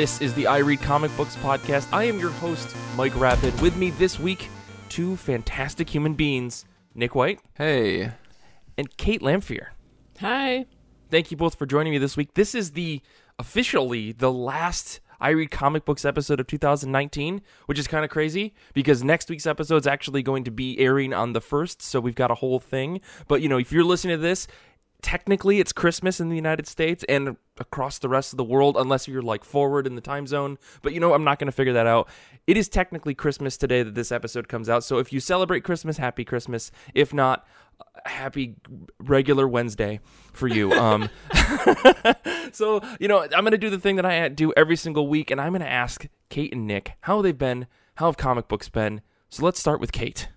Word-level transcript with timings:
This 0.00 0.22
is 0.22 0.32
the 0.32 0.46
I 0.46 0.60
Read 0.60 0.80
Comic 0.80 1.14
Books 1.14 1.36
podcast. 1.36 1.86
I 1.92 2.04
am 2.04 2.18
your 2.18 2.30
host, 2.30 2.74
Mike 2.96 3.14
Rapid. 3.20 3.60
With 3.60 3.76
me 3.76 3.90
this 3.90 4.18
week, 4.18 4.48
two 4.88 5.14
fantastic 5.14 5.90
human 5.90 6.14
beings, 6.14 6.64
Nick 6.94 7.14
White 7.14 7.38
Hey. 7.52 8.10
and 8.78 8.96
Kate 8.96 9.20
Lamphere. 9.20 9.66
Hi. 10.20 10.64
Thank 11.10 11.30
you 11.30 11.36
both 11.36 11.56
for 11.56 11.66
joining 11.66 11.90
me 11.92 11.98
this 11.98 12.16
week. 12.16 12.32
This 12.32 12.54
is 12.54 12.70
the 12.70 13.02
officially 13.38 14.12
the 14.12 14.32
last 14.32 15.00
I 15.20 15.30
Read 15.30 15.50
Comic 15.50 15.84
Books 15.84 16.06
episode 16.06 16.40
of 16.40 16.46
2019, 16.46 17.42
which 17.66 17.78
is 17.78 17.86
kind 17.86 18.02
of 18.02 18.10
crazy 18.10 18.54
because 18.72 19.04
next 19.04 19.28
week's 19.28 19.46
episode 19.46 19.76
is 19.82 19.86
actually 19.86 20.22
going 20.22 20.44
to 20.44 20.50
be 20.50 20.78
airing 20.78 21.12
on 21.12 21.34
the 21.34 21.42
1st, 21.42 21.82
so 21.82 22.00
we've 22.00 22.14
got 22.14 22.30
a 22.30 22.36
whole 22.36 22.58
thing. 22.58 23.02
But, 23.28 23.42
you 23.42 23.50
know, 23.50 23.58
if 23.58 23.70
you're 23.70 23.84
listening 23.84 24.16
to 24.16 24.22
this, 24.22 24.48
technically 25.02 25.60
it's 25.60 25.72
Christmas 25.72 26.20
in 26.20 26.28
the 26.28 26.36
United 26.36 26.66
States 26.66 27.04
and 27.08 27.36
across 27.58 27.98
the 27.98 28.08
rest 28.08 28.32
of 28.32 28.36
the 28.36 28.44
world, 28.44 28.76
unless 28.76 29.06
you're 29.06 29.22
like 29.22 29.44
forward 29.44 29.86
in 29.86 29.94
the 29.94 30.00
time 30.00 30.26
zone. 30.26 30.58
But 30.82 30.92
you 30.92 31.00
know, 31.00 31.14
I'm 31.14 31.24
not 31.24 31.38
going 31.38 31.46
to 31.46 31.52
figure 31.52 31.72
that 31.74 31.86
out. 31.86 32.08
It 32.46 32.56
is 32.56 32.68
technically 32.68 33.14
Christmas 33.14 33.56
today 33.56 33.82
that 33.82 33.94
this 33.94 34.12
episode 34.12 34.48
comes 34.48 34.68
out. 34.68 34.84
So 34.84 34.98
if 34.98 35.12
you 35.12 35.20
celebrate 35.20 35.64
Christmas, 35.64 35.98
happy 35.98 36.24
Christmas. 36.24 36.70
If 36.94 37.12
not, 37.12 37.46
happy 38.04 38.56
regular 38.98 39.46
Wednesday 39.46 40.00
for 40.32 40.48
you. 40.48 40.72
Um, 40.80 41.10
so 42.52 42.80
you 42.98 43.06
know, 43.06 43.22
I'm 43.22 43.42
going 43.42 43.50
to 43.50 43.58
do 43.58 43.68
the 43.68 43.78
thing 43.78 43.96
that 43.96 44.06
I 44.06 44.28
do 44.28 44.52
every 44.56 44.76
single 44.76 45.06
week, 45.08 45.30
and 45.30 45.38
I'm 45.38 45.50
going 45.50 45.60
to 45.60 45.68
ask 45.68 46.06
Kate 46.30 46.54
and 46.54 46.66
Nick 46.66 46.94
how 47.02 47.20
they've 47.20 47.36
been, 47.36 47.66
how 47.96 48.06
have 48.06 48.16
comic 48.16 48.48
books 48.48 48.70
been. 48.70 49.02
So 49.28 49.44
let's 49.44 49.60
start 49.60 49.78
with 49.78 49.92
Kate. 49.92 50.28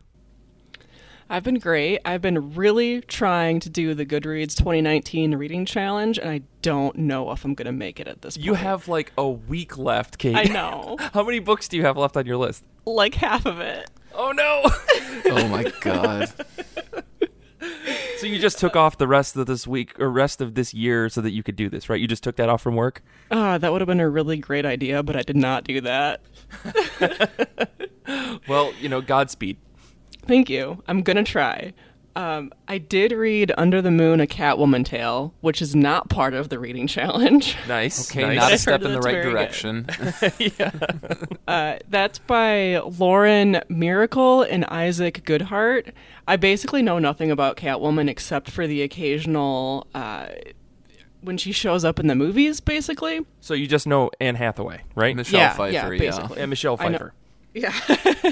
I've 1.34 1.42
been 1.42 1.58
great. 1.58 2.00
I've 2.06 2.22
been 2.22 2.54
really 2.54 3.02
trying 3.02 3.60
to 3.62 3.70
do 3.72 3.96
the 3.96 4.06
Goodreads 4.06 4.56
2019 4.56 5.34
reading 5.34 5.66
challenge, 5.66 6.20
and 6.20 6.30
I 6.30 6.42
don't 6.62 6.96
know 6.96 7.32
if 7.32 7.44
I'm 7.44 7.56
going 7.56 7.66
to 7.66 7.72
make 7.72 8.00
it 8.00 8.08
at 8.08 8.22
this 8.22 8.38
point. 8.38 8.46
You 8.46 8.54
have 8.54 8.88
like 8.88 9.12
a 9.18 9.28
week 9.28 9.76
left, 9.76 10.20
Kate. 10.20 10.36
I 10.36 10.44
know. 10.44 10.96
How 11.16 11.24
many 11.24 11.40
books 11.40 11.68
do 11.68 11.76
you 11.76 11.86
have 11.86 11.98
left 11.98 12.16
on 12.18 12.28
your 12.28 12.38
list? 12.38 12.64
like 12.86 13.16
half 13.16 13.48
of 13.48 13.60
it. 13.60 13.90
Oh 14.14 14.32
no! 14.32 14.62
Oh 15.32 15.48
my 15.48 15.64
god. 15.82 16.32
so 18.18 18.28
you 18.28 18.38
just 18.38 18.60
took 18.60 18.76
off 18.76 19.00
the 19.00 19.08
rest 19.08 19.36
of 19.36 19.48
this 19.48 19.66
week 19.66 20.00
or 20.00 20.12
rest 20.12 20.40
of 20.40 20.54
this 20.54 20.72
year 20.72 21.10
so 21.10 21.20
that 21.22 21.32
you 21.32 21.42
could 21.42 21.56
do 21.56 21.68
this, 21.68 21.90
right? 21.90 22.00
You 22.00 22.08
just 22.08 22.24
took 22.24 22.36
that 22.36 22.50
off 22.50 22.62
from 22.62 22.76
work. 22.76 23.02
Ah, 23.32 23.58
that 23.58 23.72
would 23.72 23.82
have 23.82 23.88
been 23.88 24.00
a 24.00 24.10
really 24.10 24.38
great 24.38 24.68
idea, 24.68 25.02
but 25.02 25.16
I 25.16 25.24
did 25.24 25.38
not 25.38 25.64
do 25.64 25.82
that. 25.82 26.22
Well, 28.48 28.74
you 28.80 28.90
know, 28.90 29.02
Godspeed. 29.02 29.58
Thank 30.26 30.50
you. 30.50 30.82
I'm 30.88 31.02
going 31.02 31.18
to 31.18 31.24
try. 31.24 31.74
Um, 32.16 32.54
I 32.68 32.78
did 32.78 33.12
read 33.12 33.52
Under 33.58 33.82
the 33.82 33.90
Moon, 33.90 34.22
a 34.22 34.28
Catwoman 34.28 34.86
tale, 34.86 35.34
which 35.42 35.64
is 35.64 35.76
not 35.76 36.10
part 36.10 36.36
of 36.36 36.50
the 36.50 36.60
reading 36.60 36.86
challenge. 36.98 37.56
Nice. 37.68 38.12
Okay, 38.12 38.22
nice. 38.22 38.38
not 38.38 38.52
a 38.52 38.54
I've 38.54 38.60
step 38.60 38.82
in 38.84 38.92
the 38.92 39.00
right 39.02 39.14
very 39.14 39.24
good. 39.24 39.32
direction. 39.32 39.88
Uh, 41.48 41.78
that's 41.90 42.20
by 42.20 42.80
Lauren 42.80 43.60
Myracle 43.70 44.48
and 44.50 44.64
Isaac 44.66 45.24
Goodhart. 45.26 45.92
I 46.28 46.36
basically 46.38 46.82
know 46.82 47.00
nothing 47.00 47.32
about 47.32 47.58
Catwoman 47.58 48.10
except 48.10 48.50
for 48.50 48.66
the 48.66 48.82
occasional 48.82 49.86
uh, 49.94 50.28
when 51.22 51.38
she 51.38 51.52
shows 51.52 51.84
up 51.84 52.00
in 52.00 52.08
the 52.08 52.16
movies, 52.16 52.60
basically. 52.62 53.26
so 53.42 53.54
you 53.54 53.68
just 53.68 53.86
know 53.88 54.10
Anne 54.22 54.36
Hathaway, 54.36 54.82
right? 54.96 55.16
Michelle 55.16 55.40
Yeah, 55.42 55.54
Pfeiffer, 55.54 55.74
yeah, 55.74 55.92
yeah. 55.92 55.98
basically. 56.12 56.40
and 56.42 56.50
Michelle 56.50 56.78
I 56.80 56.88
know. 56.90 56.98
Pfeiffer. 56.98 57.14
Yeah. 57.54 57.74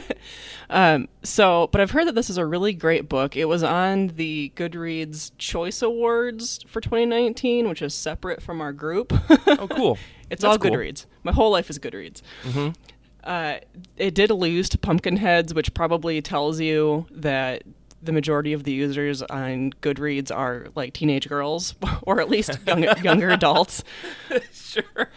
um, 0.70 1.08
so, 1.24 1.70
but 1.72 1.82
I've 1.82 1.92
heard 1.92 2.08
that 2.08 2.16
this 2.16 2.30
is 2.30 2.38
a 2.38 2.46
really 2.46 2.74
great 2.74 3.08
book. 3.08 3.36
It 3.36 3.46
was 3.46 3.64
on 3.64 4.08
the 4.08 4.52
Goodreads 4.56 5.32
Choice 5.38 5.82
Awards 5.82 6.64
for 6.68 6.82
2019, 6.82 7.70
which 7.70 7.82
is 7.82 7.94
separate 7.94 8.42
from 8.42 8.62
our 8.62 8.74
group. 8.74 9.14
Oh, 9.48 9.68
cool. 9.70 9.98
It's 10.32 10.44
That's 10.44 10.54
all 10.54 10.58
cool. 10.60 10.72
Goodreads. 10.72 11.08
My 11.24 11.34
whole 11.34 11.52
life 11.52 11.70
is 11.70 11.78
Goodreads. 11.78 12.22
Uh, 13.26 13.56
it 13.98 14.16
did 14.16 14.32
lose 14.32 14.70
to 14.70 14.78
Pumpkinheads, 14.78 15.54
which 15.54 15.74
probably 15.74 16.22
tells 16.22 16.62
you 16.62 17.06
that 17.12 17.64
the 18.02 18.14
majority 18.14 18.54
of 18.54 18.64
the 18.64 18.72
users 18.72 19.22
on 19.24 19.74
Goodreads 19.82 20.34
are 20.34 20.68
like 20.74 20.94
teenage 20.94 21.28
girls, 21.28 21.76
or 22.04 22.22
at 22.22 22.30
least 22.30 22.58
young, 22.66 22.84
younger 23.04 23.30
adults. 23.30 23.84
Sure. 24.54 25.10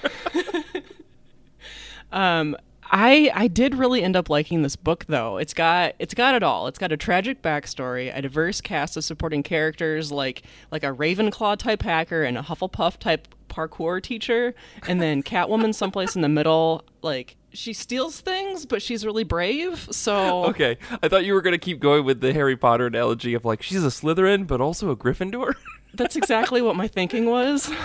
Um, 2.10 2.56
I 2.96 3.28
I 3.34 3.48
did 3.48 3.74
really 3.74 4.04
end 4.04 4.14
up 4.14 4.30
liking 4.30 4.62
this 4.62 4.76
book 4.76 5.04
though. 5.08 5.36
It's 5.36 5.52
got 5.52 5.94
it's 5.98 6.14
got 6.14 6.36
it 6.36 6.44
all. 6.44 6.68
It's 6.68 6.78
got 6.78 6.92
a 6.92 6.96
tragic 6.96 7.42
backstory, 7.42 8.16
a 8.16 8.22
diverse 8.22 8.60
cast 8.60 8.96
of 8.96 9.04
supporting 9.04 9.42
characters 9.42 10.12
like 10.12 10.42
like 10.70 10.84
a 10.84 10.92
Ravenclaw 10.92 11.58
type 11.58 11.82
hacker 11.82 12.22
and 12.22 12.38
a 12.38 12.42
Hufflepuff 12.42 12.98
type 12.98 13.26
parkour 13.48 14.00
teacher, 14.00 14.54
and 14.86 15.02
then 15.02 15.22
Catwoman 15.24 15.74
someplace 15.74 16.14
in 16.14 16.22
the 16.22 16.28
middle. 16.28 16.84
Like 17.02 17.34
she 17.52 17.72
steals 17.72 18.20
things, 18.20 18.64
but 18.64 18.80
she's 18.80 19.04
really 19.04 19.24
brave. 19.24 19.88
So 19.90 20.44
Okay. 20.46 20.78
I 21.02 21.08
thought 21.08 21.24
you 21.24 21.34
were 21.34 21.42
going 21.42 21.52
to 21.52 21.58
keep 21.58 21.80
going 21.80 22.04
with 22.04 22.20
the 22.20 22.32
Harry 22.32 22.56
Potter 22.56 22.86
analogy 22.86 23.34
of 23.34 23.44
like 23.44 23.60
she's 23.60 23.84
a 23.84 23.88
Slytherin 23.88 24.46
but 24.46 24.60
also 24.60 24.90
a 24.90 24.96
Gryffindor. 24.96 25.54
that's 25.94 26.14
exactly 26.14 26.62
what 26.62 26.76
my 26.76 26.86
thinking 26.86 27.26
was. 27.26 27.68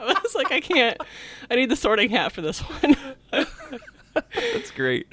I 0.00 0.20
was 0.22 0.34
like, 0.36 0.52
I 0.52 0.60
can't. 0.60 0.96
I 1.50 1.56
need 1.56 1.68
the 1.68 1.76
sorting 1.76 2.10
hat 2.10 2.30
for 2.32 2.40
this 2.42 2.60
one. 2.60 2.96
That's 4.34 4.70
great. 4.70 5.06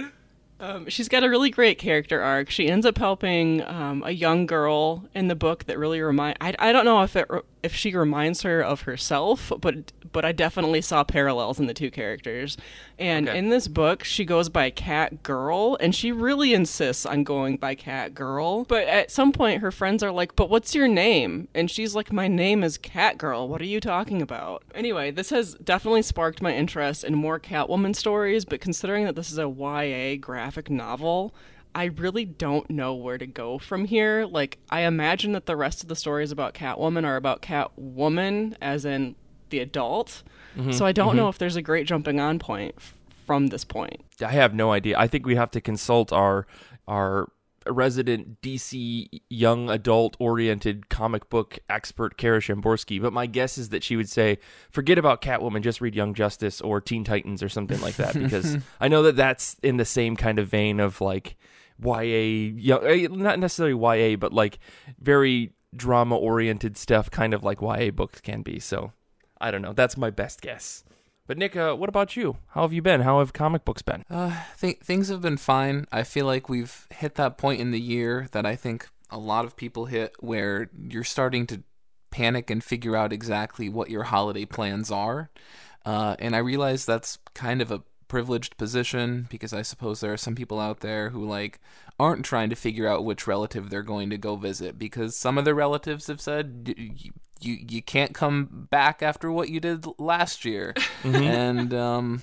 Um, 0.59 0.87
she's 0.87 1.09
got 1.09 1.23
a 1.23 1.29
really 1.29 1.49
great 1.49 1.77
character 1.77 2.21
arc. 2.21 2.49
She 2.49 2.69
ends 2.69 2.85
up 2.85 2.97
helping 2.97 3.61
um, 3.63 4.03
a 4.05 4.11
young 4.11 4.45
girl 4.45 5.03
in 5.13 5.27
the 5.27 5.35
book 5.35 5.65
that 5.65 5.77
really 5.77 6.01
remind. 6.01 6.37
I, 6.39 6.55
I 6.57 6.71
don't 6.71 6.85
know 6.85 7.01
if 7.03 7.15
it 7.15 7.25
re- 7.29 7.41
if 7.65 7.75
she 7.75 7.95
reminds 7.95 8.43
her 8.43 8.61
of 8.61 8.81
herself, 8.83 9.51
but 9.59 9.91
but 10.13 10.23
I 10.23 10.31
definitely 10.31 10.79
saw 10.81 11.03
parallels 11.03 11.59
in 11.59 11.65
the 11.67 11.73
two 11.73 11.91
characters. 11.91 12.55
And 12.97 13.27
Okay. 13.27 13.37
in 13.37 13.49
this 13.49 13.67
book, 13.67 14.05
she 14.05 14.23
goes 14.23 14.47
by 14.47 14.69
Cat 14.69 15.23
Girl, 15.23 15.75
and 15.81 15.93
she 15.93 16.13
really 16.13 16.53
insists 16.53 17.05
on 17.05 17.25
going 17.25 17.57
by 17.57 17.75
Cat 17.75 18.13
Girl. 18.13 18.63
But 18.63 18.87
at 18.87 19.11
some 19.11 19.33
point, 19.33 19.61
her 19.61 19.71
friends 19.71 20.01
are 20.03 20.11
like, 20.11 20.35
"But 20.37 20.49
what's 20.49 20.73
your 20.73 20.87
name?" 20.87 21.49
And 21.53 21.69
she's 21.69 21.95
like, 21.95 22.13
"My 22.13 22.29
name 22.29 22.63
is 22.63 22.77
Cat 22.77 23.17
Girl. 23.17 23.47
What 23.49 23.59
are 23.61 23.65
you 23.65 23.81
talking 23.81 24.21
about?" 24.21 24.63
Anyway, 24.73 25.11
this 25.11 25.31
has 25.31 25.55
definitely 25.55 26.03
sparked 26.03 26.41
my 26.41 26.55
interest 26.55 27.03
in 27.03 27.15
more 27.15 27.39
Catwoman 27.39 27.95
stories. 27.95 28.45
But 28.45 28.61
considering 28.61 29.03
that 29.05 29.15
this 29.15 29.31
is 29.31 29.37
a 29.39 29.49
YA 29.49 30.15
graphic 30.17 30.69
novel. 30.69 31.33
I 31.75 31.85
really 31.85 32.23
don't 32.23 32.69
know 32.69 32.93
where 32.95 33.17
to 33.17 33.27
go 33.27 33.59
from 33.59 33.83
here. 33.83 34.25
Like, 34.25 34.59
I 34.69 34.81
imagine 34.81 35.33
that 35.33 35.45
the 35.45 35.57
rest 35.57 35.83
of 35.83 35.89
the 35.89 35.95
stories 35.95 36.31
about 36.31 36.53
Catwoman 36.53 37.03
are 37.03 37.17
about 37.17 37.41
Catwoman, 37.41 38.55
as 38.61 38.85
in 38.85 39.15
the 39.49 39.59
adult. 39.59 40.23
Mm-hmm. 40.57 40.71
So 40.71 40.85
I 40.85 40.93
don't 40.93 41.17
know 41.17 41.23
mm-hmm. 41.23 41.29
if 41.31 41.37
there's 41.37 41.57
a 41.57 41.61
great 41.61 41.85
jumping 41.85 42.19
on 42.19 42.39
point 42.39 42.75
f- 42.77 42.95
from 43.25 43.47
this 43.47 43.65
point. 43.65 44.01
I 44.25 44.31
have 44.31 44.53
no 44.53 44.71
idea. 44.71 44.97
I 44.97 45.07
think 45.07 45.25
we 45.25 45.35
have 45.35 45.51
to 45.51 45.61
consult 45.61 46.13
our 46.13 46.47
our 46.87 47.29
resident 47.67 48.41
DC 48.41 49.07
young 49.29 49.69
adult 49.69 50.15
oriented 50.19 50.87
comic 50.87 51.29
book 51.29 51.59
expert 51.67 52.15
Kara 52.15 52.39
Shamborsky, 52.39 53.01
but 53.01 53.11
my 53.11 53.25
guess 53.25 53.57
is 53.57 53.69
that 53.69 53.83
she 53.83 53.97
would 53.97 54.07
say, 54.07 54.37
"Forget 54.69 54.97
about 54.97 55.21
Catwoman, 55.21 55.61
just 55.61 55.81
read 55.81 55.95
Young 55.95 56.13
Justice 56.13 56.61
or 56.61 56.79
Teen 56.79 57.03
Titans 57.03 57.43
or 57.43 57.49
something 57.49 57.81
like 57.81 57.95
that," 57.95 58.13
because 58.13 58.57
I 58.79 58.87
know 58.87 59.03
that 59.03 59.17
that's 59.17 59.57
in 59.61 59.75
the 59.75 59.83
same 59.85 60.15
kind 60.15 60.39
of 60.39 60.47
vein 60.47 60.79
of 60.79 61.01
like 61.01 61.35
YA, 61.83 62.53
young, 62.55 62.85
eh, 62.85 63.07
not 63.09 63.39
necessarily 63.39 63.75
YA, 63.75 64.15
but 64.17 64.33
like 64.33 64.59
very 64.99 65.53
drama 65.75 66.15
oriented 66.15 66.77
stuff, 66.77 67.11
kind 67.11 67.33
of 67.33 67.43
like 67.43 67.61
YA 67.61 67.91
books 67.91 68.21
can 68.21 68.41
be. 68.41 68.59
So 68.59 68.93
I 69.39 69.51
don't 69.51 69.61
know. 69.61 69.73
That's 69.73 69.97
my 69.97 70.09
best 70.09 70.41
guess. 70.41 70.83
But 71.27 71.37
Nick, 71.37 71.55
uh, 71.55 71.73
what 71.73 71.89
about 71.89 72.15
you? 72.15 72.37
How 72.49 72.61
have 72.61 72.73
you 72.73 72.81
been? 72.81 73.01
How 73.01 73.19
have 73.19 73.33
comic 73.33 73.65
books 73.65 73.81
been? 73.81 74.03
Uh, 74.09 74.43
th- 74.59 74.79
things 74.79 75.09
have 75.09 75.21
been 75.21 75.37
fine. 75.37 75.87
I 75.91 76.03
feel 76.03 76.25
like 76.25 76.49
we've 76.49 76.87
hit 76.91 77.15
that 77.15 77.37
point 77.37 77.59
in 77.59 77.71
the 77.71 77.79
year 77.79 78.27
that 78.31 78.45
I 78.45 78.55
think 78.55 78.87
a 79.09 79.17
lot 79.17 79.45
of 79.45 79.55
people 79.55 79.85
hit 79.85 80.13
where 80.19 80.69
you're 80.77 81.03
starting 81.03 81.47
to 81.47 81.63
panic 82.11 82.49
and 82.49 82.63
figure 82.63 82.95
out 82.95 83.11
exactly 83.11 83.69
what 83.69 83.89
your 83.89 84.03
holiday 84.03 84.45
plans 84.45 84.91
are. 84.91 85.31
Uh, 85.83 86.15
and 86.19 86.35
I 86.35 86.39
realize 86.39 86.85
that's 86.85 87.17
kind 87.33 87.61
of 87.61 87.71
a 87.71 87.83
privileged 88.07 88.57
position 88.57 89.27
because 89.29 89.53
I 89.53 89.61
suppose 89.61 89.99
there 89.99 90.13
are 90.13 90.17
some 90.17 90.35
people 90.35 90.59
out 90.59 90.79
there 90.81 91.09
who 91.09 91.25
like 91.25 91.59
aren't 91.99 92.25
trying 92.25 92.49
to 92.49 92.55
figure 92.55 92.87
out 92.87 93.05
which 93.05 93.27
relative 93.27 93.69
they're 93.69 93.81
going 93.83 94.09
to 94.09 94.17
go 94.17 94.35
visit 94.35 94.77
because 94.77 95.15
some 95.15 95.37
of 95.37 95.45
their 95.45 95.55
relatives 95.55 96.07
have 96.07 96.21
said 96.21 96.73
"Y- 96.77 96.89
y- 97.05 97.11
you 97.41 97.57
you 97.69 97.81
can't 97.81 98.13
come 98.13 98.67
back 98.69 99.01
after 99.03 99.31
what 99.31 99.49
you 99.49 99.59
did 99.59 99.85
last 99.99 100.45
year. 100.45 100.73
And 101.03 101.73
um 101.73 102.21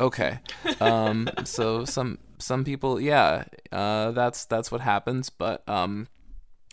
okay. 0.00 0.40
Um 0.80 1.28
so 1.44 1.84
some 1.84 2.18
some 2.38 2.64
people 2.64 3.00
yeah 3.00 3.44
uh 3.72 4.10
that's 4.12 4.44
that's 4.44 4.70
what 4.70 4.80
happens. 4.80 5.30
But 5.30 5.66
um 5.68 6.08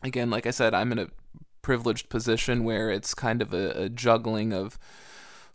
again 0.04 0.30
like 0.30 0.46
i 0.46 0.52
said 0.52 0.74
i'm 0.74 0.92
in 0.92 1.00
a 1.00 1.08
privileged 1.62 2.10
position 2.10 2.66
where 2.66 2.90
it's 2.90 3.14
kind 3.14 3.42
of 3.42 3.54
a, 3.54 3.84
a 3.84 3.88
juggling 3.88 4.52
of 4.52 4.78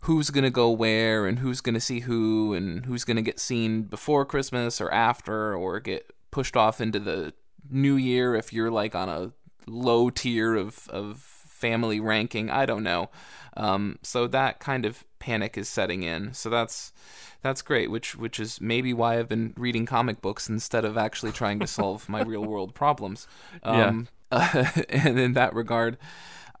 who's 0.01 0.29
going 0.29 0.43
to 0.43 0.49
go 0.49 0.69
where 0.69 1.25
and 1.25 1.39
who's 1.39 1.61
going 1.61 1.73
to 1.73 1.81
see 1.81 2.01
who 2.01 2.53
and 2.53 2.85
who's 2.85 3.03
going 3.03 3.17
to 3.17 3.23
get 3.23 3.39
seen 3.39 3.83
before 3.83 4.25
Christmas 4.25 4.79
or 4.79 4.91
after 4.93 5.53
or 5.55 5.79
get 5.79 6.13
pushed 6.31 6.55
off 6.55 6.79
into 6.79 6.99
the 6.99 7.33
new 7.69 7.95
year 7.95 8.35
if 8.35 8.53
you're 8.53 8.71
like 8.71 8.95
on 8.95 9.09
a 9.09 9.31
low 9.67 10.09
tier 10.09 10.55
of 10.55 10.87
of 10.89 11.19
family 11.19 11.99
ranking. 11.99 12.49
I 12.49 12.65
don't 12.65 12.83
know. 12.83 13.09
Um, 13.57 13.99
so 14.01 14.27
that 14.27 14.59
kind 14.59 14.85
of 14.85 15.05
panic 15.19 15.57
is 15.57 15.67
setting 15.67 16.03
in. 16.03 16.33
So 16.33 16.49
that's 16.49 16.93
that's 17.41 17.61
great. 17.61 17.91
Which 17.91 18.15
which 18.15 18.39
is 18.39 18.61
maybe 18.61 18.93
why 18.93 19.19
I've 19.19 19.29
been 19.29 19.53
reading 19.57 19.85
comic 19.85 20.21
books 20.21 20.49
instead 20.49 20.85
of 20.85 20.97
actually 20.97 21.33
trying 21.33 21.59
to 21.59 21.67
solve 21.67 22.07
my 22.07 22.21
real 22.21 22.45
world 22.45 22.73
problems. 22.73 23.27
Um, 23.63 24.07
yeah. 24.31 24.81
and 24.89 25.19
in 25.19 25.33
that 25.33 25.55
regard, 25.55 25.97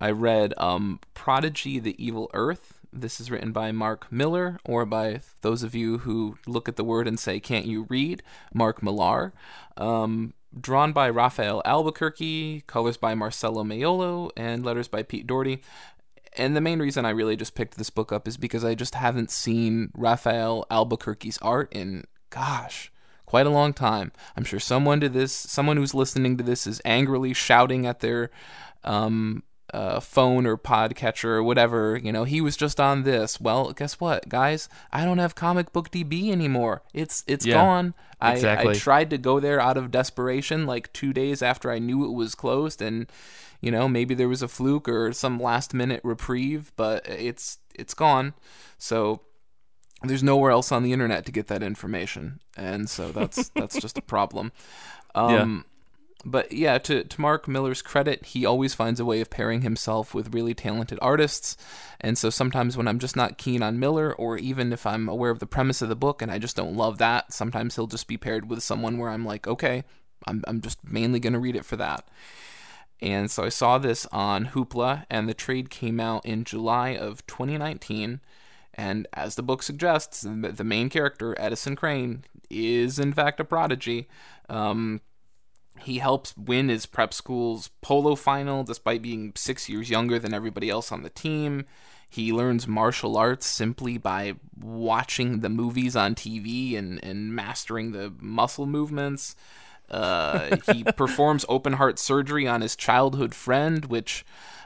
I 0.01 0.09
read 0.09 0.53
um, 0.57 0.99
Prodigy: 1.13 1.79
The 1.79 1.95
Evil 2.03 2.29
Earth 2.33 2.78
this 2.91 3.19
is 3.19 3.29
written 3.29 3.51
by 3.51 3.71
Mark 3.71 4.11
Miller, 4.11 4.59
or 4.65 4.85
by 4.85 5.21
those 5.41 5.63
of 5.63 5.75
you 5.75 5.99
who 5.99 6.37
look 6.47 6.67
at 6.67 6.75
the 6.75 6.83
word 6.83 7.07
and 7.07 7.19
say, 7.19 7.39
Can't 7.39 7.65
you 7.65 7.85
read? 7.89 8.23
Mark 8.53 8.81
Millar. 8.81 9.33
Um, 9.77 10.33
drawn 10.59 10.91
by 10.93 11.09
Rafael 11.09 11.61
Albuquerque, 11.65 12.63
colors 12.67 12.97
by 12.97 13.13
Marcelo 13.13 13.63
Maiolo, 13.63 14.31
and 14.35 14.65
letters 14.65 14.87
by 14.87 15.03
Pete 15.03 15.27
Doherty. 15.27 15.61
And 16.37 16.55
the 16.55 16.61
main 16.61 16.79
reason 16.79 17.05
I 17.05 17.09
really 17.09 17.35
just 17.35 17.55
picked 17.55 17.77
this 17.77 17.89
book 17.89 18.11
up 18.11 18.27
is 18.27 18.37
because 18.37 18.63
I 18.63 18.75
just 18.75 18.95
haven't 18.95 19.31
seen 19.31 19.91
Rafael 19.93 20.65
Albuquerque's 20.69 21.39
art 21.39 21.71
in, 21.71 22.05
gosh, 22.29 22.91
quite 23.25 23.47
a 23.47 23.51
long 23.51 23.73
time. 23.73 24.11
I'm 24.35 24.43
sure 24.43 24.59
someone 24.59 24.99
to 25.01 25.09
this, 25.09 25.33
someone 25.33 25.77
who's 25.77 25.93
listening 25.93 26.37
to 26.37 26.43
this, 26.43 26.65
is 26.65 26.81
angrily 26.85 27.33
shouting 27.33 27.85
at 27.85 27.99
their 27.99 28.31
um, 28.83 29.43
uh, 29.73 29.99
phone 29.99 30.45
or 30.45 30.57
podcatcher 30.57 31.25
or 31.25 31.43
whatever, 31.43 31.97
you 31.97 32.11
know, 32.11 32.23
he 32.23 32.41
was 32.41 32.57
just 32.57 32.79
on 32.79 33.03
this. 33.03 33.39
Well, 33.39 33.71
guess 33.73 33.99
what, 33.99 34.29
guys? 34.29 34.69
I 34.91 35.05
don't 35.05 35.17
have 35.17 35.35
Comic 35.35 35.71
Book 35.71 35.91
DB 35.91 36.31
anymore. 36.31 36.83
It's 36.93 37.23
it's 37.27 37.45
yeah, 37.45 37.55
gone. 37.55 37.93
Exactly. 38.21 38.69
I, 38.69 38.71
I 38.71 38.75
tried 38.75 39.09
to 39.11 39.17
go 39.17 39.39
there 39.39 39.59
out 39.59 39.77
of 39.77 39.91
desperation, 39.91 40.65
like 40.65 40.91
two 40.93 41.13
days 41.13 41.41
after 41.41 41.71
I 41.71 41.79
knew 41.79 42.05
it 42.05 42.13
was 42.13 42.35
closed, 42.35 42.81
and 42.81 43.09
you 43.61 43.71
know, 43.71 43.87
maybe 43.87 44.15
there 44.15 44.29
was 44.29 44.41
a 44.41 44.47
fluke 44.47 44.87
or 44.87 45.13
some 45.13 45.39
last 45.39 45.73
minute 45.73 46.01
reprieve, 46.03 46.71
but 46.75 47.07
it's 47.07 47.59
it's 47.75 47.93
gone. 47.93 48.33
So 48.77 49.21
there's 50.03 50.23
nowhere 50.23 50.51
else 50.51 50.71
on 50.71 50.83
the 50.83 50.93
internet 50.93 51.25
to 51.25 51.31
get 51.31 51.47
that 51.47 51.63
information, 51.63 52.39
and 52.55 52.89
so 52.89 53.11
that's 53.11 53.49
that's 53.55 53.79
just 53.79 53.97
a 53.97 54.01
problem. 54.01 54.51
Um, 55.15 55.65
but 56.25 56.51
yeah, 56.51 56.77
to, 56.79 57.03
to 57.03 57.21
Mark 57.21 57.47
Miller's 57.47 57.81
credit, 57.81 58.25
he 58.25 58.45
always 58.45 58.73
finds 58.73 58.99
a 58.99 59.05
way 59.05 59.21
of 59.21 59.29
pairing 59.29 59.61
himself 59.61 60.13
with 60.13 60.33
really 60.33 60.53
talented 60.53 60.99
artists. 61.01 61.55
And 62.01 62.17
so 62.17 62.29
sometimes 62.29 62.75
when 62.75 62.87
I'm 62.87 62.99
just 62.99 63.15
not 63.15 63.37
keen 63.37 63.63
on 63.63 63.79
Miller, 63.79 64.13
or 64.13 64.37
even 64.37 64.73
if 64.73 64.85
I'm 64.85 65.07
aware 65.07 65.31
of 65.31 65.39
the 65.39 65.47
premise 65.47 65.81
of 65.81 65.87
the 65.87 65.95
book 65.95 66.21
and 66.21 66.29
I 66.31 66.37
just 66.37 66.57
don't 66.57 66.75
love 66.75 66.97
that, 66.97 67.31
sometimes 67.31 67.75
he'll 67.75 67.87
just 67.87 68.07
be 68.07 68.17
paired 68.17 68.49
with 68.49 68.63
someone 68.63 68.97
where 68.97 69.09
I'm 69.09 69.25
like, 69.25 69.47
okay, 69.47 69.83
I'm, 70.27 70.43
I'm 70.45 70.59
just 70.59 70.83
mainly 70.83 71.21
going 71.21 71.33
to 71.33 71.39
read 71.39 71.55
it 71.55 71.65
for 71.65 71.77
that. 71.77 72.05
And 73.01 73.31
so 73.31 73.45
I 73.45 73.49
saw 73.49 73.77
this 73.77 74.05
on 74.11 74.47
Hoopla, 74.47 75.05
and 75.09 75.29
the 75.29 75.33
trade 75.33 75.69
came 75.69 76.01
out 76.01 76.25
in 76.25 76.43
July 76.43 76.89
of 76.89 77.25
2019. 77.27 78.19
And 78.73 79.07
as 79.13 79.35
the 79.35 79.43
book 79.43 79.63
suggests, 79.63 80.21
the 80.21 80.63
main 80.63 80.89
character, 80.89 81.33
Edison 81.39 81.77
Crane, 81.77 82.25
is 82.49 82.99
in 82.99 83.13
fact 83.13 83.39
a 83.39 83.45
prodigy. 83.45 84.09
Um, 84.49 85.01
he 85.81 85.99
helps 85.99 86.35
win 86.37 86.69
his 86.69 86.85
prep 86.85 87.13
school's 87.13 87.69
polo 87.81 88.15
final 88.15 88.63
despite 88.63 89.01
being 89.01 89.33
six 89.35 89.69
years 89.69 89.89
younger 89.89 90.19
than 90.19 90.33
everybody 90.33 90.69
else 90.69 90.91
on 90.91 91.03
the 91.03 91.09
team. 91.09 91.65
He 92.09 92.33
learns 92.33 92.67
martial 92.67 93.17
arts 93.17 93.45
simply 93.45 93.97
by 93.97 94.33
watching 94.59 95.41
the 95.41 95.49
movies 95.49 95.95
on 95.95 96.15
TV 96.15 96.75
and, 96.75 97.03
and 97.03 97.35
mastering 97.35 97.91
the 97.91 98.11
muscle 98.19 98.65
movements. 98.65 99.35
Uh, 99.91 100.57
he 100.71 100.83
performs 100.97 101.45
open 101.47 101.73
heart 101.73 101.99
surgery 101.99 102.47
on 102.47 102.61
his 102.61 102.75
childhood 102.75 103.35
friend, 103.35 103.85
which, 103.85 104.25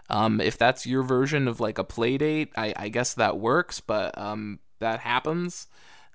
um, 0.09 0.39
if 0.39 0.57
that's 0.57 0.85
your 0.85 1.03
version 1.03 1.47
of 1.49 1.59
like 1.59 1.77
a 1.77 1.83
play 1.83 2.17
date, 2.17 2.51
I, 2.55 2.73
I 2.77 2.89
guess 2.89 3.13
that 3.15 3.37
works, 3.37 3.81
but 3.81 4.17
um, 4.17 4.59
that 4.79 5.01
happens. 5.01 5.67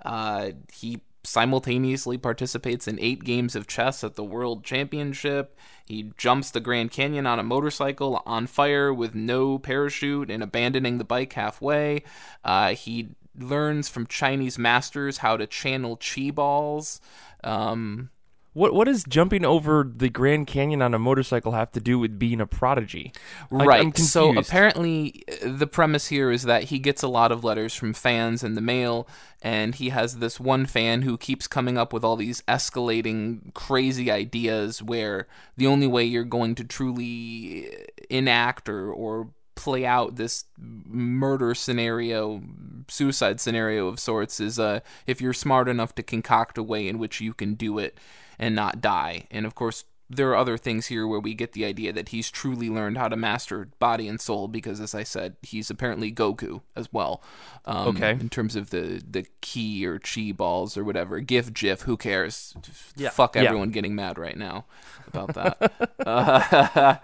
Uh, 0.03 0.53
he 0.73 1.03
simultaneously 1.25 2.17
participates 2.17 2.89
in 2.89 2.99
eight 3.01 3.25
games 3.25 3.57
of 3.57 3.67
chess 3.67 4.03
at 4.05 4.15
the 4.15 4.25
World 4.25 4.65
Championship. 4.65 5.59
He 5.85 6.13
jumps 6.17 6.51
the 6.51 6.61
Grand 6.61 6.91
Canyon 6.91 7.27
on 7.27 7.39
a 7.39 7.43
motorcycle 7.43 8.23
on 8.25 8.47
fire 8.47 8.93
with 8.93 9.15
no 9.15 9.59
parachute 9.59 10.31
and 10.31 10.43
abandoning 10.43 10.99
the 10.99 11.05
bike 11.05 11.33
halfway. 11.33 12.05
Uh, 12.45 12.75
he 12.75 13.09
learns 13.37 13.89
from 13.89 14.07
Chinese 14.07 14.59
masters 14.59 15.19
how 15.19 15.37
to 15.37 15.47
channel 15.47 15.97
chi 15.97 16.31
balls. 16.31 17.01
Um, 17.45 18.11
what 18.59 18.75
what 18.75 18.87
does 18.87 19.05
jumping 19.05 19.45
over 19.45 19.89
the 19.97 20.09
Grand 20.09 20.49
Canyon 20.49 20.83
on 20.83 20.93
a 20.93 20.99
motorcycle 20.99 21.53
have 21.53 21.71
to 21.73 21.81
do 21.81 21.99
with 21.99 22.19
being 22.19 22.41
a 22.41 22.47
prodigy? 22.47 23.13
Right. 23.51 23.97
so 23.97 24.37
apparently 24.37 25.23
the 25.43 25.67
premise 25.67 26.09
here 26.09 26.33
is 26.33 26.43
that 26.43 26.65
he 26.65 26.81
gets 26.81 27.03
a 27.03 27.09
lot 27.09 27.31
of 27.31 27.45
letters 27.45 27.75
from 27.75 27.95
fans 27.95 28.43
in 28.43 28.55
the 28.55 28.61
mail 28.61 29.07
and 29.41 29.77
he 29.77 29.91
has 29.91 30.19
this 30.19 30.41
one 30.41 30.67
fan 30.67 31.03
who 31.03 31.17
keeps 31.17 31.47
coming 31.47 31.79
up 31.79 31.93
with 31.93 32.03
all 32.03 32.17
these 32.17 32.43
escalating 32.43 33.55
crazy 33.55 34.11
ideas 34.11 34.83
where 34.83 35.29
the 35.57 35.69
only 35.69 35.87
way 35.87 36.05
you're 36.05 36.25
going 36.25 36.57
to 36.57 36.65
truly 36.65 37.73
enact 38.11 38.69
or 38.69 38.93
or 38.93 39.31
play 39.55 39.85
out 39.85 40.17
this 40.17 40.45
murder 40.57 41.53
scenario, 41.53 42.41
suicide 42.87 43.41
scenario 43.41 43.89
of 43.89 43.99
sorts 43.99 44.39
is 44.39 44.59
uh, 44.59 44.79
if 45.07 45.21
you're 45.21 45.33
smart 45.33 45.69
enough 45.69 45.95
to 45.97 46.03
concoct 46.03 46.59
a 46.59 46.63
way 46.63 46.87
in 46.87 46.97
which 46.99 47.21
you 47.21 47.35
can 47.35 47.55
do 47.55 47.79
it 47.79 47.99
and 48.39 48.55
not 48.55 48.81
die. 48.81 49.27
And 49.31 49.47
of 49.47 49.55
course, 49.55 49.85
there 50.11 50.31
are 50.31 50.37
other 50.37 50.57
things 50.57 50.87
here 50.87 51.07
where 51.07 51.21
we 51.21 51.35
get 51.35 51.53
the 51.53 51.65
idea 51.67 51.93
that 51.93 52.09
he's 52.09 52.31
truly 52.31 52.71
learned 52.71 52.97
how 52.97 53.09
to 53.09 53.17
master 53.17 53.69
body 53.79 54.09
and 54.09 54.21
soul 54.21 54.49
because, 54.49 54.81
as 54.81 54.95
I 54.95 55.03
said, 55.03 55.37
he's 55.43 55.69
apparently 55.69 56.11
Goku 56.11 56.63
as 56.75 56.91
well. 56.93 57.23
Um, 57.67 57.89
okay. 57.89 58.13
In 58.13 58.31
terms 58.31 58.57
of 58.57 58.71
the 58.71 59.03
the 59.09 59.27
ki 59.43 59.87
or 59.87 59.99
chi 59.99 60.33
balls 60.33 60.79
or 60.79 60.85
whatever, 60.85 61.21
GIF, 61.21 61.53
GIF, 61.53 61.83
who 61.83 61.97
cares? 61.97 62.55
Yeah. 62.97 63.11
Fuck 63.11 63.37
everyone 63.37 63.69
yeah. 63.69 63.75
getting 63.75 63.95
mad 63.95 64.19
right 64.19 64.37
now 64.37 64.65
about 65.09 65.35
that. 65.35 65.91
uh, 66.07 66.97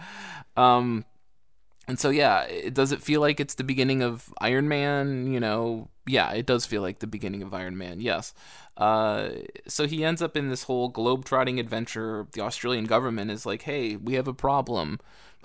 um, 0.61 1.05
and 1.87 1.99
so 1.99 2.09
yeah, 2.09 2.45
it, 2.45 2.73
does 2.73 2.93
it 2.93 3.03
feel 3.03 3.21
like 3.21 3.39
it's 3.39 3.55
the 3.55 3.65
beginning 3.65 4.03
of 4.03 4.33
Iron 4.41 4.67
Man? 4.67 5.31
You 5.31 5.41
know, 5.41 5.91
yeah, 6.07 6.33
it 6.33 6.47
does 6.47 6.65
feel 6.65 6.81
like 6.81 7.01
the 7.01 7.07
beginning 7.07 7.43
of 7.43 7.53
Iron 7.53 7.77
Man. 7.77 8.01
Yes. 8.01 8.33
Uh, 8.77 9.31
so 9.67 9.87
he 9.87 10.05
ends 10.05 10.21
up 10.21 10.37
in 10.37 10.49
this 10.49 10.65
whole 10.65 10.89
globe-trotting 10.89 11.61
adventure. 11.61 12.27
The 12.33 12.41
Australian 12.41 12.85
government 12.87 13.31
is 13.31 13.47
like, 13.47 13.63
"Hey, 13.63 13.97
we 13.97 14.15
have 14.15 14.29
a 14.29 14.35
problem. 14.35 14.99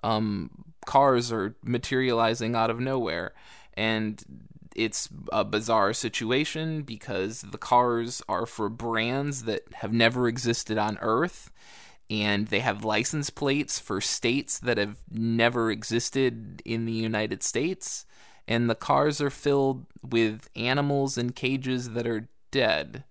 Um, 0.04 0.50
cars 0.86 1.32
are 1.32 1.56
materializing 1.64 2.56
out 2.56 2.70
of 2.70 2.80
nowhere," 2.80 3.34
and 3.76 4.24
it's 4.76 5.10
a 5.32 5.44
bizarre 5.44 5.94
situation 5.94 6.84
because 6.84 7.42
the 7.42 7.58
cars 7.58 8.22
are 8.30 8.46
for 8.46 8.70
brands 8.70 9.44
that 9.44 9.64
have 9.74 9.94
never 9.94 10.28
existed 10.28 10.78
on 10.78 10.98
Earth 11.02 11.52
and 12.10 12.48
they 12.48 12.60
have 12.60 12.84
license 12.84 13.30
plates 13.30 13.80
for 13.80 14.02
states 14.02 14.58
that 14.60 14.78
have 14.78 14.98
never 15.12 15.70
existed 15.70 16.62
in 16.66 16.86
the 16.86 16.92
United 16.92 17.44
States. 17.44 18.06
And 18.48 18.68
the 18.70 18.76
cars 18.76 19.22
are 19.22 19.30
filled 19.30 19.86
with 20.02 20.50
animals 20.56 21.18
in 21.18 21.34
cages 21.34 21.92
that 21.92 22.08
are 22.08 22.30
dead. 22.50 23.04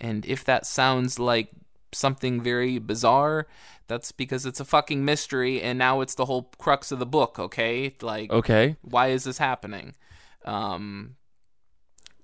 And 0.00 0.24
if 0.26 0.44
that 0.44 0.66
sounds 0.66 1.18
like 1.18 1.50
something 1.92 2.40
very 2.40 2.78
bizarre, 2.78 3.46
that's 3.86 4.12
because 4.12 4.46
it's 4.46 4.60
a 4.60 4.64
fucking 4.64 5.04
mystery 5.04 5.62
and 5.62 5.78
now 5.78 6.00
it's 6.00 6.14
the 6.14 6.26
whole 6.26 6.50
crux 6.58 6.92
of 6.92 6.98
the 6.98 7.06
book, 7.06 7.38
okay? 7.38 7.94
Like 8.02 8.30
Okay. 8.30 8.76
Why 8.82 9.08
is 9.08 9.24
this 9.24 9.38
happening? 9.38 9.94
Um 10.44 11.16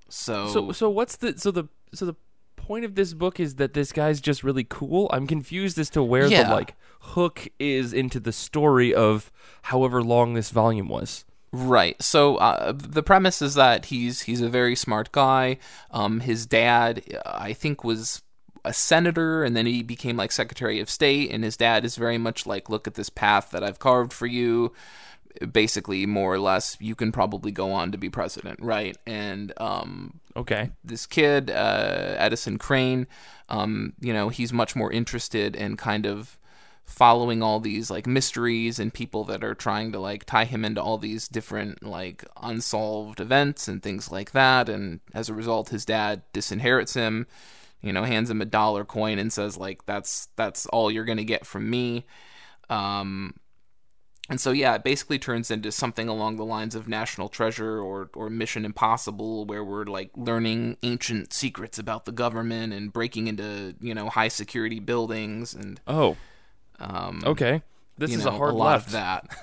so 0.09 0.49
So 0.49 0.73
so 0.73 0.91
what's 0.91 1.17
the 1.17 1.39
so 1.39 1.51
the 1.51 1.69
so 1.95 2.07
the 2.07 2.15
point 2.57 2.85
of 2.85 2.95
this 2.95 3.13
book 3.13 3.39
is 3.39 3.57
that 3.57 3.75
this 3.75 3.93
guy's 3.93 4.21
just 4.21 4.43
really 4.43 4.65
cool. 4.65 5.11
I'm 5.13 5.27
confused 5.27 5.79
as 5.79 5.91
to 5.91 6.03
where 6.03 6.27
yeah. 6.27 6.45
the 6.45 6.55
like 6.55 6.75
hook 7.01 7.49
is 7.59 7.93
into 7.93 8.21
the 8.21 8.33
story 8.33 8.95
of 8.95 9.31
however 9.63 10.03
long 10.03 10.35
this 10.35 10.51
volume 10.51 10.89
was. 10.89 11.25
Right. 11.57 12.03
So 12.03 12.37
uh, 12.37 12.73
the 12.75 13.03
premise 13.03 13.41
is 13.41 13.55
that 13.55 13.87
he's 13.87 14.23
he's 14.23 14.41
a 14.41 14.49
very 14.49 14.75
smart 14.75 15.13
guy. 15.13 15.59
Um, 15.93 16.19
his 16.19 16.47
dad, 16.47 17.03
I 17.25 17.53
think, 17.53 17.85
was 17.85 18.23
a 18.65 18.73
senator, 18.73 19.45
and 19.45 19.57
then 19.57 19.65
he 19.65 19.85
became 19.85 20.17
like 20.17 20.33
Secretary 20.33 20.81
of 20.81 20.91
State. 20.91 21.31
And 21.31 21.45
his 21.45 21.57
dad 21.57 21.85
is 21.85 21.95
very 21.95 22.19
much 22.19 22.45
like, 22.45 22.69
"Look 22.69 22.89
at 22.89 22.95
this 22.95 23.09
path 23.09 23.53
that 23.53 23.63
I've 23.63 23.79
carved 23.79 24.13
for 24.13 24.27
you." 24.27 24.73
Basically, 25.53 26.07
more 26.07 26.35
or 26.35 26.41
less, 26.41 26.77
you 26.81 26.97
can 26.97 27.13
probably 27.13 27.53
go 27.53 27.71
on 27.71 27.93
to 27.93 27.99
be 27.99 28.11
president, 28.11 28.61
right? 28.61 28.97
And 29.07 29.53
um, 29.57 30.21
Okay. 30.37 30.71
This 30.83 31.07
kid, 31.07 31.51
uh, 31.51 32.17
Edison 32.19 32.59
Crane, 32.59 33.07
um, 33.49 33.93
you 34.01 34.13
know, 34.13 34.29
he's 34.29 34.53
much 34.53 34.75
more 34.75 34.91
interested 34.91 35.55
in 35.55 35.77
kind 35.77 36.07
of 36.07 36.37
following 36.85 37.43
all 37.43 37.61
these 37.61 37.91
like 37.91 38.07
mysteries 38.07 38.79
and 38.79 38.93
people 38.93 39.25
that 39.25 39.43
are 39.43 39.55
trying 39.55 39.91
to 39.93 39.99
like 39.99 40.25
tie 40.25 40.45
him 40.45 40.65
into 40.65 40.83
all 40.83 40.99
these 40.99 41.27
different 41.29 41.83
like 41.83 42.25
unsolved 42.41 43.21
events 43.21 43.67
and 43.69 43.83
things 43.83 44.13
like 44.13 44.33
that. 44.33 44.69
And 44.69 45.01
as 45.13 45.29
a 45.29 45.35
result, 45.35 45.71
his 45.71 45.85
dad 45.85 46.23
disinherits 46.33 46.95
him, 46.95 47.27
you 47.81 47.93
know, 47.93 48.05
hands 48.05 48.31
him 48.31 48.41
a 48.41 48.47
dollar 48.47 48.85
coin 48.85 49.19
and 49.19 49.33
says 49.33 49.57
like, 49.57 49.87
that's, 49.87 50.29
that's 50.37 50.67
all 50.67 50.91
you're 50.91 51.05
going 51.05 51.19
to 51.19 51.25
get 51.25 51.47
from 51.47 51.69
me. 51.69 52.07
Um, 52.69 53.35
and 54.31 54.41
so 54.41 54.53
yeah, 54.53 54.75
it 54.75 54.85
basically 54.85 55.19
turns 55.19 55.51
into 55.51 55.71
something 55.71 56.09
along 56.09 56.37
the 56.37 56.47
lines 56.47 56.75
of 56.75 56.89
National 56.89 57.29
Treasure 57.29 57.79
or 57.79 58.09
or 58.15 58.31
Mission 58.31 58.65
Impossible, 58.65 59.45
where 59.45 59.63
we're 59.63 59.85
like 59.85 60.11
learning 60.17 60.79
ancient 60.83 61.35
secrets 61.35 61.79
about 61.79 62.07
the 62.07 62.13
government 62.13 62.73
and 62.73 62.91
breaking 62.91 63.27
into 63.27 63.75
you 63.81 63.95
know 63.95 64.09
high 64.09 64.29
security 64.29 64.81
buildings 64.81 65.53
and 65.53 65.79
Oh, 65.87 66.17
um, 66.79 67.23
okay. 67.25 67.63
This 67.97 68.15
is 68.15 68.25
know, 68.25 68.33
a 68.33 68.35
hard 68.35 68.55
lot 68.55 68.73
left. 68.73 68.87
of 68.89 68.93
that 68.93 69.37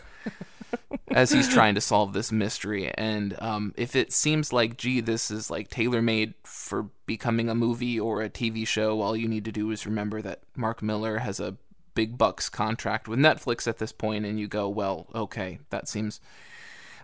as 1.11 1.31
he's 1.31 1.47
trying 1.47 1.75
to 1.75 1.81
solve 1.81 2.13
this 2.13 2.31
mystery. 2.31 2.91
And 2.95 3.35
um, 3.41 3.73
if 3.77 3.95
it 3.95 4.11
seems 4.11 4.51
like, 4.51 4.77
gee, 4.77 4.99
this 5.01 5.31
is 5.31 5.49
like 5.49 5.69
tailor 5.69 6.01
made 6.01 6.33
for 6.43 6.89
becoming 7.05 7.49
a 7.49 7.55
movie 7.55 7.99
or 7.99 8.21
a 8.21 8.29
TV 8.29 8.67
show, 8.67 9.01
all 9.01 9.15
you 9.15 9.27
need 9.27 9.45
to 9.45 9.51
do 9.51 9.71
is 9.71 9.85
remember 9.85 10.21
that 10.21 10.41
Mark 10.55 10.81
Miller 10.81 11.19
has 11.19 11.39
a 11.39 11.55
big 11.93 12.17
bucks 12.17 12.49
contract 12.49 13.07
with 13.07 13.19
Netflix 13.19 13.67
at 13.67 13.77
this 13.77 13.91
point, 13.91 14.25
and 14.25 14.39
you 14.39 14.47
go, 14.47 14.67
well, 14.69 15.07
okay, 15.13 15.59
that 15.69 15.87
seems 15.87 16.19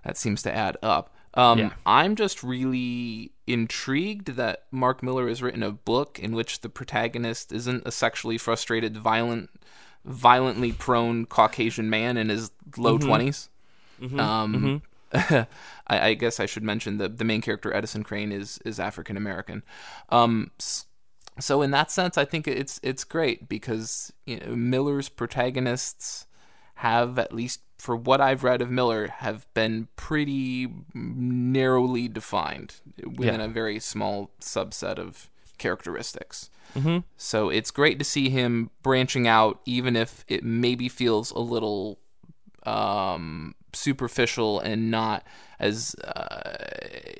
that 0.03 0.17
seems 0.17 0.41
to 0.43 0.53
add 0.53 0.77
up. 0.81 1.13
Um, 1.33 1.59
Yeah. 1.59 1.69
I'm 1.85 2.15
just 2.15 2.43
really 2.43 3.31
intrigued 3.45 4.35
that 4.35 4.65
Mark 4.71 5.03
Miller 5.03 5.27
has 5.27 5.41
written 5.41 5.63
a 5.63 5.71
book 5.71 6.19
in 6.19 6.33
which 6.33 6.61
the 6.61 6.69
protagonist 6.69 7.51
isn't 7.51 7.83
a 7.85 7.91
sexually 7.91 8.37
frustrated, 8.37 8.97
violent, 8.97 9.49
violently 10.07 10.71
prone 10.71 11.25
Caucasian 11.25 11.89
man 11.89 12.17
in 12.17 12.29
his 12.29 12.51
low 12.77 12.97
20s 12.97 13.49
Um, 14.17 14.81
I, 15.13 15.47
I 15.87 16.13
guess 16.15 16.39
I 16.39 16.45
should 16.45 16.63
mention 16.63 16.97
the 16.97 17.07
the 17.09 17.23
main 17.23 17.41
character 17.41 17.73
Edison 17.73 18.03
Crane 18.03 18.31
is 18.31 18.59
is 18.65 18.79
African 18.79 19.15
American. 19.17 19.63
Um, 20.09 20.51
so 21.39 21.61
in 21.61 21.71
that 21.71 21.91
sense, 21.91 22.17
I 22.17 22.25
think 22.25 22.47
it's 22.47 22.79
it's 22.83 23.03
great 23.03 23.47
because 23.47 24.11
you 24.25 24.39
know, 24.39 24.55
Miller's 24.55 25.09
protagonists 25.09 26.25
have 26.75 27.17
at 27.19 27.33
least 27.33 27.61
for 27.77 27.95
what 27.95 28.19
I've 28.19 28.43
read 28.43 28.61
of 28.61 28.69
Miller 28.71 29.07
have 29.07 29.45
been 29.53 29.87
pretty 29.95 30.67
narrowly 30.93 32.07
defined 32.07 32.75
within 33.05 33.39
Yeah. 33.39 33.45
a 33.45 33.47
very 33.47 33.79
small 33.79 34.31
subset 34.41 34.97
of 34.99 35.29
characteristics. 35.57 36.49
So 37.17 37.49
it's 37.49 37.71
great 37.71 37.99
to 37.99 38.05
see 38.05 38.29
him 38.29 38.69
branching 38.83 39.27
out, 39.27 39.61
even 39.65 39.95
if 39.95 40.23
it 40.27 40.43
maybe 40.43 40.89
feels 40.89 41.31
a 41.31 41.39
little 41.39 41.99
um, 42.63 43.55
superficial 43.73 44.59
and 44.59 44.91
not 44.91 45.25
as 45.59 45.95
uh, 46.03 46.55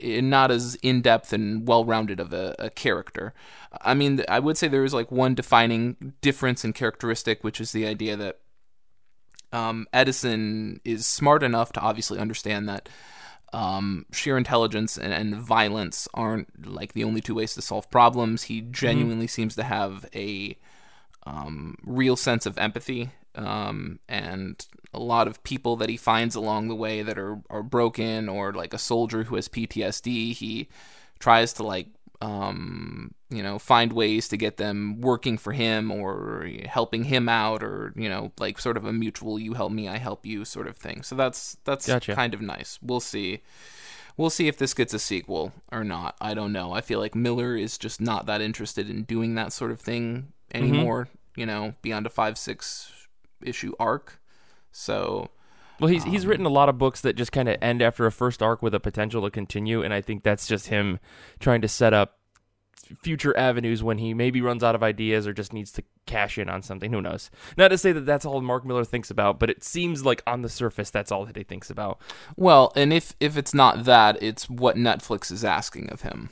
not 0.03 0.51
as 0.51 0.75
in 0.75 1.01
depth 1.01 1.33
and 1.33 1.67
well 1.67 1.85
rounded 1.85 2.19
of 2.19 2.33
a, 2.33 2.55
a 2.59 2.69
character. 2.69 3.33
I 3.81 3.93
mean, 3.93 4.23
I 4.29 4.39
would 4.39 4.57
say 4.57 4.67
there 4.67 4.83
is 4.83 4.93
like 4.93 5.11
one 5.11 5.35
defining 5.35 6.13
difference 6.21 6.63
and 6.63 6.75
characteristic, 6.75 7.43
which 7.43 7.59
is 7.59 7.71
the 7.71 7.85
idea 7.85 8.15
that 8.17 8.39
um, 9.51 9.87
Edison 9.93 10.81
is 10.83 11.05
smart 11.07 11.43
enough 11.43 11.71
to 11.73 11.79
obviously 11.79 12.19
understand 12.19 12.67
that 12.69 12.89
um, 13.53 14.05
sheer 14.11 14.37
intelligence 14.37 14.97
and, 14.97 15.13
and 15.13 15.35
violence 15.35 16.07
aren't 16.13 16.67
like 16.67 16.93
the 16.93 17.03
only 17.03 17.21
two 17.21 17.35
ways 17.35 17.53
to 17.55 17.61
solve 17.61 17.89
problems. 17.89 18.43
He 18.43 18.61
genuinely 18.61 19.27
seems 19.27 19.55
to 19.55 19.63
have 19.63 20.05
a 20.13 20.57
um, 21.25 21.77
real 21.83 22.15
sense 22.15 22.45
of 22.45 22.57
empathy 22.57 23.11
um, 23.35 23.99
and 24.09 24.65
a 24.93 24.99
lot 24.99 25.27
of 25.27 25.43
people 25.43 25.75
that 25.77 25.89
he 25.89 25.97
finds 25.97 26.35
along 26.35 26.67
the 26.67 26.75
way 26.75 27.03
that 27.03 27.17
are, 27.17 27.39
are 27.49 27.63
broken 27.63 28.27
or 28.27 28.51
like 28.51 28.73
a 28.73 28.79
soldier 28.79 29.23
who 29.23 29.35
has 29.35 29.47
PTSD. 29.47 30.33
He 30.33 30.67
tries 31.19 31.53
to 31.53 31.63
like 31.63 31.87
um, 32.21 33.13
you 33.29 33.43
know 33.43 33.59
find 33.59 33.93
ways 33.93 34.27
to 34.29 34.37
get 34.37 34.57
them 34.57 35.01
working 35.01 35.37
for 35.37 35.53
him 35.53 35.91
or 35.91 36.47
helping 36.65 37.05
him 37.05 37.29
out 37.29 37.63
or 37.63 37.93
you 37.95 38.09
know 38.09 38.31
like 38.39 38.59
sort 38.59 38.77
of 38.77 38.85
a 38.85 38.93
mutual 38.93 39.37
you 39.39 39.53
help 39.53 39.71
me 39.71 39.87
I 39.87 39.97
help 39.97 40.25
you 40.25 40.45
sort 40.45 40.67
of 40.67 40.77
thing. 40.77 41.03
So 41.03 41.15
that's 41.15 41.57
that's 41.63 41.87
Gotcha. 41.87 42.15
kind 42.15 42.33
of 42.33 42.41
nice. 42.41 42.79
We'll 42.81 42.99
see. 42.99 43.41
We'll 44.15 44.31
see 44.31 44.47
if 44.47 44.57
this 44.57 44.73
gets 44.73 44.95
a 44.95 44.99
sequel 44.99 45.53
or 45.71 45.83
not. 45.83 46.15
I 46.19 46.33
don't 46.33 46.51
know. 46.51 46.73
I 46.73 46.81
feel 46.81 46.99
like 46.99 47.13
Miller 47.13 47.55
is 47.55 47.77
just 47.77 48.01
not 48.01 48.25
that 48.25 48.41
interested 48.41 48.89
in 48.89 49.03
doing 49.03 49.35
that 49.35 49.53
sort 49.53 49.69
of 49.69 49.79
thing 49.79 50.33
anymore, 50.51 51.09
you 51.35 51.45
know, 51.45 51.75
beyond 51.83 52.07
a 52.07 52.09
5 52.09 52.35
6 52.35 52.91
issue 53.43 53.73
arc. 53.79 54.19
So, 54.71 55.29
Well, 55.79 55.89
he's 55.89 56.03
he's 56.03 56.23
Um, 56.23 56.29
written 56.29 56.45
a 56.45 56.49
lot 56.49 56.69
of 56.69 56.77
books 56.77 57.01
that 57.01 57.15
just 57.15 57.31
kind 57.31 57.47
of 57.49 57.57
end 57.61 57.81
after 57.81 58.05
a 58.05 58.11
first 58.11 58.41
arc 58.41 58.61
with 58.61 58.73
a 58.73 58.79
potential 58.79 59.21
to 59.23 59.29
continue, 59.29 59.81
and 59.83 59.93
I 59.93 60.01
think 60.01 60.23
that's 60.23 60.47
just 60.47 60.67
him 60.67 60.99
trying 61.39 61.61
to 61.61 61.67
set 61.67 61.93
up 61.93 62.17
future 63.01 63.37
avenues 63.37 63.83
when 63.83 63.97
he 63.97 64.13
maybe 64.13 64.39
runs 64.39 64.63
out 64.63 64.73
of 64.73 64.81
ideas 64.81 65.27
or 65.27 65.33
just 65.33 65.51
needs 65.51 65.73
to 65.73 65.83
cash 66.05 66.37
in 66.37 66.47
on 66.49 66.61
something. 66.61 66.93
Who 66.93 67.01
knows? 67.01 67.29
Not 67.57 67.67
to 67.69 67.77
say 67.77 67.91
that 67.91 68.05
that's 68.05 68.25
all 68.25 68.39
Mark 68.41 68.65
Miller 68.65 68.85
thinks 68.85 69.11
about, 69.11 69.39
but 69.39 69.49
it 69.49 69.61
seems 69.63 70.05
like 70.05 70.23
on 70.25 70.41
the 70.41 70.49
surface 70.49 70.89
that's 70.89 71.11
all 71.11 71.25
that 71.25 71.35
he 71.35 71.43
thinks 71.43 71.69
about. 71.69 71.99
well, 72.37 72.71
and 72.75 72.93
if 72.93 73.13
if 73.19 73.37
it's 73.37 73.53
not 73.53 73.83
that, 73.85 74.17
it's 74.21 74.49
what 74.49 74.77
Netflix 74.77 75.31
is 75.31 75.43
asking 75.43 75.89
of 75.89 76.01
him. 76.01 76.29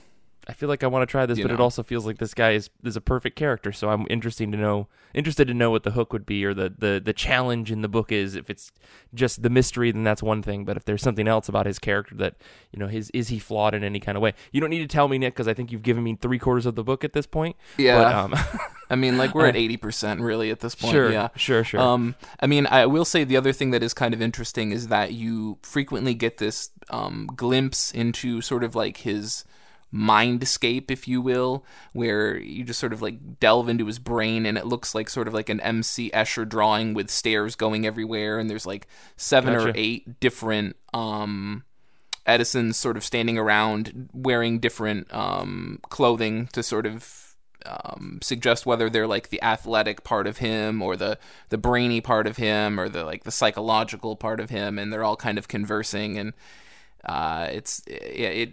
I 0.48 0.54
feel 0.54 0.70
like 0.70 0.84
I 0.84 0.88
want 0.88 1.02
to 1.02 1.12
try 1.12 1.26
this, 1.26 1.38
You 1.38 1.44
but 1.46 1.52
it 1.52 1.60
also 1.60 1.82
feels 1.84 2.06
like 2.06 2.18
this 2.20 2.34
guy 2.34 2.52
is 2.52 2.70
is 2.84 2.96
a 2.96 3.02
perfect 3.02 3.36
character. 3.36 3.72
So 3.72 3.90
I'm 3.90 4.06
interested 4.10 4.52
to 4.52 4.58
know 4.58 4.88
interested 5.14 5.48
to 5.48 5.54
know 5.54 5.72
what 5.72 5.84
the 5.84 5.92
hook 5.92 6.14
would 6.14 6.26
be 6.26 6.46
or 6.46 6.54
the 6.54 6.74
the 6.78 7.02
the 7.04 7.14
challenge 7.14 7.72
in 7.72 7.82
the 7.82 7.88
book 7.88 8.12
is. 8.12 8.36
If 8.36 8.50
it's 8.50 8.72
just 9.14 9.42
the 9.42 9.50
mystery, 9.50 9.92
then 9.92 10.04
that's 10.04 10.22
one 10.22 10.42
thing. 10.44 10.66
But 10.66 10.78
if 10.78 10.86
there's 10.86 11.02
something 11.02 11.28
else 11.28 11.50
about 11.50 11.66
his 11.66 11.80
character 11.80 12.16
that 12.16 12.36
you 12.72 12.80
know, 12.80 12.88
his 12.88 13.10
is 13.12 13.30
he 13.30 13.40
flawed 13.40 13.74
in 13.74 13.84
any 13.84 14.00
kind 14.00 14.18
of 14.18 14.22
way? 14.22 14.34
You 14.52 14.62
don't 14.62 14.70
need 14.70 14.80
to 14.80 14.88
tell 14.88 15.08
me, 15.08 15.18
Nick, 15.18 15.34
because 15.34 15.48
I 15.48 15.54
think 15.54 15.72
you've 15.72 15.84
given 15.84 16.04
me 16.04 16.16
three 16.22 16.40
quarters 16.40 16.66
of 16.66 16.76
the 16.76 16.84
book 16.84 17.04
at 17.04 17.14
this 17.14 17.26
point. 17.26 17.56
Yeah. 17.78 18.04
But, 18.04 18.14
um, 18.16 18.60
I 18.90 18.96
mean, 18.96 19.18
like 19.18 19.34
we're 19.34 19.48
at 19.48 19.56
80% 19.56 20.22
really 20.22 20.52
at 20.52 20.60
this 20.60 20.76
point. 20.76 20.92
sure, 20.94 21.12
Yeah. 21.12 21.30
sure, 21.36 21.64
sure. 21.64 21.80
Um, 21.80 22.14
I 22.40 22.46
mean, 22.46 22.68
I 22.68 22.86
will 22.86 23.06
say 23.06 23.24
the 23.24 23.38
other 23.38 23.52
thing 23.52 23.72
that 23.72 23.82
is 23.82 23.94
kind 23.96 24.14
of 24.14 24.22
interesting 24.22 24.72
is 24.72 24.90
that 24.90 25.14
you 25.14 25.58
frequently 25.64 26.14
get 26.14 26.38
this 26.38 26.70
um, 26.92 27.28
glimpse 27.36 27.92
into 27.92 28.42
sort 28.42 28.64
of 28.64 28.76
like 28.76 28.98
his 28.98 29.44
mindscape, 29.96 30.92
if 30.92 31.08
you 31.08 31.22
will, 31.22 31.64
where 31.94 32.38
you 32.38 32.64
just 32.64 32.80
sort 32.80 32.94
of 32.94 33.02
like 33.02 33.40
delve 33.40 33.70
into 33.70 33.86
his 33.86 33.98
brain 33.98 34.46
and 34.46 34.58
it 34.58 34.66
looks 34.66 34.94
like 34.94 35.10
sort 35.10 35.28
of 35.28 35.34
like 35.34 35.50
an 35.50 35.62
MC 35.62 36.12
Escher 36.12 36.48
drawing 36.48 36.94
with 36.94 37.10
stairs 37.10 37.56
going 37.56 37.86
everywhere, 37.86 38.38
and 38.38 38.50
there's 38.50 38.66
like 38.66 38.88
seven 39.16 39.56
or 39.56 39.72
eight 39.76 40.20
different 40.20 40.76
um, 40.94 41.64
Edison's 42.26 42.78
sort 42.78 42.98
of 42.98 43.04
standing 43.04 43.38
around 43.38 44.10
wearing 44.14 44.60
different 44.60 45.14
um, 45.14 45.80
clothing 45.90 46.48
to 46.48 46.62
sort 46.62 46.86
of 46.86 47.36
um, 47.66 48.20
suggest 48.22 48.66
whether 48.66 48.90
they're 48.90 49.08
like 49.08 49.30
the 49.30 49.42
athletic 49.42 50.04
part 50.04 50.28
of 50.28 50.38
him 50.38 50.82
or 50.82 50.96
the 50.96 51.18
the 51.50 51.58
brainy 51.58 52.02
part 52.02 52.28
of 52.28 52.38
him 52.38 52.80
or 52.80 52.90
the 52.90 53.04
like 53.04 53.24
the 53.24 53.32
psychological 53.32 54.16
part 54.16 54.40
of 54.40 54.50
him, 54.50 54.78
and 54.78 54.92
they're 54.92 55.04
all 55.04 55.16
kind 55.16 55.38
of 55.38 55.48
conversing 55.48 56.18
and. 56.18 56.34
Uh, 57.06 57.48
it's 57.52 57.82
it, 57.88 57.94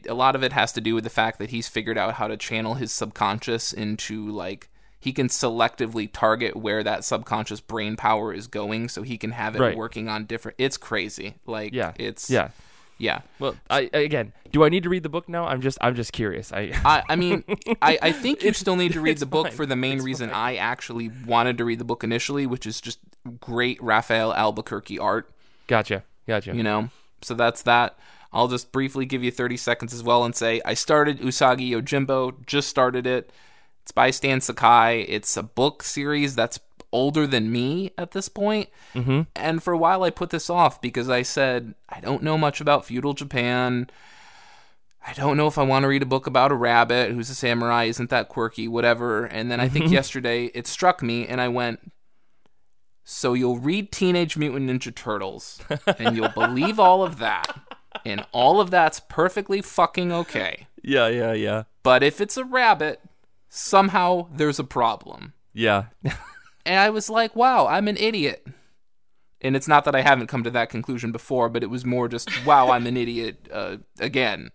it 0.04 0.06
a 0.08 0.14
lot 0.14 0.34
of 0.36 0.42
it 0.42 0.52
has 0.52 0.72
to 0.72 0.80
do 0.80 0.94
with 0.94 1.04
the 1.04 1.10
fact 1.10 1.38
that 1.38 1.50
he's 1.50 1.68
figured 1.68 1.96
out 1.96 2.14
how 2.14 2.28
to 2.28 2.36
channel 2.36 2.74
his 2.74 2.92
subconscious 2.92 3.72
into 3.72 4.28
like 4.28 4.68
he 5.00 5.12
can 5.12 5.28
selectively 5.28 6.08
target 6.12 6.54
where 6.54 6.84
that 6.84 7.02
subconscious 7.04 7.60
brain 7.60 7.96
power 7.96 8.32
is 8.32 8.46
going 8.46 8.88
so 8.88 9.02
he 9.02 9.16
can 9.18 9.30
have 9.32 9.56
it 9.56 9.60
Right. 9.60 9.76
working 9.76 10.08
on 10.08 10.26
different 10.26 10.56
it's 10.58 10.76
crazy 10.76 11.34
like 11.46 11.72
yeah, 11.72 11.92
it's 11.98 12.28
yeah. 12.30 12.50
yeah 12.98 13.22
Well, 13.38 13.56
I 13.70 13.88
again, 13.94 14.32
do 14.52 14.64
I 14.64 14.68
need 14.68 14.82
to 14.82 14.90
read 14.90 15.02
the 15.02 15.08
book 15.08 15.28
now? 15.30 15.46
I'm 15.46 15.60
just 15.62 15.78
I'm 15.80 15.94
just 15.94 16.12
curious. 16.12 16.52
I 16.52 16.72
I, 16.84 17.02
I 17.08 17.16
mean, 17.16 17.42
I, 17.80 17.98
I 18.02 18.12
think 18.12 18.42
you 18.42 18.52
still 18.52 18.76
need 18.76 18.92
to 18.92 19.00
read 19.00 19.16
the 19.18 19.26
book 19.26 19.46
fine. 19.48 19.56
for 19.56 19.64
the 19.66 19.76
main 19.76 19.96
It's 19.96 20.04
reason 20.04 20.28
fine. 20.28 20.38
I 20.38 20.56
actually 20.56 21.10
wanted 21.26 21.56
to 21.58 21.64
read 21.64 21.78
the 21.78 21.84
book 21.86 22.04
initially, 22.04 22.46
which 22.46 22.66
is 22.66 22.80
just 22.82 22.98
great 23.40 23.82
Rafael 23.82 24.32
Albuquerque 24.34 24.98
art, 24.98 25.32
gotcha, 25.68 26.04
gotcha. 26.26 26.54
you 26.54 26.62
know? 26.62 26.90
So 27.22 27.32
that's 27.34 27.62
that. 27.62 27.96
I'll 28.32 28.48
just 28.48 28.72
briefly 28.72 29.04
give 29.04 29.22
you 29.22 29.30
30 29.30 29.56
seconds 29.56 29.92
as 29.92 30.02
well 30.02 30.24
and 30.24 30.34
say 30.34 30.60
I 30.64 30.74
started 30.74 31.20
Usagi 31.20 31.70
Yojimbo, 31.70 32.46
just 32.46 32.68
started 32.68 33.06
it. 33.06 33.30
It's 33.82 33.92
by 33.92 34.10
Stan 34.10 34.40
Sakai. 34.40 35.02
It's 35.02 35.36
a 35.36 35.42
book 35.42 35.82
series 35.82 36.34
that's 36.34 36.60
older 36.92 37.26
than 37.26 37.50
me 37.50 37.90
at 37.98 38.12
this 38.12 38.28
point. 38.28 38.68
mm-hmm. 38.94 39.22
And 39.34 39.62
for 39.62 39.72
a 39.72 39.78
while, 39.78 40.04
I 40.04 40.10
put 40.10 40.30
this 40.30 40.48
off 40.48 40.80
because 40.80 41.08
I 41.08 41.22
said, 41.22 41.74
I 41.88 42.00
don't 42.00 42.22
know 42.22 42.38
much 42.38 42.60
about 42.60 42.84
feudal 42.84 43.14
Japan. 43.14 43.90
I 45.04 45.14
don't 45.14 45.36
know 45.36 45.48
if 45.48 45.58
I 45.58 45.64
want 45.64 45.82
to 45.82 45.88
read 45.88 46.02
a 46.02 46.06
book 46.06 46.26
about 46.26 46.52
a 46.52 46.54
rabbit 46.54 47.10
who's 47.10 47.28
a 47.28 47.34
samurai, 47.34 47.84
isn't 47.84 48.10
that 48.10 48.28
quirky, 48.28 48.68
whatever. 48.68 49.24
And 49.24 49.50
then 49.50 49.58
I 49.58 49.68
think 49.68 49.90
yesterday 49.90 50.46
it 50.54 50.66
struck 50.66 51.02
me 51.02 51.26
and 51.26 51.40
I 51.40 51.48
went, 51.48 51.92
So 53.02 53.34
you'll 53.34 53.58
read 53.58 53.90
Teenage 53.90 54.36
Mutant 54.36 54.70
Ninja 54.70 54.94
Turtles 54.94 55.60
and 55.98 56.16
you'll 56.16 56.28
believe 56.34 56.78
all 56.78 57.02
of 57.02 57.18
that. 57.18 57.46
And 58.04 58.24
all 58.32 58.60
of 58.60 58.70
that's 58.70 59.00
perfectly 59.00 59.62
fucking 59.62 60.12
okay. 60.12 60.66
Yeah, 60.82 61.06
yeah, 61.08 61.32
yeah, 61.32 61.62
But 61.82 62.02
if 62.02 62.20
it's 62.20 62.36
a 62.36 62.44
rabbit, 62.44 63.00
somehow 63.48 64.28
there's 64.34 64.58
a 64.58 64.64
problem. 64.64 65.32
yeah. 65.52 65.84
And 66.64 66.78
I 66.78 66.90
was 66.90 67.10
like, 67.10 67.34
wow, 67.34 67.66
I'm 67.66 67.88
an 67.88 67.96
idiot. 67.96 68.46
And 69.40 69.56
it's 69.56 69.66
not 69.66 69.84
that 69.84 69.96
I 69.96 70.02
haven't 70.02 70.28
come 70.28 70.44
to 70.44 70.50
that 70.50 70.70
conclusion 70.70 71.10
before, 71.10 71.48
but 71.48 71.64
it 71.64 71.70
was 71.70 71.84
more 71.84 72.06
just, 72.06 72.30
wow, 72.46 72.70
I'm 72.70 72.86
an 72.86 72.96
idiot 72.96 73.48
uh, 73.52 73.78
again. 73.98 74.50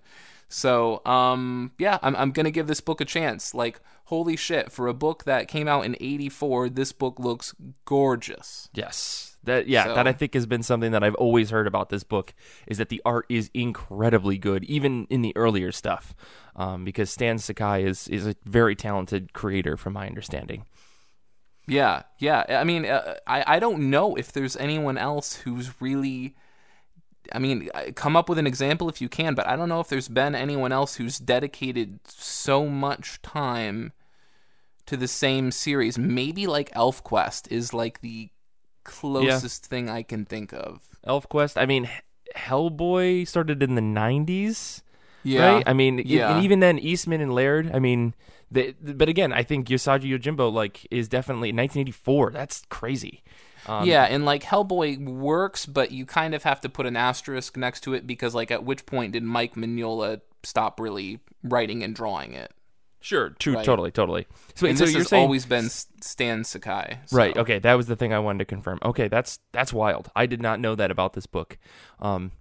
So, 0.48 1.02
um, 1.06 1.74
yeah, 1.78 1.98
I'm, 2.02 2.16
I'm 2.16 2.32
going 2.32 2.46
to 2.46 2.52
give 2.52 2.68
this 2.68 2.80
book 2.80 3.02
a 3.02 3.06
chance. 3.06 3.54
Like, 3.54 3.82
holy 4.08 4.36
shit, 4.38 4.72
for 4.72 4.88
a 4.88 4.94
book 4.94 5.26
that 5.26 5.48
came 5.50 5.68
out 5.68 5.86
in 5.86 5.96
84, 6.00 6.70
this 6.70 6.92
book 6.94 7.20
looks 7.20 7.54
gorgeous. 7.86 8.70
Yes. 8.74 9.38
That 9.44 9.68
yeah, 9.68 9.84
So- 9.86 9.96
that 9.96 10.08
I 10.08 10.14
think 10.14 10.34
has 10.34 10.46
been 10.46 10.64
something 10.64 10.92
that 10.92 11.04
I've 11.04 11.16
always 11.16 11.50
heard 11.50 11.68
about 11.68 11.90
this 11.90 12.04
book 12.04 12.34
is 12.68 12.78
that 12.78 12.90
the 12.90 13.02
art 13.06 13.26
is 13.30 13.50
incredibly 13.54 14.38
good, 14.38 14.64
even 14.66 15.08
in 15.10 15.22
the 15.22 15.36
earlier 15.36 15.72
stuff, 15.72 16.16
um, 16.56 16.84
because 16.86 17.10
Stan 17.10 17.38
Sakai 17.38 17.84
is 17.84 18.08
is 18.08 18.26
a 18.28 18.36
very 18.46 18.76
talented 18.76 19.34
creator, 19.34 19.76
from 19.78 19.94
my 19.94 20.08
understanding. 20.08 20.66
Yeah, 21.68 22.04
yeah. 22.18 22.46
I 22.50 22.64
mean, 22.64 22.86
uh, 22.86 23.16
I 23.28 23.56
I 23.56 23.60
don't 23.60 23.90
know 23.90 24.16
if 24.16 24.32
there's 24.32 24.56
anyone 24.58 24.98
else 24.98 25.36
who's 25.36 25.82
really. 25.82 26.36
I 27.34 27.40
mean, 27.40 27.68
come 27.96 28.16
up 28.16 28.30
with 28.30 28.38
an 28.38 28.48
example 28.48 28.88
if 28.88 29.02
you 29.02 29.10
can, 29.10 29.36
but 29.36 29.46
I 29.48 29.58
don't 29.58 29.68
know 29.68 29.82
if 29.82 29.90
there's 29.90 30.08
been 30.08 30.34
anyone 30.34 30.72
else 30.72 30.96
who's 30.96 31.18
dedicated 31.20 32.00
so 32.08 32.68
much 32.70 33.22
time 33.22 33.92
to 34.88 34.98
the 34.98 35.08
same 35.08 35.52
series. 35.52 35.98
Maybe 35.98 36.48
like 36.48 36.72
ElfQuest 36.72 37.52
is 37.52 37.74
like 37.74 38.02
the 38.02 38.30
closest 38.84 39.66
thing 39.66 39.90
I 39.90 40.02
can 40.04 40.26
think 40.26 40.54
of. 40.54 40.82
ElfQuest. 41.06 41.62
I 41.62 41.66
mean, 41.66 41.90
Hellboy 42.36 43.28
started 43.28 43.62
in 43.62 43.76
the 43.76 43.82
'90s, 43.82 44.82
Yeah, 45.24 45.54
right? 45.54 45.64
I 45.68 45.74
mean, 45.74 46.02
yeah. 46.06 46.36
and 46.36 46.44
even 46.44 46.60
then, 46.60 46.80
Eastman 46.80 47.22
and 47.22 47.34
Laird. 47.34 47.72
I 47.74 47.80
mean, 47.80 48.14
the, 48.50 48.74
but 48.82 49.10
again, 49.10 49.34
I 49.34 49.44
think 49.44 49.68
Yosaji 49.68 50.10
Yojimbo 50.10 50.52
like 50.52 50.88
is 50.90 51.08
definitely 51.08 51.50
1984. 51.50 52.32
That's 52.32 52.64
crazy. 52.70 53.24
Um, 53.66 53.86
yeah, 53.86 54.04
and 54.04 54.24
like 54.24 54.44
Hellboy 54.44 55.06
works, 55.06 55.66
but 55.66 55.92
you 55.92 56.06
kind 56.06 56.34
of 56.34 56.44
have 56.44 56.62
to 56.62 56.70
put 56.70 56.86
an 56.86 56.96
asterisk 56.96 57.58
next 57.58 57.82
to 57.82 57.94
it 57.94 58.08
because, 58.08 58.34
like, 58.34 58.50
at 58.52 58.64
which 58.64 58.86
point 58.86 59.12
did 59.12 59.24
Mike 59.24 59.56
Mignola 59.56 60.22
stop 60.44 60.80
really 60.80 61.20
writing 61.44 61.84
and 61.84 61.94
drawing 61.94 62.34
it? 62.34 62.54
Sure. 63.00 63.30
True. 63.32 63.54
Right. 63.56 63.64
Totally. 63.66 63.92
Totally. 63.92 64.28
So, 64.56 64.68
and 64.68 64.78
so 64.78 64.84
this 64.86 64.94
you're 64.94 65.02
has 65.02 65.10
saying 65.10 65.24
always 65.24 65.46
been 65.46 65.70
Stan 65.70 66.44
Sakai. 66.44 67.00
so- 67.06 67.16
Right. 67.18 67.38
Okay. 67.38 67.60
That 67.60 67.76
was 67.76 67.88
the 67.88 67.96
thing 67.96 68.12
I 68.14 68.20
wanted 68.20 68.40
to 68.40 68.46
confirm. 68.46 68.80
Okay. 68.84 69.08
That's 69.08 69.40
that's 69.52 69.72
wild. 69.72 70.10
I 70.16 70.26
did 70.26 70.42
not 70.42 70.60
know 70.60 70.76
that 70.76 70.92
about 70.92 71.14
this 71.14 71.26
book. 71.28 71.58
Um, 72.00 72.32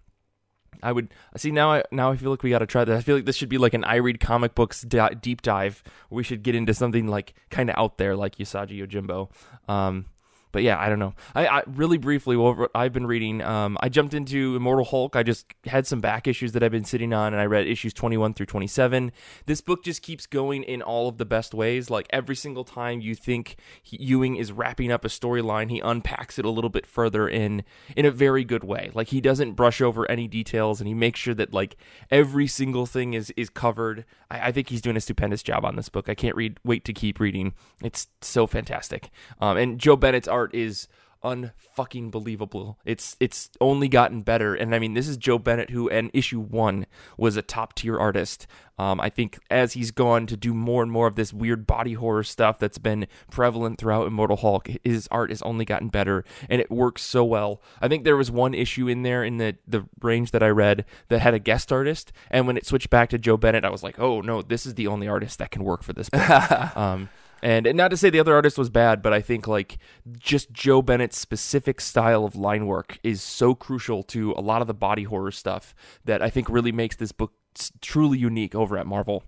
I 0.83 0.93
would 0.93 1.13
see 1.37 1.51
now. 1.51 1.73
I 1.73 1.83
now 1.91 2.11
I 2.11 2.17
feel 2.17 2.31
like 2.31 2.43
we 2.43 2.51
got 2.51 2.59
to 2.59 2.67
try 2.67 2.85
that. 2.85 2.97
I 2.97 3.01
feel 3.01 3.17
like 3.17 3.25
this 3.27 3.37
should 3.37 3.49
be 3.49 3.59
like 3.59 3.75
an 3.75 3.85
I 3.85 3.97
read 3.97 4.21
comic 4.21 4.55
books 4.55 4.83
di- 4.83 5.15
deep 5.21 5.41
dive. 5.43 5.83
We 6.11 6.23
should 6.23 6.43
get 6.43 6.55
into 6.55 6.75
something 6.75 7.07
like 7.07 7.35
kind 7.51 7.71
of 7.71 7.77
out 7.79 7.99
there, 7.99 8.15
like 8.17 8.37
Usagi 8.37 8.79
Yojimbo. 8.87 9.31
Um, 9.73 10.07
but 10.53 10.63
yeah, 10.63 10.79
I 10.79 10.89
don't 10.89 10.99
know. 10.99 11.15
I, 11.35 11.47
I 11.47 11.63
really 11.67 11.99
briefly 11.99 12.37
what 12.37 12.71
I've 12.75 12.93
been 12.93 13.07
reading. 13.07 13.43
Um, 13.43 13.77
I 13.81 13.89
jumped 13.89 14.15
into 14.15 14.57
Immortal 14.57 14.85
Hulk. 14.85 15.17
I 15.17 15.23
just 15.23 15.47
had 15.67 15.87
some 15.87 16.01
back 16.01 16.27
issues 16.27 16.53
that 16.53 16.63
I've 16.63 16.73
been 16.73 16.85
sitting 16.85 17.13
on, 17.13 17.33
and 17.33 17.41
I 17.41 17.47
read 17.47 17.67
issues 17.67 17.93
twenty 17.93 18.17
one 18.17 18.35
through 18.35 18.47
twenty 18.47 18.67
seven. 18.67 19.13
This 19.47 19.61
book 19.61 19.85
just 19.85 20.03
keeps 20.03 20.27
going 20.27 20.63
in 20.63 20.83
all 20.83 21.09
of 21.09 21.19
the 21.19 21.25
best 21.25 21.55
ways. 21.55 21.91
Like 21.91 22.07
every 22.11 22.37
single 22.37 22.65
time 22.65 23.01
you 23.01 23.15
think 23.15 23.57
Ewing 23.85 24.37
is 24.37 24.53
wrapping 24.53 24.91
up 24.91 25.05
a 25.05 25.09
storyline, 25.09 25.71
he 25.71 25.81
unpacks 25.81 26.39
it 26.39 26.45
a 26.45 26.51
little 26.51 26.71
bit 26.71 26.87
further 26.87 27.29
in 27.29 27.65
in 27.97 28.07
a 28.07 28.11
very 28.11 28.45
good 28.45 28.65
way. 28.65 28.91
Like 28.95 29.09
he 29.09 29.21
doesn't 29.21 29.53
brush 29.53 29.81
over 29.81 30.11
any 30.11 30.29
details, 30.29 30.81
and 30.81 30.89
he 30.89 30.95
makes 30.95 31.21
sure 31.21 31.35
that 31.35 31.53
like 31.53 31.77
every 32.11 32.47
single 32.47 32.87
thing 32.87 33.15
is 33.15 33.33
is 33.37 33.51
covered. 33.51 34.05
I, 34.31 34.49
I 34.49 34.53
think 34.53 34.69
he's 34.69 34.83
doing 34.83 34.97
a 34.97 35.01
stupendous 35.01 35.43
job 35.43 35.65
on 35.65 35.77
this 35.77 35.89
book. 35.89 36.09
I 36.09 36.15
can't 36.15 36.37
read 36.37 36.59
wait 36.65 36.85
to 36.87 36.93
keep 36.93 37.21
reading. 37.21 37.55
It's 37.83 38.09
so 38.21 38.47
fantastic. 38.47 39.11
Um, 39.41 39.57
and 39.57 39.79
Joe 39.79 39.97
Bennett's 39.97 40.29
art 40.37 40.55
is 40.55 40.89
unfucking 41.25 42.11
believable. 42.11 42.79
It's 42.85 43.17
it's 43.19 43.51
only 43.61 43.89
gotten 43.89 44.23
better, 44.23 44.55
and 44.55 44.75
I 44.75 44.79
mean 44.79 44.95
this 44.95 45.09
is 45.09 45.17
Joe 45.17 45.39
Bennett 45.39 45.71
who, 45.71 45.89
in 45.89 46.11
issue 46.13 46.41
one, 46.41 46.87
was 47.17 47.37
a 47.37 47.43
top 47.43 47.75
tier 47.75 47.99
artist. 47.99 48.47
Um, 48.79 49.01
I 49.01 49.09
think 49.09 49.39
as 49.51 49.73
he's 49.73 49.91
gone 49.91 50.27
to 50.27 50.37
do 50.37 50.53
more 50.53 50.83
and 50.83 50.93
more 50.93 51.07
of 51.07 51.17
this 51.17 51.33
weird 51.33 51.67
body 51.67 51.95
horror 51.95 52.23
stuff 52.23 52.59
that's 52.59 52.79
been 52.79 53.07
prevalent 53.31 53.79
throughout 53.79 54.07
Immortal 54.07 54.37
Hulk, 54.37 54.69
his 54.85 55.09
art 55.11 55.31
has 55.31 55.41
only 55.43 55.65
gotten 55.65 55.89
better, 55.89 56.25
and 56.49 56.61
it 56.61 56.71
works 56.71 57.03
so 57.03 57.25
well. 57.25 57.63
I 57.81 57.89
think 57.89 58.05
there 58.05 58.17
was 58.17 58.31
one 58.31 58.55
issue 58.55 58.87
in 58.87 59.03
there 59.03 59.25
in 59.25 59.39
the 59.39 59.57
the 59.67 59.85
range 60.01 60.31
that 60.31 60.43
I 60.43 60.49
read 60.49 60.85
that 61.09 61.21
had 61.21 61.35
a 61.35 61.39
guest 61.41 61.73
artist, 61.73 62.13
and 62.31 62.47
when 62.47 62.57
it 62.57 62.67
switched 62.67 62.91
back 62.91 63.09
to 63.11 63.19
Joe 63.19 63.37
Bennett, 63.37 63.65
I 63.65 63.71
was 63.71 63.83
like, 63.83 63.99
oh 63.99 64.21
no, 64.21 64.43
this 64.43 64.67
is 64.67 64.75
the 64.75 64.87
only 64.87 65.09
artist 65.09 65.39
that 65.39 65.51
can 65.51 65.65
work 65.65 65.83
for 65.83 65.93
this 65.93 66.09
um, 66.77 67.09
and, 67.43 67.67
and 67.67 67.77
not 67.77 67.89
to 67.89 67.97
say 67.97 68.11
the 68.11 68.21
other 68.21 68.35
artist 68.35 68.59
was 68.59 68.71
bad, 68.71 69.03
but 69.03 69.13
I 69.13 69.21
think 69.21 69.47
like 69.47 69.79
just 70.19 70.53
Joe 70.53 70.83
Bennett's 70.83 71.19
specific 71.19 71.81
style 71.81 72.25
of 72.25 72.37
line 72.37 72.67
work 72.67 72.99
is 73.03 73.23
so 73.23 73.55
crucial 73.55 74.03
to 74.05 74.33
a 74.33 74.41
lot 74.41 74.63
of 74.63 74.69
the 74.69 74.75
body 74.75 75.05
horror 75.05 75.31
stuff 75.31 75.75
that 76.05 76.23
I 76.23 76.31
think 76.31 76.49
really 76.49 76.73
makes 76.73 76.97
this 76.97 77.13
book 77.13 77.33
truly 77.81 78.19
unique 78.19 78.55
over 78.55 78.77
at 78.79 78.87
Marvel. 78.87 79.23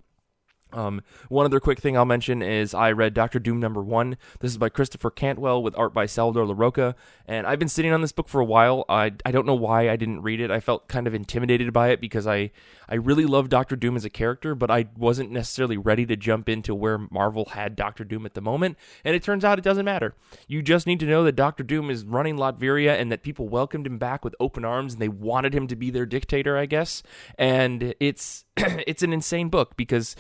Um, 0.73 1.03
one 1.29 1.47
other 1.47 1.61
quick 1.61 1.81
thing 1.81 1.97
I'll 1.97 2.05
mention 2.05 2.43
is 2.43 2.75
I 2.75 2.93
read 2.93 3.15
Doctor 3.15 3.39
Doom 3.39 3.59
number 3.59 3.83
one. 3.83 4.17
This 4.41 4.51
is 4.51 4.59
by 4.59 4.69
Christopher 4.69 5.11
Cantwell 5.11 5.63
with 5.63 5.77
art 5.79 5.95
by 5.95 6.07
Salvador 6.07 6.47
Larroca, 6.47 6.95
and 7.27 7.47
I've 7.47 7.59
been 7.59 7.69
sitting 7.69 7.93
on 7.93 8.03
this 8.03 8.13
book 8.13 8.29
for 8.29 8.41
a 8.41 8.45
while. 8.45 8.85
I 8.89 9.13
I 9.25 9.31
don't 9.31 9.47
know 9.47 9.55
why 9.55 9.89
I 9.89 9.97
didn't 9.97 10.23
read 10.23 10.41
it. 10.41 10.51
I 10.51 10.61
felt 10.61 10.89
kind 10.89 11.07
of 11.07 11.15
intimidated 11.15 11.73
by 11.73 11.89
it 11.89 12.01
because 12.01 12.27
I 12.27 12.51
I 12.89 12.95
really 12.95 13.27
love 13.27 13.49
Doctor 13.49 13.77
Doom 13.77 13.97
as 13.97 14.05
a 14.05 14.11
character, 14.11 14.55
but 14.55 14.71
I 14.71 14.87
wasn't 14.97 15.31
necessarily 15.31 15.77
ready 15.77 16.07
to 16.07 16.17
jump 16.17 16.49
into 16.49 16.75
where 16.75 16.99
Marvel 17.11 17.47
had 17.47 17.77
Doctor 17.77 18.05
Doom 18.05 18.25
at 18.25 18.35
the 18.35 18.41
moment. 18.41 18.79
And 19.05 19.15
it 19.15 19.23
turns 19.23 19.45
out 19.45 19.59
it 19.59 19.65
doesn't 19.65 19.85
matter. 19.85 20.15
You 20.47 20.63
just 20.63 20.87
need 20.87 21.01
to 21.01 21.07
know 21.07 21.23
that 21.25 21.37
Doctor 21.37 21.63
Doom 21.63 21.91
is 21.91 22.05
running 22.05 22.37
Latveria 22.37 22.99
and 22.99 23.13
that 23.13 23.23
people 23.23 23.49
welcomed 23.49 23.87
him 23.87 23.99
back 23.99 24.25
with 24.25 24.35
open 24.41 24.65
arms 24.65 24.95
and 24.95 25.03
they 25.03 25.09
wanted 25.09 25.55
him 25.55 25.67
to 25.69 25.77
be 25.77 25.91
their 25.91 26.07
dictator, 26.07 26.57
I 26.57 26.67
guess. 26.67 27.03
And 27.37 27.95
it's 28.01 28.45
it's 28.57 29.03
an 29.03 29.13
insane 29.13 29.49
book 29.49 29.77
because 29.77 30.17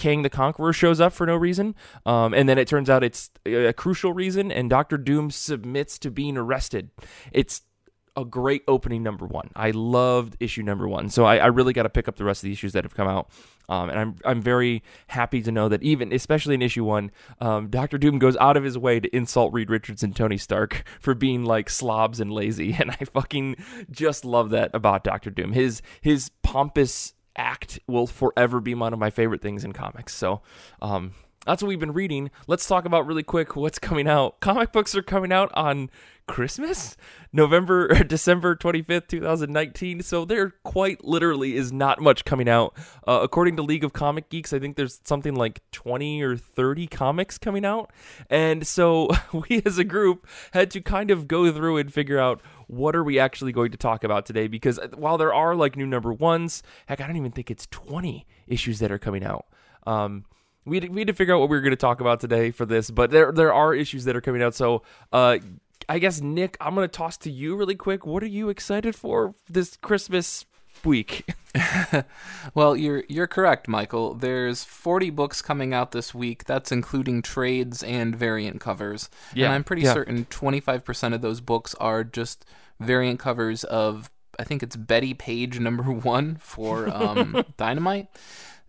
Kang 0.00 0.22
the 0.22 0.30
Conqueror 0.30 0.72
shows 0.72 0.98
up 0.98 1.12
for 1.12 1.26
no 1.26 1.36
reason, 1.36 1.74
um, 2.06 2.32
and 2.32 2.48
then 2.48 2.56
it 2.56 2.66
turns 2.66 2.88
out 2.88 3.04
it's 3.04 3.28
a 3.44 3.74
crucial 3.74 4.14
reason, 4.14 4.50
and 4.50 4.70
Doctor 4.70 4.96
Doom 4.96 5.30
submits 5.30 5.98
to 5.98 6.10
being 6.10 6.38
arrested. 6.38 6.88
It's 7.32 7.60
a 8.16 8.24
great 8.24 8.62
opening 8.66 9.02
number 9.02 9.26
one. 9.26 9.50
I 9.54 9.72
loved 9.72 10.38
issue 10.40 10.62
number 10.62 10.88
one, 10.88 11.10
so 11.10 11.26
I, 11.26 11.36
I 11.36 11.46
really 11.48 11.74
got 11.74 11.82
to 11.82 11.90
pick 11.90 12.08
up 12.08 12.16
the 12.16 12.24
rest 12.24 12.42
of 12.42 12.46
the 12.46 12.52
issues 12.52 12.72
that 12.72 12.84
have 12.84 12.94
come 12.94 13.08
out. 13.08 13.28
Um, 13.68 13.90
and 13.90 13.98
I'm 13.98 14.16
I'm 14.24 14.40
very 14.40 14.82
happy 15.08 15.42
to 15.42 15.52
know 15.52 15.68
that 15.68 15.82
even 15.82 16.14
especially 16.14 16.54
in 16.54 16.62
issue 16.62 16.84
one, 16.84 17.10
um, 17.42 17.68
Doctor 17.68 17.98
Doom 17.98 18.18
goes 18.18 18.38
out 18.38 18.56
of 18.56 18.64
his 18.64 18.78
way 18.78 19.00
to 19.00 19.14
insult 19.14 19.52
Reed 19.52 19.68
Richards 19.68 20.02
and 20.02 20.16
Tony 20.16 20.38
Stark 20.38 20.82
for 21.00 21.14
being 21.14 21.44
like 21.44 21.68
slobs 21.68 22.20
and 22.20 22.32
lazy, 22.32 22.74
and 22.80 22.90
I 22.90 23.04
fucking 23.04 23.56
just 23.90 24.24
love 24.24 24.48
that 24.48 24.70
about 24.72 25.04
Doctor 25.04 25.28
Doom. 25.28 25.52
His 25.52 25.82
his 26.00 26.30
pompous 26.42 27.12
act 27.36 27.78
will 27.86 28.06
forever 28.06 28.60
be 28.60 28.74
one 28.74 28.92
of 28.92 28.98
my 28.98 29.10
favorite 29.10 29.40
things 29.42 29.64
in 29.64 29.72
comics. 29.72 30.14
So, 30.14 30.42
um, 30.82 31.14
that's 31.46 31.62
what 31.62 31.68
we've 31.68 31.80
been 31.80 31.92
reading. 31.92 32.30
Let's 32.46 32.66
talk 32.66 32.84
about 32.84 33.06
really 33.06 33.22
quick 33.22 33.56
what's 33.56 33.78
coming 33.78 34.06
out. 34.06 34.40
Comic 34.40 34.72
books 34.72 34.94
are 34.94 35.02
coming 35.02 35.32
out 35.32 35.50
on 35.54 35.88
Christmas, 36.26 36.96
November 37.32 37.86
or 37.90 38.04
December 38.04 38.54
25th, 38.54 39.08
2019. 39.08 40.02
So 40.02 40.26
there 40.26 40.50
quite 40.64 41.02
literally 41.02 41.56
is 41.56 41.72
not 41.72 42.00
much 42.00 42.26
coming 42.26 42.48
out. 42.48 42.76
Uh, 43.08 43.20
according 43.22 43.56
to 43.56 43.62
League 43.62 43.84
of 43.84 43.94
Comic 43.94 44.28
Geeks, 44.28 44.52
I 44.52 44.58
think 44.58 44.76
there's 44.76 45.00
something 45.04 45.34
like 45.34 45.62
20 45.72 46.22
or 46.22 46.36
30 46.36 46.86
comics 46.88 47.38
coming 47.38 47.64
out. 47.64 47.90
And 48.28 48.66
so 48.66 49.08
we 49.32 49.62
as 49.64 49.78
a 49.78 49.84
group 49.84 50.26
had 50.52 50.70
to 50.72 50.80
kind 50.80 51.10
of 51.10 51.26
go 51.26 51.50
through 51.50 51.78
and 51.78 51.92
figure 51.92 52.18
out 52.18 52.42
what 52.70 52.94
are 52.94 53.02
we 53.02 53.18
actually 53.18 53.50
going 53.52 53.72
to 53.72 53.76
talk 53.76 54.04
about 54.04 54.24
today 54.26 54.46
because 54.46 54.78
while 54.94 55.18
there 55.18 55.34
are 55.34 55.56
like 55.56 55.76
new 55.76 55.86
number 55.86 56.12
ones, 56.12 56.62
heck, 56.86 57.00
I 57.00 57.06
don't 57.06 57.16
even 57.16 57.32
think 57.32 57.50
it's 57.50 57.66
20 57.66 58.26
issues 58.46 58.78
that 58.78 58.92
are 58.92 58.98
coming 58.98 59.24
out. 59.24 59.46
Um, 59.86 60.24
we 60.64 60.76
had, 60.78 60.90
we 60.90 61.00
had 61.00 61.08
to 61.08 61.14
figure 61.14 61.34
out 61.34 61.40
what 61.40 61.48
we 61.48 61.56
were 61.56 61.62
going 61.62 61.72
to 61.72 61.76
talk 61.76 62.00
about 62.00 62.20
today 62.20 62.50
for 62.52 62.64
this, 62.64 62.90
but 62.90 63.10
there 63.10 63.32
there 63.32 63.52
are 63.52 63.74
issues 63.74 64.04
that 64.04 64.14
are 64.14 64.20
coming 64.20 64.42
out. 64.42 64.54
So, 64.54 64.82
uh, 65.12 65.38
I 65.88 65.98
guess 65.98 66.20
Nick, 66.20 66.56
I'm 66.60 66.74
going 66.74 66.88
to 66.88 66.96
toss 66.96 67.16
to 67.18 67.30
you 67.30 67.56
really 67.56 67.74
quick. 67.74 68.06
What 68.06 68.22
are 68.22 68.28
you 68.28 68.50
excited 68.50 68.94
for 68.94 69.34
this 69.48 69.76
Christmas 69.78 70.44
week? 70.84 71.24
Well, 72.54 72.76
you're 72.76 73.04
you're 73.08 73.26
correct, 73.26 73.68
Michael. 73.68 74.14
There's 74.14 74.64
40 74.64 75.10
books 75.10 75.42
coming 75.42 75.74
out 75.74 75.92
this 75.92 76.14
week. 76.14 76.44
That's 76.44 76.72
including 76.72 77.22
trades 77.22 77.82
and 77.82 78.16
variant 78.16 78.60
covers. 78.60 79.10
Yeah, 79.34 79.46
And 79.46 79.54
I'm 79.54 79.64
pretty 79.64 79.82
yeah. 79.82 79.92
certain 79.92 80.24
25% 80.26 81.14
of 81.14 81.20
those 81.20 81.40
books 81.40 81.74
are 81.76 82.02
just 82.04 82.44
variant 82.78 83.20
covers 83.20 83.64
of 83.64 84.10
I 84.38 84.44
think 84.44 84.62
it's 84.62 84.76
Bettie 84.76 85.14
Page 85.14 85.60
number 85.60 85.82
1 85.92 86.36
for 86.36 86.88
um, 86.88 87.44
Dynamite. 87.56 88.08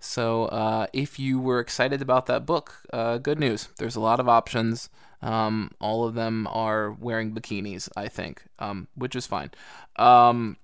So, 0.04 0.46
uh, 0.46 0.88
if 0.94 1.20
you 1.20 1.40
were 1.40 1.60
excited 1.60 2.02
about 2.02 2.26
that 2.26 2.46
book, 2.46 2.82
uh, 2.92 3.20
good 3.20 3.40
news. 3.40 3.70
There's 3.78 3.96
a 3.96 4.00
lot 4.00 4.20
of 4.20 4.28
options. 4.28 4.90
Um, 5.22 5.70
all 5.80 6.06
of 6.06 6.16
them 6.16 6.48
are 6.50 6.92
wearing 6.92 7.36
bikinis, 7.36 7.88
I 7.96 8.08
think, 8.08 8.42
um, 8.58 8.88
which 8.96 9.16
is 9.16 9.28
fine. 9.28 9.52
Um, 9.98 10.58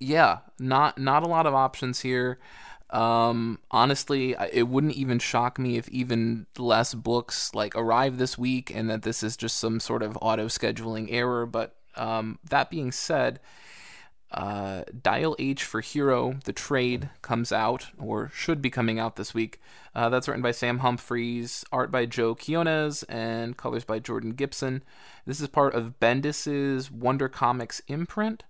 yeah, 0.00 0.38
not 0.58 0.98
not 0.98 1.22
a 1.22 1.28
lot 1.28 1.46
of 1.46 1.54
options 1.54 2.00
here. 2.00 2.38
Um, 2.90 3.58
honestly, 3.70 4.34
it 4.52 4.68
wouldn't 4.68 4.94
even 4.94 5.18
shock 5.18 5.58
me 5.58 5.76
if 5.76 5.88
even 5.90 6.46
less 6.56 6.94
books 6.94 7.54
like 7.54 7.76
arrive 7.76 8.18
this 8.18 8.38
week, 8.38 8.72
and 8.74 8.88
that 8.88 9.02
this 9.02 9.22
is 9.22 9.36
just 9.36 9.58
some 9.58 9.80
sort 9.80 10.02
of 10.02 10.18
auto 10.22 10.46
scheduling 10.46 11.08
error. 11.10 11.44
But 11.44 11.76
um, 11.96 12.38
that 12.48 12.70
being 12.70 12.92
said, 12.92 13.40
uh, 14.30 14.84
Dial 15.02 15.36
H 15.38 15.64
for 15.64 15.80
Hero, 15.80 16.38
the 16.44 16.52
trade 16.52 17.10
comes 17.22 17.52
out, 17.52 17.88
or 17.98 18.30
should 18.34 18.62
be 18.62 18.70
coming 18.70 18.98
out 18.98 19.16
this 19.16 19.34
week. 19.34 19.60
Uh, 19.94 20.08
that's 20.08 20.28
written 20.28 20.42
by 20.42 20.52
Sam 20.52 20.78
Humphries, 20.78 21.64
art 21.72 21.90
by 21.90 22.06
Joe 22.06 22.34
Quinones, 22.34 23.02
and 23.04 23.56
colors 23.56 23.84
by 23.84 23.98
Jordan 23.98 24.32
Gibson. 24.32 24.82
This 25.26 25.40
is 25.40 25.48
part 25.48 25.74
of 25.74 25.98
Bendis's 25.98 26.90
Wonder 26.90 27.28
Comics 27.28 27.82
imprint. 27.88 28.44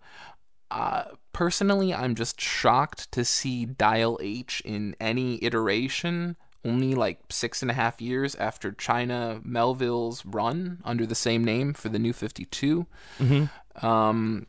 Uh, 0.71 1.05
personally, 1.33 1.95
I'm 1.95 2.15
just 2.15 2.41
shocked 2.41 3.11
to 3.13 3.25
see 3.25 3.65
Dial 3.65 4.19
H 4.21 4.63
in 4.65 4.95
any 5.01 5.43
iteration 5.43 6.37
only 6.65 6.95
like 6.95 7.21
six 7.31 7.63
and 7.63 7.71
a 7.71 7.75
half 7.75 8.01
years 8.01 8.35
after 8.35 8.73
China 8.73 9.41
Melville's 9.45 10.25
run 10.27 10.81
under 10.85 11.07
the 11.07 11.15
same 11.15 11.45
name 11.45 11.73
for 11.73 11.89
the 11.89 11.99
New 11.99 12.13
52. 12.13 12.87
Mm-hmm. 13.19 13.87
Um, 13.87 14.47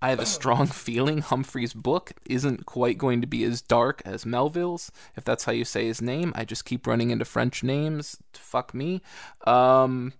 I 0.00 0.10
have 0.10 0.20
a 0.20 0.26
strong 0.26 0.66
feeling 0.66 1.18
Humphrey's 1.18 1.74
book 1.74 2.12
isn't 2.26 2.66
quite 2.66 2.98
going 2.98 3.20
to 3.20 3.26
be 3.26 3.44
as 3.44 3.62
dark 3.62 4.02
as 4.04 4.26
Melville's, 4.26 4.92
if 5.16 5.24
that's 5.24 5.44
how 5.44 5.52
you 5.52 5.64
say 5.64 5.86
his 5.86 6.02
name. 6.02 6.32
I 6.36 6.44
just 6.44 6.64
keep 6.64 6.86
running 6.86 7.10
into 7.10 7.24
French 7.24 7.62
names. 7.62 8.18
Fuck 8.34 8.74
me. 8.74 9.02
Um, 9.46 10.12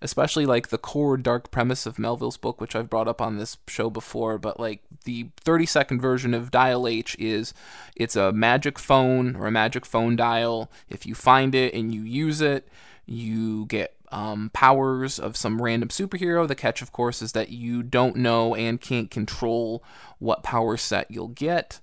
especially 0.00 0.46
like 0.46 0.68
the 0.68 0.78
core 0.78 1.16
dark 1.16 1.50
premise 1.50 1.86
of 1.86 1.98
Melville's 1.98 2.36
book, 2.36 2.60
which 2.60 2.76
I've 2.76 2.90
brought 2.90 3.08
up 3.08 3.20
on 3.20 3.36
this 3.36 3.58
show 3.66 3.90
before. 3.90 4.38
But 4.38 4.58
like 4.60 4.82
the 5.04 5.28
30 5.40 5.66
second 5.66 6.00
version 6.00 6.34
of 6.34 6.50
Dial 6.50 6.86
H 6.86 7.16
is 7.18 7.52
it's 7.96 8.16
a 8.16 8.32
magic 8.32 8.78
phone 8.78 9.36
or 9.36 9.46
a 9.46 9.52
magic 9.52 9.84
phone 9.84 10.16
dial. 10.16 10.70
If 10.88 11.04
you 11.04 11.14
find 11.14 11.54
it 11.54 11.74
and 11.74 11.94
you 11.94 12.02
use 12.02 12.40
it, 12.40 12.68
you 13.06 13.66
get 13.66 13.94
um, 14.12 14.50
powers 14.52 15.18
of 15.18 15.36
some 15.36 15.62
random 15.62 15.88
superhero. 15.88 16.46
The 16.46 16.54
catch, 16.54 16.82
of 16.82 16.92
course, 16.92 17.22
is 17.22 17.32
that 17.32 17.50
you 17.50 17.82
don't 17.82 18.16
know 18.16 18.54
and 18.54 18.80
can't 18.80 19.10
control 19.10 19.82
what 20.18 20.42
power 20.42 20.76
set 20.76 21.10
you'll 21.10 21.28
get. 21.28 21.80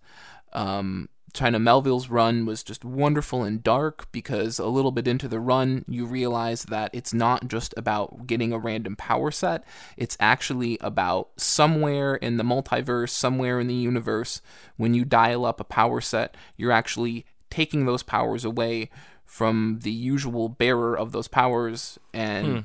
Um, 0.53 1.09
China 1.35 1.59
Melville's 1.59 2.09
run 2.09 2.45
was 2.45 2.63
just 2.63 2.85
wonderful 2.85 3.43
and 3.43 3.61
dark 3.61 4.09
because 4.13 4.57
a 4.57 4.67
little 4.67 4.93
bit 4.93 5.05
into 5.05 5.27
the 5.27 5.39
run, 5.39 5.83
you 5.85 6.05
realize 6.05 6.63
that 6.63 6.89
it's 6.93 7.13
not 7.13 7.49
just 7.49 7.73
about 7.75 8.25
getting 8.25 8.53
a 8.53 8.57
random 8.57 8.95
power 8.95 9.31
set, 9.31 9.65
it's 9.97 10.15
actually 10.21 10.77
about 10.79 11.29
somewhere 11.35 12.15
in 12.15 12.37
the 12.37 12.43
multiverse, 12.43 13.09
somewhere 13.09 13.59
in 13.59 13.67
the 13.67 13.73
universe, 13.73 14.41
when 14.77 14.93
you 14.93 15.03
dial 15.03 15.45
up 15.45 15.59
a 15.59 15.65
power 15.65 15.99
set, 15.99 16.37
you're 16.55 16.71
actually 16.71 17.25
taking 17.49 17.85
those 17.85 18.01
powers 18.01 18.45
away 18.45 18.89
from 19.25 19.79
the 19.81 19.91
usual 19.91 20.49
bearer 20.49 20.97
of 20.97 21.11
those 21.11 21.27
powers, 21.27 21.99
and 22.13 22.47
hmm. 22.47 22.59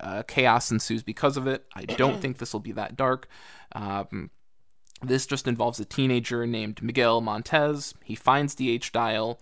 uh, 0.00 0.22
chaos 0.22 0.70
ensues 0.70 1.02
because 1.02 1.36
of 1.36 1.46
it. 1.46 1.64
I 1.74 1.84
don't 1.84 2.20
think 2.20 2.38
this 2.38 2.52
will 2.52 2.60
be 2.60 2.72
that 2.72 2.96
dark. 2.96 3.28
Um, 3.72 4.30
this 5.02 5.26
just 5.26 5.46
involves 5.46 5.80
a 5.80 5.84
teenager 5.84 6.46
named 6.46 6.82
Miguel 6.82 7.20
Montez. 7.20 7.94
He 8.04 8.14
finds 8.14 8.54
the 8.54 8.70
H 8.70 8.92
dial. 8.92 9.40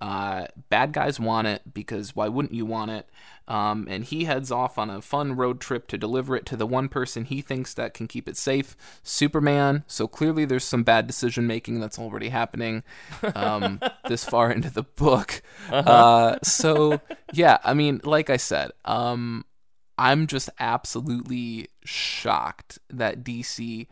Uh, 0.00 0.46
bad 0.68 0.92
guys 0.92 1.18
want 1.18 1.46
it 1.46 1.62
because 1.72 2.14
why 2.14 2.28
wouldn't 2.28 2.54
you 2.54 2.66
want 2.66 2.90
it? 2.90 3.08
Um, 3.48 3.86
and 3.88 4.04
he 4.04 4.24
heads 4.24 4.50
off 4.50 4.76
on 4.76 4.90
a 4.90 5.00
fun 5.00 5.36
road 5.36 5.60
trip 5.60 5.86
to 5.88 5.98
deliver 5.98 6.36
it 6.36 6.46
to 6.46 6.56
the 6.56 6.66
one 6.66 6.88
person 6.88 7.24
he 7.24 7.40
thinks 7.40 7.74
that 7.74 7.94
can 7.94 8.08
keep 8.08 8.28
it 8.28 8.36
safe, 8.36 8.76
Superman. 9.02 9.84
So 9.86 10.08
clearly, 10.08 10.44
there's 10.44 10.64
some 10.64 10.82
bad 10.82 11.06
decision 11.06 11.46
making 11.46 11.80
that's 11.80 11.98
already 11.98 12.30
happening 12.30 12.82
um, 13.34 13.80
this 14.08 14.24
far 14.24 14.50
into 14.50 14.70
the 14.70 14.82
book. 14.82 15.42
Uh-huh. 15.70 15.90
Uh, 15.90 16.38
so 16.42 17.00
yeah, 17.32 17.58
I 17.64 17.74
mean, 17.74 18.00
like 18.02 18.30
I 18.30 18.36
said, 18.36 18.72
um, 18.84 19.44
I'm 19.98 20.26
just 20.26 20.50
absolutely 20.58 21.68
shocked 21.84 22.78
that 22.90 23.22
DC 23.22 23.86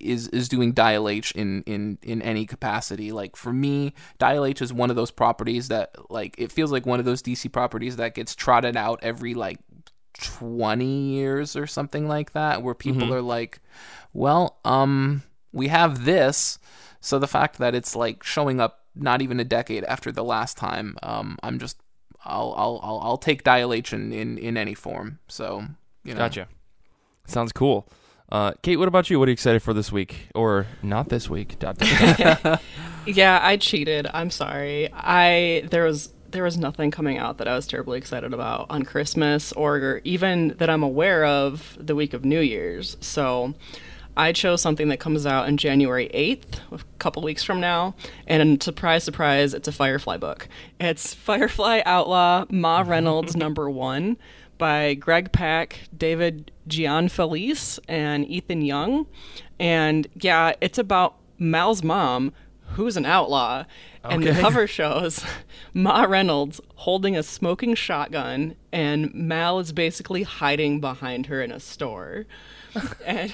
is 0.00 0.28
is 0.28 0.48
doing 0.48 0.72
Dial 0.72 1.08
H 1.08 1.32
in 1.32 1.62
in 1.64 1.98
in 2.02 2.22
any 2.22 2.46
capacity. 2.46 3.12
Like 3.12 3.36
for 3.36 3.52
me, 3.52 3.94
Dial 4.18 4.44
H 4.44 4.62
is 4.62 4.72
one 4.72 4.90
of 4.90 4.96
those 4.96 5.10
properties 5.10 5.68
that 5.68 5.94
like 6.10 6.34
it 6.38 6.52
feels 6.52 6.72
like 6.72 6.86
one 6.86 6.98
of 6.98 7.04
those 7.04 7.22
DC 7.22 7.50
properties 7.52 7.96
that 7.96 8.14
gets 8.14 8.34
trotted 8.34 8.76
out 8.76 9.00
every 9.02 9.34
like 9.34 9.58
20 10.20 10.84
years 10.84 11.56
or 11.56 11.66
something 11.66 12.08
like 12.08 12.32
that 12.32 12.62
where 12.62 12.74
people 12.74 13.02
mm-hmm. 13.02 13.12
are 13.12 13.22
like, 13.22 13.60
"Well, 14.12 14.58
um 14.64 15.22
we 15.52 15.68
have 15.68 16.04
this." 16.04 16.58
So 17.00 17.18
the 17.18 17.28
fact 17.28 17.58
that 17.58 17.74
it's 17.74 17.94
like 17.94 18.22
showing 18.22 18.60
up 18.60 18.84
not 18.94 19.22
even 19.22 19.38
a 19.38 19.44
decade 19.44 19.84
after 19.84 20.10
the 20.12 20.24
last 20.24 20.56
time, 20.56 20.96
um 21.02 21.38
I'm 21.42 21.58
just 21.58 21.80
I'll 22.24 22.54
I'll 22.56 22.80
I'll, 22.82 23.00
I'll 23.02 23.18
take 23.18 23.44
Dial 23.44 23.72
H 23.72 23.92
in, 23.92 24.12
in 24.12 24.38
in 24.38 24.56
any 24.56 24.74
form. 24.74 25.18
So, 25.28 25.64
you 26.04 26.14
know. 26.14 26.20
Gotcha. 26.20 26.48
Sounds 27.26 27.52
cool. 27.52 27.88
Uh, 28.30 28.52
Kate, 28.62 28.76
what 28.76 28.88
about 28.88 29.08
you? 29.08 29.18
What 29.18 29.28
are 29.28 29.30
you 29.30 29.34
excited 29.34 29.62
for 29.62 29.72
this 29.72 29.90
week, 29.90 30.28
or 30.34 30.66
not 30.82 31.08
this 31.08 31.30
week? 31.30 31.58
Dot, 31.58 31.78
dot, 31.78 32.18
dot. 32.42 32.62
yeah, 33.06 33.40
I 33.42 33.56
cheated. 33.56 34.06
I'm 34.12 34.30
sorry. 34.30 34.90
I 34.92 35.64
there 35.70 35.84
was 35.84 36.12
there 36.30 36.42
was 36.42 36.58
nothing 36.58 36.90
coming 36.90 37.16
out 37.16 37.38
that 37.38 37.48
I 37.48 37.54
was 37.54 37.66
terribly 37.66 37.96
excited 37.96 38.34
about 38.34 38.66
on 38.68 38.82
Christmas, 38.82 39.52
or 39.52 40.02
even 40.04 40.48
that 40.58 40.68
I'm 40.68 40.82
aware 40.82 41.24
of 41.24 41.78
the 41.80 41.94
week 41.94 42.12
of 42.12 42.24
New 42.24 42.40
Year's. 42.40 42.96
So. 43.00 43.54
I 44.16 44.32
chose 44.32 44.60
something 44.60 44.88
that 44.88 44.98
comes 44.98 45.26
out 45.26 45.46
on 45.46 45.58
January 45.58 46.10
8th, 46.12 46.58
a 46.72 46.80
couple 46.98 47.22
weeks 47.22 47.44
from 47.44 47.60
now. 47.60 47.94
And 48.26 48.60
surprise, 48.60 49.04
surprise, 49.04 49.54
it's 49.54 49.68
a 49.68 49.72
Firefly 49.72 50.16
book. 50.16 50.48
It's 50.80 51.14
Firefly 51.28 51.82
Outlaw 51.86 52.44
Ma 52.50 52.82
Reynolds 52.84 53.36
number 53.36 53.70
one 53.70 54.16
by 54.58 54.94
Greg 54.94 55.32
Pak, 55.32 55.80
David 55.96 56.50
Gianfelice, 56.68 57.78
and 57.88 58.26
Ethan 58.28 58.62
Young. 58.62 59.06
And 59.58 60.06
yeah, 60.14 60.52
it's 60.60 60.78
about 60.78 61.16
Mal's 61.38 61.82
mom, 61.82 62.32
who's 62.72 62.96
an 62.96 63.06
outlaw. 63.06 63.64
Okay. 64.04 64.14
And 64.14 64.22
the 64.24 64.32
cover 64.32 64.66
shows 64.66 65.24
Ma 65.74 66.02
Reynolds 66.02 66.60
holding 66.76 67.16
a 67.16 67.22
smoking 67.22 67.74
shotgun, 67.74 68.54
and 68.72 69.12
Mal 69.14 69.58
is 69.58 69.72
basically 69.72 70.22
hiding 70.22 70.80
behind 70.80 71.26
her 71.26 71.42
in 71.42 71.50
a 71.50 71.60
store. 71.60 72.26
and 73.06 73.32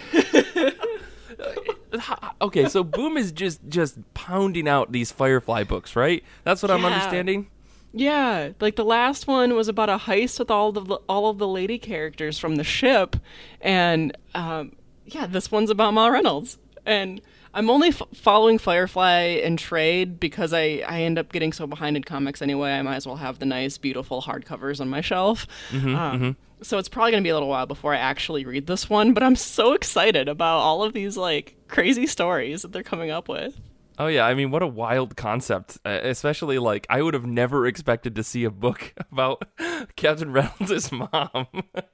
okay, 2.40 2.68
so 2.68 2.84
Boom 2.84 3.16
is 3.16 3.32
just 3.32 3.60
just 3.68 3.98
pounding 4.14 4.68
out 4.68 4.92
these 4.92 5.12
Firefly 5.12 5.64
books, 5.64 5.96
right? 5.96 6.24
That's 6.44 6.62
what 6.62 6.70
yeah. 6.70 6.76
I'm 6.76 6.84
understanding. 6.84 7.48
Yeah, 7.96 8.50
like 8.60 8.74
the 8.74 8.84
last 8.84 9.28
one 9.28 9.54
was 9.54 9.68
about 9.68 9.88
a 9.88 9.98
heist 9.98 10.40
with 10.40 10.50
all 10.50 10.76
of 10.76 10.88
the 10.88 10.96
all 11.08 11.30
of 11.30 11.38
the 11.38 11.46
lady 11.46 11.78
characters 11.78 12.40
from 12.40 12.56
the 12.56 12.64
ship, 12.64 13.14
and 13.60 14.16
um, 14.34 14.72
yeah, 15.06 15.26
this 15.26 15.52
one's 15.52 15.70
about 15.70 15.94
Ma 15.94 16.08
Reynolds. 16.08 16.58
And 16.84 17.20
I'm 17.54 17.70
only 17.70 17.88
f- 17.90 18.02
following 18.12 18.58
Firefly 18.58 19.40
and 19.44 19.56
trade 19.56 20.18
because 20.18 20.52
I 20.52 20.82
I 20.88 21.02
end 21.02 21.20
up 21.20 21.30
getting 21.30 21.52
so 21.52 21.68
behind 21.68 21.96
in 21.96 22.02
comics 22.02 22.42
anyway. 22.42 22.72
I 22.72 22.82
might 22.82 22.96
as 22.96 23.06
well 23.06 23.16
have 23.16 23.38
the 23.38 23.46
nice, 23.46 23.78
beautiful 23.78 24.20
hardcovers 24.20 24.80
on 24.80 24.88
my 24.88 25.00
shelf. 25.00 25.46
Mm-hmm, 25.70 25.94
um, 25.94 26.20
mm-hmm. 26.20 26.30
So 26.64 26.78
it's 26.78 26.88
probably 26.88 27.12
gonna 27.12 27.22
be 27.22 27.28
a 27.28 27.34
little 27.34 27.48
while 27.48 27.66
before 27.66 27.94
I 27.94 27.98
actually 27.98 28.44
read 28.44 28.66
this 28.66 28.90
one, 28.90 29.14
but 29.14 29.22
I'm 29.22 29.36
so 29.36 29.72
excited 29.72 30.28
about 30.28 30.58
all 30.58 30.82
of 30.82 30.94
these 30.94 31.16
like 31.16 31.54
crazy 31.68 32.08
stories 32.08 32.62
that 32.62 32.72
they're 32.72 32.82
coming 32.82 33.12
up 33.12 33.28
with. 33.28 33.60
Oh 33.98 34.08
yeah, 34.08 34.26
I 34.26 34.34
mean, 34.34 34.50
what 34.50 34.62
a 34.62 34.66
wild 34.66 35.16
concept! 35.16 35.78
Uh, 35.84 36.00
especially 36.02 36.58
like, 36.58 36.86
I 36.90 37.00
would 37.00 37.14
have 37.14 37.26
never 37.26 37.66
expected 37.66 38.16
to 38.16 38.24
see 38.24 38.44
a 38.44 38.50
book 38.50 38.92
about 39.12 39.44
Captain 39.96 40.32
Reynolds' 40.32 40.90
mom. 40.90 41.46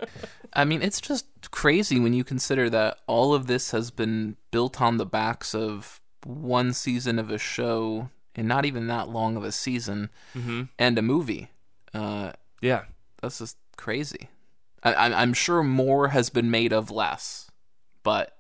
I 0.53 0.65
mean, 0.65 0.83
it's 0.83 1.01
just 1.01 1.27
crazy 1.51 2.01
when 2.01 2.15
you 2.15 2.25
consider 2.25 2.71
that 2.71 2.99
all 3.07 3.35
of 3.35 3.47
this 3.47 3.73
has 3.73 3.91
been 3.91 4.37
built 4.51 4.81
on 4.81 4.97
the 4.97 5.07
backs 5.07 5.55
of 5.55 6.01
one 6.25 6.73
season 6.73 7.19
of 7.19 7.31
a 7.31 7.39
show, 7.39 8.09
and 8.35 8.49
not 8.49 8.65
even 8.65 8.87
that 8.87 9.09
long 9.09 9.37
of 9.37 9.45
a 9.45 9.53
season, 9.53 10.11
mm-hmm. 10.35 10.63
and 10.79 10.99
a 10.99 11.03
movie. 11.03 11.51
Uh, 11.93 12.33
yeah, 12.63 12.85
that's 13.21 13.39
just 13.39 13.59
crazy. 13.77 14.29
I, 14.83 14.95
I'm 14.95 15.35
sure 15.35 15.63
more 15.63 16.09
has 16.09 16.31
been 16.31 16.51
made 16.51 16.73
of 16.73 16.91
less, 16.91 17.51
but 18.03 18.39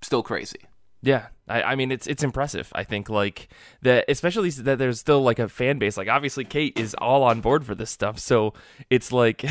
still 0.00 0.22
crazy. 0.22 0.60
Yeah, 1.06 1.26
I, 1.46 1.62
I, 1.62 1.74
mean 1.76 1.92
it's 1.92 2.08
it's 2.08 2.24
impressive. 2.24 2.72
I 2.74 2.82
think 2.82 3.08
like 3.08 3.48
that, 3.82 4.06
especially 4.08 4.50
that 4.50 4.78
there's 4.78 4.98
still 4.98 5.22
like 5.22 5.38
a 5.38 5.48
fan 5.48 5.78
base. 5.78 5.96
Like 5.96 6.08
obviously 6.08 6.44
Kate 6.44 6.76
is 6.76 6.96
all 6.98 7.22
on 7.22 7.40
board 7.40 7.64
for 7.64 7.76
this 7.76 7.90
stuff, 7.90 8.18
so 8.18 8.54
it's 8.90 9.12
like, 9.12 9.44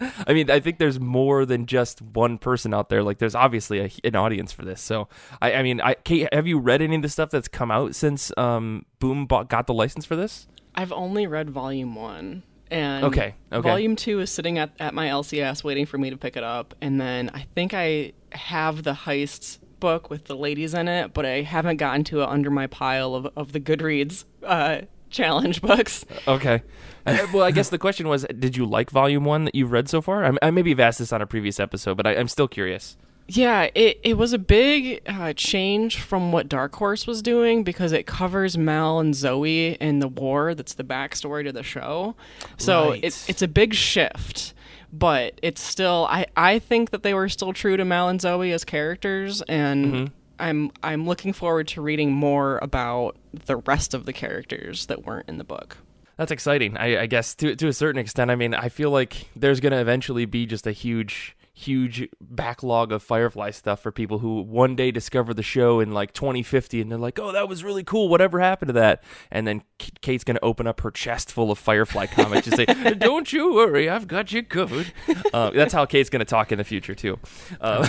I 0.26 0.34
mean 0.34 0.50
I 0.50 0.60
think 0.60 0.78
there's 0.78 1.00
more 1.00 1.46
than 1.46 1.64
just 1.64 2.02
one 2.02 2.36
person 2.36 2.74
out 2.74 2.90
there. 2.90 3.02
Like 3.02 3.16
there's 3.16 3.34
obviously 3.34 3.80
a, 3.80 3.90
an 4.04 4.16
audience 4.16 4.52
for 4.52 4.66
this. 4.66 4.82
So 4.82 5.08
I, 5.40 5.54
I 5.54 5.62
mean, 5.62 5.80
I 5.80 5.94
Kate, 5.94 6.28
have 6.30 6.46
you 6.46 6.58
read 6.58 6.82
any 6.82 6.96
of 6.96 7.02
the 7.02 7.08
stuff 7.08 7.30
that's 7.30 7.48
come 7.48 7.70
out 7.70 7.94
since 7.94 8.30
um, 8.36 8.84
Boom 8.98 9.24
bought, 9.24 9.48
got 9.48 9.66
the 9.66 9.74
license 9.74 10.04
for 10.04 10.14
this? 10.14 10.46
I've 10.74 10.92
only 10.92 11.26
read 11.26 11.48
volume 11.48 11.94
one. 11.94 12.42
And 12.70 13.04
okay, 13.06 13.34
okay. 13.50 13.68
volume 13.68 13.96
two 13.96 14.20
is 14.20 14.30
sitting 14.30 14.58
at, 14.58 14.72
at 14.78 14.92
my 14.92 15.08
LCS 15.08 15.64
waiting 15.64 15.86
for 15.86 15.96
me 15.96 16.10
to 16.10 16.18
pick 16.18 16.36
it 16.36 16.44
up. 16.44 16.74
And 16.82 17.00
then 17.00 17.30
I 17.32 17.46
think 17.54 17.72
I 17.72 18.12
have 18.32 18.82
the 18.82 18.92
heists 18.92 19.58
book 19.82 20.08
with 20.08 20.24
the 20.24 20.36
ladies 20.36 20.72
in 20.72 20.88
it, 20.88 21.12
but 21.12 21.26
I 21.26 21.42
haven't 21.42 21.76
gotten 21.76 22.04
to 22.04 22.22
it 22.22 22.28
under 22.28 22.50
my 22.50 22.66
pile 22.66 23.14
of, 23.14 23.26
of 23.36 23.52
the 23.52 23.60
Goodreads 23.60 24.24
uh, 24.44 24.82
challenge 25.10 25.60
books. 25.60 26.06
Okay. 26.26 26.62
Uh, 27.04 27.26
well, 27.34 27.42
I 27.42 27.50
guess 27.50 27.68
the 27.68 27.78
question 27.78 28.08
was, 28.08 28.24
did 28.38 28.56
you 28.56 28.64
like 28.64 28.88
Volume 28.90 29.24
One 29.24 29.44
that 29.44 29.54
you've 29.56 29.72
read 29.72 29.88
so 29.88 30.00
far? 30.00 30.24
I, 30.24 30.32
I 30.40 30.50
maybe 30.52 30.70
have 30.70 30.80
asked 30.80 31.00
this 31.00 31.12
on 31.12 31.20
a 31.20 31.26
previous 31.26 31.58
episode, 31.60 31.96
but 31.96 32.06
I, 32.06 32.14
am 32.14 32.28
still 32.28 32.46
curious. 32.48 32.96
Yeah, 33.28 33.68
it, 33.74 33.98
it 34.02 34.16
was 34.18 34.32
a 34.32 34.38
big 34.38 35.00
uh, 35.06 35.32
change 35.32 36.00
from 36.00 36.32
what 36.32 36.48
Dark 36.48 36.74
Horse 36.76 37.06
was 37.06 37.22
doing 37.22 37.64
because 37.64 37.92
it 37.92 38.06
covers 38.06 38.56
Mal 38.58 39.00
and 39.00 39.14
Zoe 39.14 39.74
in 39.74 39.98
the 40.00 40.08
war. 40.08 40.54
That's 40.54 40.74
the 40.74 40.84
backstory 40.84 41.44
to 41.44 41.52
the 41.52 41.62
show. 41.62 42.14
So 42.56 42.90
Right. 42.90 43.00
it's 43.02 43.28
it's 43.28 43.42
a 43.42 43.48
big 43.48 43.74
shift, 43.74 44.54
but 44.92 45.38
it's 45.42 45.60
still 45.60 46.06
I, 46.10 46.26
I 46.36 46.58
think 46.58 46.90
that 46.90 47.02
they 47.02 47.14
were 47.14 47.28
still 47.28 47.52
true 47.52 47.76
to 47.76 47.84
Mal 47.84 48.08
and 48.08 48.20
Zoe 48.20 48.52
as 48.52 48.64
characters, 48.64 49.42
and 49.42 49.86
mm-hmm. 49.86 50.04
I'm 50.38 50.70
I'm 50.82 51.06
looking 51.06 51.32
forward 51.32 51.68
to 51.68 51.80
reading 51.80 52.12
more 52.12 52.58
about 52.62 53.16
the 53.32 53.56
rest 53.56 53.94
of 53.94 54.04
the 54.04 54.12
characters 54.12 54.86
that 54.86 55.06
weren't 55.06 55.28
in 55.28 55.38
the 55.38 55.44
book. 55.44 55.78
That's 56.18 56.30
exciting. 56.30 56.76
I, 56.76 57.02
I 57.02 57.06
guess 57.06 57.34
to 57.36 57.56
to 57.56 57.68
a 57.68 57.72
certain 57.72 57.98
extent. 57.98 58.30
I 58.30 58.36
mean, 58.36 58.54
I 58.54 58.68
feel 58.68 58.90
like 58.90 59.28
there's 59.34 59.60
gonna 59.60 59.80
eventually 59.80 60.26
be 60.26 60.44
just 60.44 60.66
a 60.66 60.72
huge, 60.72 61.36
huge 61.54 62.08
backlog 62.20 62.92
of 62.92 63.02
Firefly 63.02 63.50
stuff 63.50 63.80
for 63.80 63.92
people 63.92 64.20
who 64.20 64.40
one 64.40 64.74
day 64.74 64.90
discover 64.90 65.34
the 65.34 65.42
show 65.42 65.80
in 65.80 65.92
like 65.92 66.12
2050 66.12 66.80
and 66.80 66.90
they're 66.90 66.98
like, 66.98 67.18
"Oh, 67.18 67.32
that 67.32 67.48
was 67.48 67.62
really 67.62 67.84
cool. 67.84 68.08
Whatever 68.08 68.40
happened 68.40 68.70
to 68.70 68.72
that?" 68.74 69.02
And 69.30 69.46
then 69.46 69.62
Kate's 70.00 70.24
gonna 70.24 70.38
open 70.42 70.66
up 70.66 70.80
her 70.80 70.90
chest 70.90 71.30
full 71.30 71.50
of 71.50 71.58
Firefly 71.58 72.06
comics 72.06 72.46
and 72.46 72.56
say, 72.56 72.94
"Don't 72.98 73.32
you 73.32 73.52
worry, 73.54 73.88
I've 73.88 74.08
got 74.08 74.32
you 74.32 74.42
covered." 74.42 74.92
Uh, 75.32 75.50
that's 75.50 75.72
how 75.72 75.84
Kate's 75.84 76.10
gonna 76.10 76.24
talk 76.24 76.52
in 76.52 76.58
the 76.58 76.64
future 76.64 76.94
too. 76.94 77.18
Uh, 77.60 77.86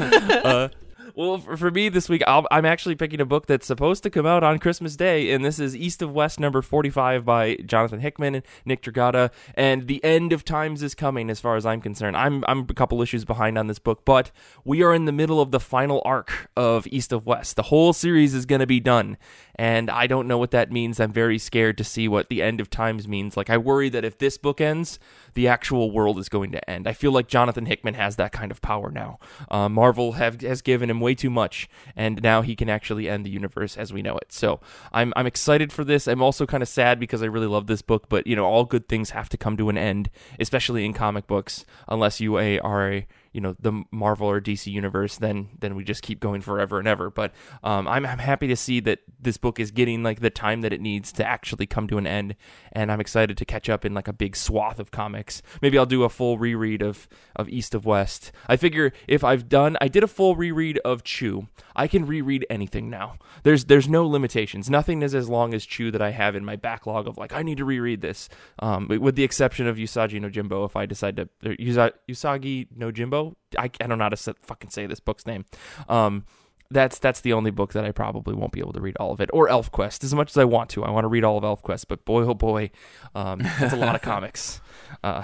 uh, 0.44 0.68
well, 1.16 1.38
for, 1.38 1.56
for 1.56 1.70
me 1.70 1.88
this 1.88 2.08
week, 2.08 2.22
I'll, 2.26 2.46
I'm 2.50 2.64
actually 2.64 2.96
picking 2.96 3.20
a 3.20 3.24
book 3.24 3.46
that's 3.46 3.66
supposed 3.66 4.02
to 4.02 4.10
come 4.10 4.26
out 4.26 4.42
on 4.42 4.58
Christmas 4.58 4.96
Day, 4.96 5.30
and 5.30 5.44
this 5.44 5.60
is 5.60 5.76
East 5.76 6.02
of 6.02 6.12
West 6.12 6.40
number 6.40 6.60
45 6.60 7.24
by 7.24 7.54
Jonathan 7.66 8.00
Hickman 8.00 8.34
and 8.34 8.44
Nick 8.64 8.82
Dragotta. 8.82 9.30
And 9.54 9.86
the 9.86 10.02
end 10.02 10.32
of 10.32 10.44
times 10.44 10.82
is 10.82 10.94
coming, 10.94 11.30
as 11.30 11.38
far 11.38 11.54
as 11.54 11.64
I'm 11.64 11.80
concerned. 11.80 12.16
I'm 12.16 12.44
I'm 12.48 12.66
a 12.68 12.74
couple 12.74 13.00
issues 13.00 13.24
behind 13.24 13.56
on 13.56 13.68
this 13.68 13.78
book, 13.78 14.04
but 14.04 14.32
we 14.64 14.82
are 14.82 14.92
in 14.92 15.04
the 15.04 15.12
middle 15.12 15.40
of 15.40 15.52
the 15.52 15.60
final 15.60 16.02
arc 16.04 16.50
of 16.56 16.86
East 16.88 17.12
of 17.12 17.26
West. 17.26 17.54
The 17.54 17.62
whole 17.64 17.92
series 17.92 18.34
is 18.34 18.44
going 18.44 18.60
to 18.60 18.66
be 18.66 18.80
done, 18.80 19.16
and 19.54 19.90
I 19.90 20.08
don't 20.08 20.26
know 20.26 20.38
what 20.38 20.50
that 20.50 20.72
means. 20.72 20.98
I'm 20.98 21.12
very 21.12 21.38
scared 21.38 21.78
to 21.78 21.84
see 21.84 22.08
what 22.08 22.28
the 22.28 22.42
end 22.42 22.60
of 22.60 22.70
times 22.70 23.06
means. 23.06 23.36
Like 23.36 23.50
I 23.50 23.56
worry 23.56 23.88
that 23.90 24.04
if 24.04 24.18
this 24.18 24.36
book 24.36 24.60
ends, 24.60 24.98
the 25.34 25.46
actual 25.46 25.92
world 25.92 26.18
is 26.18 26.28
going 26.28 26.50
to 26.52 26.70
end. 26.70 26.88
I 26.88 26.92
feel 26.92 27.12
like 27.12 27.28
Jonathan 27.28 27.66
Hickman 27.66 27.94
has 27.94 28.16
that 28.16 28.32
kind 28.32 28.50
of 28.50 28.60
power 28.62 28.90
now. 28.90 29.20
Uh, 29.48 29.68
Marvel 29.68 30.12
have, 30.12 30.40
has 30.40 30.60
given 30.62 30.90
him 30.90 31.03
way 31.04 31.14
too 31.14 31.30
much, 31.30 31.68
and 31.94 32.20
now 32.22 32.42
he 32.42 32.56
can 32.56 32.68
actually 32.68 33.08
end 33.08 33.24
the 33.24 33.30
universe 33.30 33.76
as 33.76 33.92
we 33.92 34.02
know 34.02 34.16
it. 34.16 34.32
So 34.32 34.60
I'm 34.92 35.12
I'm 35.14 35.26
excited 35.26 35.72
for 35.72 35.84
this. 35.84 36.08
I'm 36.08 36.22
also 36.22 36.46
kind 36.46 36.62
of 36.62 36.68
sad 36.68 36.98
because 36.98 37.22
I 37.22 37.26
really 37.26 37.46
love 37.46 37.68
this 37.68 37.82
book, 37.82 38.08
but 38.08 38.26
you 38.26 38.34
know 38.34 38.44
all 38.44 38.64
good 38.64 38.88
things 38.88 39.10
have 39.10 39.28
to 39.28 39.36
come 39.36 39.56
to 39.58 39.68
an 39.68 39.78
end, 39.78 40.10
especially 40.40 40.84
in 40.84 40.92
comic 40.92 41.28
books, 41.28 41.64
unless 41.88 42.20
you 42.20 42.36
are 42.36 42.92
a 42.92 43.06
you 43.34 43.40
know 43.40 43.56
the 43.58 43.82
Marvel 43.90 44.28
or 44.28 44.40
DC 44.40 44.72
universe, 44.72 45.18
then 45.18 45.48
then 45.58 45.74
we 45.74 45.84
just 45.84 46.02
keep 46.02 46.20
going 46.20 46.40
forever 46.40 46.78
and 46.78 46.86
ever. 46.86 47.10
But 47.10 47.34
um, 47.64 47.86
I'm 47.88 48.06
I'm 48.06 48.20
happy 48.20 48.46
to 48.46 48.56
see 48.56 48.80
that 48.80 49.00
this 49.20 49.36
book 49.36 49.58
is 49.58 49.72
getting 49.72 50.02
like 50.02 50.20
the 50.20 50.30
time 50.30 50.60
that 50.60 50.72
it 50.72 50.80
needs 50.80 51.12
to 51.12 51.26
actually 51.26 51.66
come 51.66 51.88
to 51.88 51.98
an 51.98 52.06
end, 52.06 52.36
and 52.72 52.92
I'm 52.92 53.00
excited 53.00 53.36
to 53.36 53.44
catch 53.44 53.68
up 53.68 53.84
in 53.84 53.92
like 53.92 54.06
a 54.06 54.12
big 54.12 54.36
swath 54.36 54.78
of 54.78 54.92
comics. 54.92 55.42
Maybe 55.60 55.76
I'll 55.76 55.84
do 55.84 56.04
a 56.04 56.08
full 56.08 56.38
reread 56.38 56.80
of 56.80 57.08
of 57.34 57.48
East 57.48 57.74
of 57.74 57.84
West. 57.84 58.30
I 58.46 58.56
figure 58.56 58.92
if 59.08 59.24
I've 59.24 59.48
done, 59.48 59.76
I 59.80 59.88
did 59.88 60.04
a 60.04 60.08
full 60.08 60.36
reread 60.36 60.78
of 60.84 61.02
Chew. 61.02 61.48
I 61.74 61.88
can 61.88 62.06
reread 62.06 62.46
anything 62.48 62.88
now. 62.88 63.16
There's 63.42 63.64
there's 63.64 63.88
no 63.88 64.06
limitations. 64.06 64.70
Nothing 64.70 65.02
is 65.02 65.12
as 65.14 65.28
long 65.28 65.54
as 65.54 65.66
Chew 65.66 65.90
that 65.90 66.02
I 66.02 66.12
have 66.12 66.36
in 66.36 66.44
my 66.44 66.54
backlog 66.54 67.08
of 67.08 67.18
like 67.18 67.32
I 67.32 67.42
need 67.42 67.58
to 67.58 67.64
reread 67.64 68.00
this. 68.00 68.28
Um, 68.60 68.86
with 68.88 69.16
the 69.16 69.24
exception 69.24 69.66
of 69.66 69.76
Usagi 69.76 70.20
no 70.20 70.30
Jimbo, 70.30 70.64
if 70.64 70.76
I 70.76 70.86
decide 70.86 71.16
to 71.16 71.28
Usagi 71.42 72.68
no 72.76 72.92
Jimbo, 72.92 73.23
I, 73.58 73.70
I 73.80 73.86
don't 73.86 73.98
know 73.98 74.04
how 74.04 74.10
to 74.10 74.16
sa- 74.16 74.32
fucking 74.40 74.70
say 74.70 74.86
this 74.86 75.00
book's 75.00 75.26
name. 75.26 75.44
Um, 75.88 76.24
that's 76.70 76.98
that's 76.98 77.20
the 77.20 77.32
only 77.32 77.50
book 77.50 77.72
that 77.72 77.84
I 77.84 77.92
probably 77.92 78.34
won't 78.34 78.52
be 78.52 78.60
able 78.60 78.72
to 78.72 78.80
read 78.80 78.96
all 78.98 79.12
of 79.12 79.20
it. 79.20 79.30
Or 79.32 79.48
ElfQuest, 79.48 80.04
as 80.04 80.14
much 80.14 80.30
as 80.30 80.36
I 80.36 80.44
want 80.44 80.70
to. 80.70 80.84
I 80.84 80.90
want 80.90 81.04
to 81.04 81.08
read 81.08 81.24
all 81.24 81.38
of 81.38 81.44
ElfQuest, 81.44 81.86
but 81.88 82.04
boy 82.04 82.22
oh 82.22 82.34
boy, 82.34 82.70
um, 83.14 83.40
that's 83.60 83.72
a 83.72 83.76
lot 83.76 83.94
of 83.94 84.02
comics. 84.12 84.60
Uh, 85.02 85.22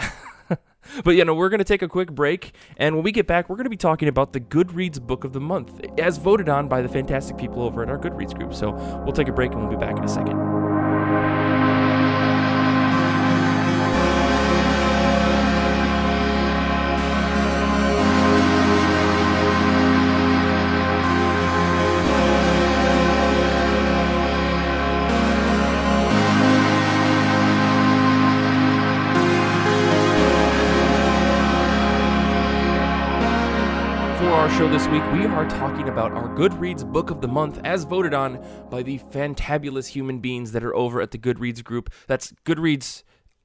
but 1.05 1.13
you 1.13 1.25
know, 1.25 1.35
we're 1.35 1.49
going 1.49 1.59
to 1.59 1.65
take 1.65 1.83
a 1.83 1.89
quick 1.89 2.13
break, 2.13 2.53
and 2.77 2.95
when 2.95 3.05
we 3.05 3.13
get 3.13 3.27
back, 3.27 3.49
we're 3.49 3.57
going 3.57 3.65
to 3.65 3.71
be 3.71 3.77
talking 3.77 4.09
about 4.09 4.33
the 4.33 4.41
Goodreads 4.41 5.01
Book 5.01 5.25
of 5.25 5.33
the 5.33 5.41
Month, 5.41 5.81
as 5.99 6.19
voted 6.19 6.49
on 6.49 6.69
by 6.69 6.83
the 6.83 6.89
fantastic 6.89 7.37
people 7.37 7.63
over 7.63 7.83
at 7.83 7.91
our 7.91 7.99
Goodreads 7.99 8.37
group. 8.37 8.55
So 8.55 8.73
we'll 9.05 9.13
take 9.13 9.29
a 9.29 9.33
break, 9.33 9.53
and 9.53 9.61
we'll 9.61 9.79
be 9.79 9.85
back 9.85 9.97
in 9.99 10.05
a 10.05 10.09
second. 10.09 10.60
Show 34.61 34.69
this 34.69 34.89
week, 34.89 35.03
we 35.15 35.25
are 35.25 35.49
talking 35.49 35.89
about 35.89 36.13
our 36.13 36.29
Goodreads 36.37 36.85
Book 36.85 37.11
of 37.11 37.23
the 37.23 37.29
Month 37.29 37.63
as 37.65 37.85
voted 37.85 38.13
on 38.13 38.45
by 38.69 38.83
the 38.83 38.99
fantabulous 38.99 39.87
human 39.87 40.19
beings 40.19 40.53
that 40.53 40.63
are 40.63 40.77
over 40.77 41.01
at 41.01 41.13
the 41.13 41.19
Goodreads 41.19 41.65
group. 41.65 41.89
That's 42.09 42.35
Goodreads. 42.45 43.03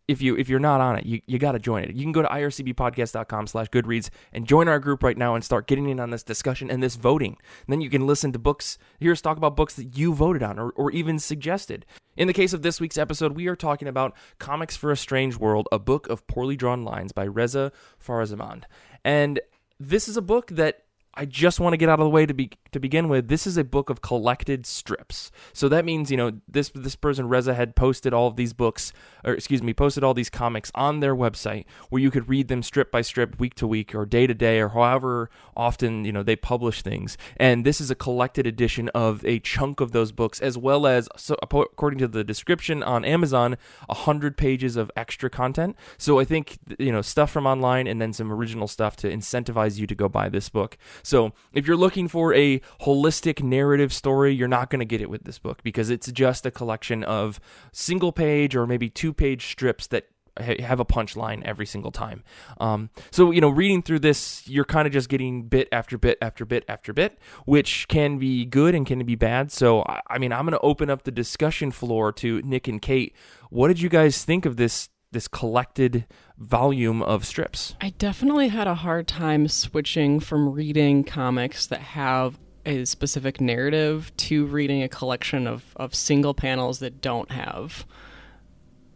If 0.09 0.21
you 0.21 0.35
if 0.35 0.49
you're 0.49 0.59
not 0.59 0.81
on 0.81 0.97
it, 0.97 1.05
you, 1.05 1.21
you 1.25 1.39
got 1.39 1.53
to 1.53 1.59
join 1.59 1.85
it. 1.85 1.95
You 1.95 2.03
can 2.03 2.11
go 2.11 2.21
to 2.21 2.27
ircbpodcast.com 2.27 3.47
slash 3.47 3.67
goodreads 3.69 4.09
and 4.33 4.45
join 4.45 4.67
our 4.67 4.77
group 4.77 5.03
right 5.03 5.17
now 5.17 5.35
and 5.35 5.43
start 5.43 5.67
getting 5.67 5.87
in 5.87 6.01
on 6.01 6.09
this 6.09 6.21
discussion 6.21 6.69
and 6.69 6.83
this 6.83 6.97
voting. 6.97 7.37
And 7.65 7.71
then 7.71 7.79
you 7.79 7.89
can 7.89 8.05
listen 8.05 8.33
to 8.33 8.37
books, 8.37 8.77
hear 8.99 9.13
us 9.13 9.21
talk 9.21 9.37
about 9.37 9.55
books 9.55 9.75
that 9.75 9.97
you 9.97 10.13
voted 10.13 10.43
on 10.43 10.59
or, 10.59 10.71
or 10.71 10.91
even 10.91 11.17
suggested. 11.17 11.85
In 12.17 12.27
the 12.27 12.33
case 12.33 12.51
of 12.51 12.61
this 12.61 12.81
week's 12.81 12.97
episode, 12.97 13.37
we 13.37 13.47
are 13.47 13.55
talking 13.55 13.87
about 13.87 14.17
Comics 14.37 14.75
for 14.75 14.91
a 14.91 14.97
Strange 14.97 15.37
World, 15.37 15.69
a 15.71 15.79
book 15.79 16.09
of 16.09 16.27
poorly 16.27 16.57
drawn 16.57 16.83
lines 16.83 17.13
by 17.13 17.23
Reza 17.23 17.71
Farazmand. 18.05 18.65
And 19.05 19.39
this 19.79 20.09
is 20.09 20.17
a 20.17 20.21
book 20.21 20.47
that 20.51 20.84
I 21.17 21.25
just 21.25 21.59
want 21.59 21.73
to 21.73 21.77
get 21.77 21.89
out 21.89 21.99
of 21.99 22.05
the 22.05 22.09
way 22.09 22.25
to 22.25 22.33
be 22.33 22.51
to 22.75 22.79
begin 22.79 23.07
with. 23.07 23.29
This 23.29 23.47
is 23.47 23.55
a 23.55 23.63
book 23.63 23.89
of 23.89 24.01
collected 24.01 24.65
strips. 24.65 25.31
So 25.53 25.69
that 25.69 25.85
means, 25.85 26.11
you 26.11 26.17
know, 26.17 26.33
this 26.47 26.69
this 26.75 26.97
person 26.97 27.29
Reza 27.29 27.53
had 27.53 27.73
posted 27.73 28.13
all 28.13 28.27
of 28.27 28.35
these 28.35 28.51
books 28.51 28.91
or 29.23 29.33
excuse 29.33 29.63
me, 29.63 29.73
posted 29.73 30.03
all 30.03 30.13
these 30.13 30.29
comics 30.29 30.71
on 30.75 30.99
their 30.99 31.15
website 31.15 31.65
where 31.89 32.01
you 32.01 32.11
could 32.11 32.27
read 32.29 32.49
them 32.49 32.61
strip 32.61 32.91
by 32.91 33.01
strip, 33.01 33.39
week 33.39 33.55
to 33.55 33.65
week 33.65 33.95
or 33.95 34.05
day 34.05 34.27
to 34.27 34.33
day 34.33 34.59
or 34.59 34.69
however 34.69 35.29
often, 35.55 36.03
you 36.03 36.11
know, 36.11 36.21
they 36.21 36.35
publish 36.35 36.81
things. 36.81 37.17
And 37.37 37.65
this 37.65 37.79
is 37.79 37.89
a 37.89 37.95
collected 37.95 38.45
edition 38.45 38.89
of 38.89 39.25
a 39.25 39.39
chunk 39.39 39.79
of 39.79 39.93
those 39.93 40.11
books 40.11 40.41
as 40.41 40.57
well 40.57 40.85
as 40.85 41.07
so 41.15 41.35
according 41.41 41.99
to 41.99 42.07
the 42.09 42.25
description 42.25 42.83
on 42.83 43.05
Amazon, 43.05 43.57
100 43.87 44.35
pages 44.35 44.75
of 44.75 44.91
extra 44.97 45.29
content. 45.29 45.77
So 45.97 46.19
I 46.19 46.25
think, 46.25 46.59
you 46.77 46.91
know, 46.91 47.01
stuff 47.01 47.31
from 47.31 47.47
online 47.47 47.87
and 47.87 48.01
then 48.01 48.11
some 48.11 48.31
original 48.31 48.67
stuff 48.67 48.97
to 48.97 49.09
incentivize 49.09 49.79
you 49.79 49.87
to 49.87 49.95
go 49.95 50.09
buy 50.09 50.27
this 50.27 50.49
book. 50.49 50.77
So 51.03 51.31
if 51.53 51.65
you're 51.65 51.77
looking 51.77 52.09
for 52.09 52.33
a 52.33 52.61
holistic 52.81 53.43
narrative 53.43 53.93
story, 53.93 54.33
you're 54.33 54.47
not 54.47 54.69
going 54.69 54.79
to 54.79 54.85
get 54.85 55.01
it 55.01 55.09
with 55.09 55.23
this 55.23 55.39
book 55.39 55.63
because 55.63 55.89
it's 55.89 56.11
just 56.11 56.45
a 56.45 56.51
collection 56.51 57.03
of 57.03 57.39
single 57.71 58.11
page 58.11 58.55
or 58.55 58.65
maybe 58.67 58.89
two 58.89 59.13
page 59.13 59.47
strips 59.47 59.87
that 59.87 60.07
have 60.39 60.79
a 60.79 60.85
punchline 60.85 61.41
every 61.43 61.65
single 61.65 61.91
time. 61.91 62.23
Um, 62.59 62.89
so 63.11 63.31
you 63.31 63.41
know, 63.41 63.49
reading 63.49 63.81
through 63.81 63.99
this, 63.99 64.47
you're 64.47 64.65
kind 64.65 64.85
of 64.87 64.93
just 64.93 65.09
getting 65.09 65.43
bit 65.43 65.67
after 65.71 65.97
bit 65.97 66.17
after 66.21 66.45
bit 66.45 66.65
after 66.67 66.93
bit, 66.93 67.17
which 67.45 67.87
can 67.87 68.17
be 68.17 68.45
good 68.45 68.75
and 68.75 68.85
can 68.85 69.03
be 69.05 69.15
bad. 69.15 69.51
So 69.51 69.83
I, 70.07 70.17
mean, 70.17 70.33
I'm 70.33 70.45
going 70.45 70.51
to 70.53 70.59
open 70.59 70.89
up 70.89 71.03
the 71.03 71.11
discussion 71.11 71.71
floor 71.71 72.11
to 72.13 72.41
Nick 72.41 72.67
and 72.67 72.81
Kate. 72.81 73.15
What 73.49 73.69
did 73.69 73.81
you 73.81 73.89
guys 73.89 74.23
think 74.23 74.45
of 74.45 74.57
this 74.57 74.89
this 75.11 75.27
collected 75.29 76.05
volume 76.37 77.01
of 77.01 77.25
strips? 77.25 77.75
I 77.79 77.91
definitely 77.91 78.49
had 78.49 78.67
a 78.67 78.75
hard 78.75 79.07
time 79.07 79.47
switching 79.47 80.19
from 80.19 80.51
reading 80.51 81.05
comics 81.05 81.67
that 81.67 81.79
have 81.79 82.37
a 82.65 82.85
specific 82.85 83.39
narrative 83.41 84.11
to 84.17 84.45
reading 84.45 84.81
a 84.83 84.89
collection 84.89 85.47
of, 85.47 85.63
of 85.75 85.93
single 85.95 86.33
panels 86.33 86.79
that 86.79 87.01
don't 87.01 87.31
have 87.31 87.85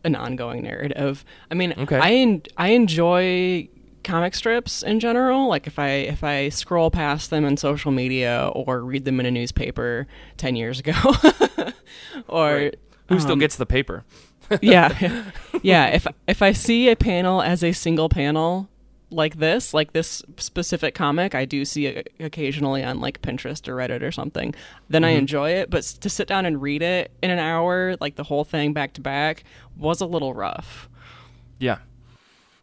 an 0.04 0.16
ongoing 0.16 0.64
narrative. 0.64 1.24
I 1.52 1.56
mean, 1.56 1.74
Okay. 1.78 1.98
I 1.98 2.12
en- 2.14 2.42
I 2.58 2.70
enjoy 2.70 3.68
comic 4.04 4.34
strips 4.34 4.82
in 4.82 5.00
general. 5.00 5.48
Like 5.50 5.68
if 5.68 5.78
I 5.78 5.90
if 5.90 6.24
I 6.24 6.50
scroll 6.50 6.90
past 6.90 7.30
them 7.30 7.44
in 7.46 7.58
social 7.58 7.92
media 7.92 8.50
or 8.56 8.82
read 8.82 9.06
them 9.06 9.20
in 9.20 9.26
a 9.26 9.32
newspaper 9.32 10.08
ten 10.38 10.56
years 10.56 10.80
ago, 10.80 10.94
or 12.28 12.72
Who 13.10 13.20
still 13.20 13.34
um, 13.34 13.40
gets 13.40 13.56
the 13.58 13.66
paper? 13.66 14.04
yeah 14.64 15.26
yeah 15.62 15.86
if 15.90 16.08
if 16.28 16.42
i 16.42 16.52
see 16.52 16.90
a 16.90 16.96
panel 16.96 17.40
as 17.40 17.64
a 17.64 17.72
single 17.72 18.10
panel 18.10 18.68
like 19.12 19.38
this 19.38 19.74
like 19.74 19.94
this 19.94 20.22
specific 20.38 20.94
comic 20.94 21.34
i 21.34 21.46
do 21.46 21.66
see 21.66 21.88
it 21.88 22.14
occasionally 22.20 22.84
on 22.84 23.00
like 23.00 23.22
pinterest 23.22 23.68
or 23.68 23.76
reddit 23.76 24.04
or 24.04 24.12
something 24.12 24.54
then 24.90 25.04
i 25.04 25.10
enjoy 25.10 25.50
it 25.50 25.70
but 25.70 25.84
to 25.84 26.10
sit 26.10 26.28
down 26.28 26.46
and 26.46 26.62
read 26.62 26.82
it 26.82 27.12
in 27.24 27.32
an 27.32 27.40
hour 27.40 27.96
like 28.02 28.16
the 28.16 28.24
whole 28.24 28.44
thing 28.44 28.72
back 28.74 28.94
to 28.94 29.02
back 29.02 29.44
was 29.78 30.02
a 30.02 30.06
little 30.06 30.34
rough 30.34 30.88
Yeah. 31.60 31.80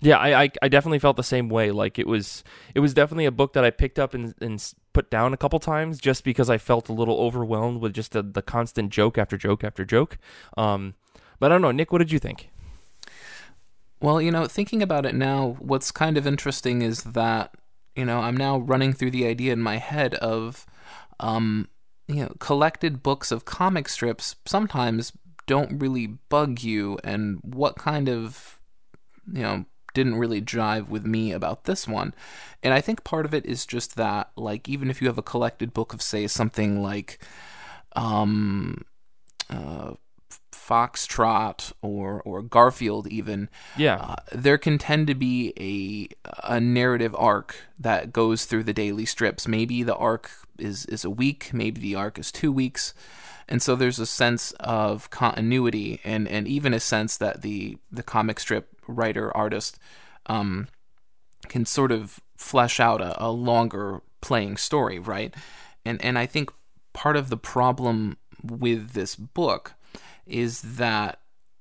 Yeah, 0.01 0.19
I, 0.19 0.43
I, 0.43 0.51
I 0.63 0.69
definitely 0.69 0.99
felt 0.99 1.17
the 1.17 1.23
same 1.23 1.49
way. 1.49 1.71
Like 1.71 1.99
it 1.99 2.07
was 2.07 2.45
it 2.75 2.81
was 2.81 2.93
definitely 2.93 3.25
a 3.25 3.31
book 3.33 3.55
that 3.55 3.65
I 3.65 3.71
picked 3.71 3.99
up 3.99 4.13
and, 4.13 4.35
and 4.43 4.63
put 4.93 5.11
down 5.11 5.33
a 5.33 5.37
couple 5.39 5.59
times 5.59 5.99
just 5.99 6.23
because 6.23 6.51
I 6.51 6.59
felt 6.59 6.89
a 6.91 6.93
little 6.93 7.19
overwhelmed 7.19 7.81
with 7.81 7.95
just 7.95 8.13
the, 8.13 8.23
the 8.23 8.43
constant 8.43 8.91
joke 8.93 9.17
after 9.17 9.39
joke 9.39 9.65
after 9.65 9.85
joke. 9.87 10.19
Um, 10.57 10.95
but 11.41 11.51
I 11.51 11.55
don't 11.55 11.63
know, 11.63 11.73
Nick, 11.73 11.93
what 11.93 11.99
did 11.99 12.13
you 12.13 12.19
think? 12.19 12.51
Well, 14.01 14.21
you 14.21 14.31
know, 14.31 14.47
thinking 14.47 14.83
about 14.83 15.07
it 15.07 15.15
now, 15.15 15.57
what's 15.59 15.91
kind 15.91 16.19
of 16.19 16.27
interesting 16.27 16.83
is 16.83 17.03
that, 17.03 17.55
you 17.95 18.05
know, 18.05 18.21
I'm 18.21 18.37
now 18.37 18.59
running 18.59 18.93
through 18.93 19.13
the 19.13 19.27
idea 19.27 19.53
in 19.53 19.63
my 19.63 19.79
head 19.79 20.15
of, 20.17 20.67
um, 21.19 21.69
you 22.07 22.17
know, 22.17 22.37
collected 22.39 23.03
books 23.03 23.33
of 23.33 23.47
comic 23.47 23.89
strips 23.89 24.37
sometimes 24.45 25.13
don't 25.47 25.79
really 25.79 26.07
bug 26.07 26.63
you, 26.63 26.99
and 27.05 27.39
what 27.43 27.77
kind 27.77 28.09
of, 28.09 28.61
you 29.33 29.43
know, 29.43 29.65
didn't 29.95 30.17
really 30.17 30.43
jive 30.43 30.89
with 30.89 31.07
me 31.07 31.33
about 31.33 31.65
this 31.65 31.89
one. 31.89 32.13
And 32.63 32.75
I 32.75 32.83
think 32.83 33.03
part 33.03 33.25
of 33.25 33.33
it 33.33 33.47
is 33.47 33.65
just 33.65 33.97
that, 33.97 34.31
like, 34.37 34.69
even 34.69 34.91
if 34.91 35.01
you 35.01 35.07
have 35.09 35.19
a 35.19 35.23
collected 35.23 35.73
book 35.73 35.95
of, 35.95 36.03
say, 36.03 36.27
something 36.27 36.83
like, 36.83 37.19
um, 37.95 38.85
uh, 39.49 39.93
Foxtrot 40.67 41.73
or 41.83 42.21
or 42.23 42.43
Garfield 42.43 43.07
even 43.09 43.49
Yeah. 43.77 43.97
uh, 43.97 44.17
there 44.33 44.59
can 44.59 44.79
tend 44.79 45.07
to 45.07 45.15
be 45.15 45.53
a 45.59 46.09
a 46.45 46.61
narrative 46.61 47.15
arc 47.19 47.57
that 47.79 48.13
goes 48.13 48.45
through 48.45 48.65
the 48.65 48.73
daily 48.73 49.05
strips 49.07 49.47
maybe 49.47 49.83
the 49.83 49.97
arc 49.97 50.31
is 50.59 50.87
is 50.87 51.05
a 51.05 51.11
week 51.11 51.51
maybe 51.53 51.81
the 51.81 51.95
arc 51.95 52.19
is 52.19 52.33
2 52.33 52.51
weeks 52.53 52.95
and 53.49 53.63
so 53.63 53.77
there's 53.77 53.99
a 54.01 54.07
sense 54.07 54.53
of 54.59 55.11
continuity 55.11 56.01
and 56.05 56.27
and 56.29 56.49
even 56.49 56.75
a 56.75 56.81
sense 56.81 57.17
that 57.17 57.43
the 57.43 57.79
the 57.93 58.03
comic 58.03 58.41
strip 58.41 58.69
writer 58.89 59.37
artist 59.37 59.79
um 60.27 60.69
can 61.49 61.65
sort 61.65 61.93
of 61.93 62.21
flesh 62.37 62.81
out 62.81 63.01
a, 63.01 63.25
a 63.25 63.31
longer 63.31 64.03
playing 64.21 64.57
story, 64.57 64.99
right? 64.99 65.33
And 65.85 66.03
and 66.05 66.19
I 66.19 66.27
think 66.27 66.51
part 66.93 67.17
of 67.17 67.29
the 67.29 67.37
problem 67.37 68.17
with 68.43 68.93
this 68.93 69.15
book 69.15 69.75
is 70.27 70.61
that 70.63 71.21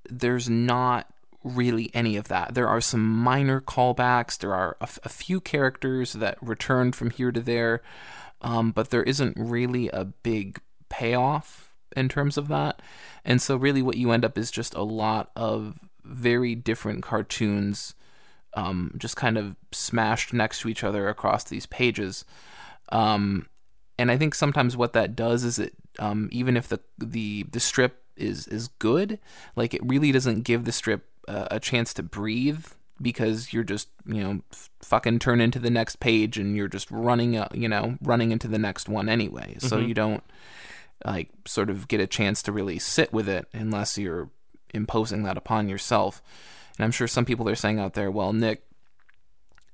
there's 0.09 0.49
not 0.49 1.07
really 1.43 1.91
any 1.93 2.15
of 2.15 2.27
that. 2.27 2.55
There 2.55 2.67
are 2.67 2.81
some 2.81 3.07
minor 3.07 3.61
callbacks. 3.61 4.37
There 4.37 4.53
are 4.53 4.77
a, 4.79 4.83
f- 4.83 4.99
a 5.03 5.09
few 5.09 5.39
characters 5.39 6.13
that 6.13 6.37
returned 6.41 6.95
from 6.95 7.11
here 7.11 7.31
to 7.31 7.39
there, 7.39 7.81
um, 8.41 8.71
but 8.71 8.89
there 8.89 9.03
isn't 9.03 9.37
really 9.37 9.89
a 9.89 10.05
big 10.05 10.59
payoff 10.89 11.73
in 11.95 12.09
terms 12.09 12.37
of 12.37 12.47
that. 12.47 12.81
And 13.23 13.41
so, 13.41 13.55
really, 13.55 13.81
what 13.81 13.97
you 13.97 14.11
end 14.11 14.25
up 14.25 14.37
is 14.37 14.51
just 14.51 14.73
a 14.73 14.83
lot 14.83 15.31
of 15.35 15.79
very 16.03 16.55
different 16.55 17.03
cartoons 17.03 17.95
um, 18.55 18.93
just 18.97 19.15
kind 19.15 19.37
of 19.37 19.55
smashed 19.71 20.33
next 20.33 20.61
to 20.61 20.69
each 20.69 20.83
other 20.83 21.07
across 21.09 21.43
these 21.43 21.65
pages. 21.65 22.25
Um, 22.89 23.47
and 23.97 24.09
I 24.09 24.17
think 24.17 24.33
sometimes 24.33 24.75
what 24.75 24.93
that 24.93 25.15
does 25.15 25.43
is 25.43 25.59
it, 25.59 25.73
um, 25.99 26.29
even 26.31 26.57
if 26.57 26.67
the 26.67 26.79
the 26.97 27.43
the 27.43 27.59
strip 27.59 28.03
is 28.17 28.47
is 28.47 28.67
good, 28.79 29.19
like 29.55 29.73
it 29.73 29.81
really 29.83 30.11
doesn't 30.11 30.41
give 30.41 30.65
the 30.65 30.71
strip 30.71 31.05
uh, 31.27 31.47
a 31.51 31.59
chance 31.59 31.93
to 31.95 32.03
breathe 32.03 32.65
because 33.01 33.51
you're 33.51 33.63
just 33.63 33.89
you 34.05 34.23
know 34.23 34.41
f- 34.51 34.69
fucking 34.81 35.19
turn 35.19 35.41
into 35.41 35.59
the 35.59 35.69
next 35.69 35.99
page 35.99 36.37
and 36.37 36.55
you're 36.55 36.67
just 36.67 36.89
running 36.91 37.37
uh, 37.37 37.47
you 37.53 37.67
know 37.67 37.97
running 38.01 38.31
into 38.31 38.47
the 38.47 38.59
next 38.59 38.87
one 38.87 39.09
anyway. 39.09 39.55
So 39.59 39.77
you 39.79 39.93
don't 39.93 40.23
like 41.03 41.29
sort 41.45 41.69
of 41.69 41.87
get 41.87 41.99
a 41.99 42.07
chance 42.07 42.41
to 42.43 42.51
really 42.51 42.79
sit 42.79 43.11
with 43.11 43.27
it 43.27 43.47
unless 43.53 43.97
you're 43.97 44.29
imposing 44.73 45.23
that 45.23 45.37
upon 45.37 45.69
yourself. 45.69 46.21
And 46.77 46.85
I'm 46.85 46.91
sure 46.91 47.07
some 47.07 47.25
people 47.25 47.49
are 47.49 47.55
saying 47.55 47.79
out 47.79 47.93
there, 47.93 48.11
well, 48.11 48.33
Nick, 48.33 48.63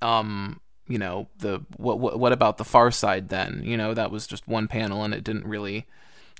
um, 0.01 0.62
you 0.88 0.97
know, 0.97 1.27
the 1.38 1.62
what 1.77 1.99
what 1.99 2.19
what 2.19 2.32
about 2.32 2.58
the 2.58 2.65
Far 2.65 2.91
Side 2.91 3.30
then? 3.30 3.62
You 3.63 3.77
know, 3.77 3.93
that 3.93 4.12
was 4.12 4.27
just 4.27 4.47
one 4.47 4.67
panel 4.67 5.04
and 5.04 5.13
it 5.13 5.23
didn't 5.23 5.45
really 5.45 5.86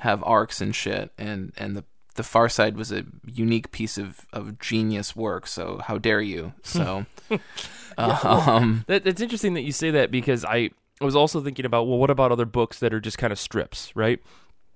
have 0.02 0.24
arcs 0.26 0.62
and 0.62 0.76
shit. 0.76 1.12
And 1.18 1.54
and 1.58 1.76
the 1.76 1.84
the 2.16 2.24
Far 2.24 2.50
Side 2.50 2.76
was 2.76 2.92
a 2.92 3.06
unique 3.26 3.72
piece 3.72 3.98
of 3.98 4.28
of 4.34 4.60
genius 4.60 5.16
work. 5.16 5.48
So 5.48 5.80
how 5.88 5.98
dare 5.98 6.22
you? 6.22 6.54
So, 6.64 7.06
um, 7.98 8.84
That, 8.88 9.06
it's 9.08 9.22
interesting 9.22 9.54
that 9.56 9.62
you 9.62 9.72
say 9.72 9.92
that 9.92 10.12
because 10.12 10.44
I 10.46 10.70
I 11.00 11.06
was 11.06 11.16
also 11.16 11.42
thinking 11.42 11.66
about 11.66 11.88
well, 11.88 11.98
what 11.98 12.10
about 12.10 12.32
other 12.32 12.46
books 12.46 12.80
that 12.80 12.94
are 12.94 13.00
just 13.00 13.18
kind 13.18 13.34
of 13.34 13.40
strips, 13.40 13.92
right? 13.96 14.20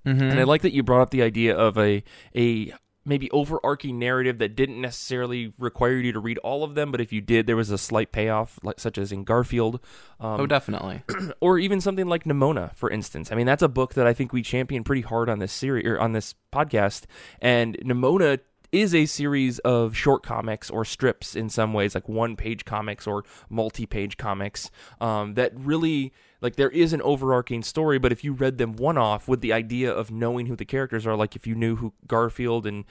mhm. 0.06 0.22
And 0.22 0.40
I 0.40 0.44
like 0.44 0.62
that 0.62 0.74
you 0.74 0.84
brought 0.84 1.02
up 1.02 1.10
the 1.10 1.22
idea 1.24 1.56
of 1.56 1.78
a 1.78 2.04
a 2.36 2.74
maybe 3.06 3.30
overarching 3.32 4.00
narrative 4.00 4.39
that 4.39 4.56
didn't 4.56 4.82
necessarily 4.82 5.54
require 5.60 5.98
you 5.98 6.12
to 6.12 6.20
read 6.20 6.38
all 6.39 6.63
of 6.63 6.76
them, 6.76 6.91
but 6.91 7.00
if 7.00 7.13
you 7.13 7.22
did, 7.22 7.46
there 7.46 7.56
was 7.56 7.70
a 7.70 7.78
slight 7.78 8.12
payoff, 8.12 8.60
like 8.63 8.80
such 8.80 8.98
as 8.98 9.12
in 9.12 9.24
Garfield, 9.24 9.80
um, 10.20 10.41
oh, 10.41 10.48
definitely. 10.48 11.04
or 11.39 11.60
even 11.60 11.80
something 11.80 12.08
like 12.08 12.24
Nimona, 12.24 12.76
for 12.76 12.89
instance. 12.89 13.32
I 13.32 13.36
mean, 13.36 13.46
that's 13.46 13.63
a 13.63 13.68
book 13.68 13.94
that 13.94 14.08
I 14.08 14.13
think 14.13 14.34
we 14.34 14.41
champion 14.41 14.84
pretty 14.84 15.02
hard 15.02 15.30
on 15.30 15.39
this 15.39 15.54
series 15.54 15.86
or 15.86 16.00
on 16.00 16.13
this 16.13 16.36
podcast, 16.52 17.04
and 17.39 17.78
Nimona 17.78 18.39
is 18.72 18.94
a 18.94 19.06
series 19.06 19.60
of 19.60 19.96
short 19.96 20.22
comics 20.22 20.70
or 20.70 20.84
strips 20.84 21.36
in 21.36 21.50
some 21.50 21.74
ways 21.74 21.96
like 21.96 22.10
one 22.10 22.36
page 22.36 22.65
comics 22.65 23.08
or 23.08 23.24
multi-page 23.50 24.18
comics 24.18 24.70
um, 25.00 25.36
that 25.36 25.52
really 25.56 26.12
like 26.46 26.56
there 26.56 26.70
is 26.70 26.94
an 26.94 27.02
overarching 27.02 27.64
story 27.64 27.98
but 27.98 28.12
if 28.12 28.24
you 28.24 28.32
read 28.32 28.60
them 28.60 28.74
one 28.74 28.98
off 28.98 29.28
with 29.28 29.42
the 29.42 29.52
idea 29.52 29.92
of 29.92 30.12
knowing 30.12 30.46
who 30.46 30.56
the 30.56 30.64
characters 30.64 31.08
are 31.08 31.16
like 31.16 31.36
if 31.36 31.48
you 31.48 31.56
knew 31.56 31.76
who 31.78 31.92
garfield 32.08 32.68
and 32.68 32.86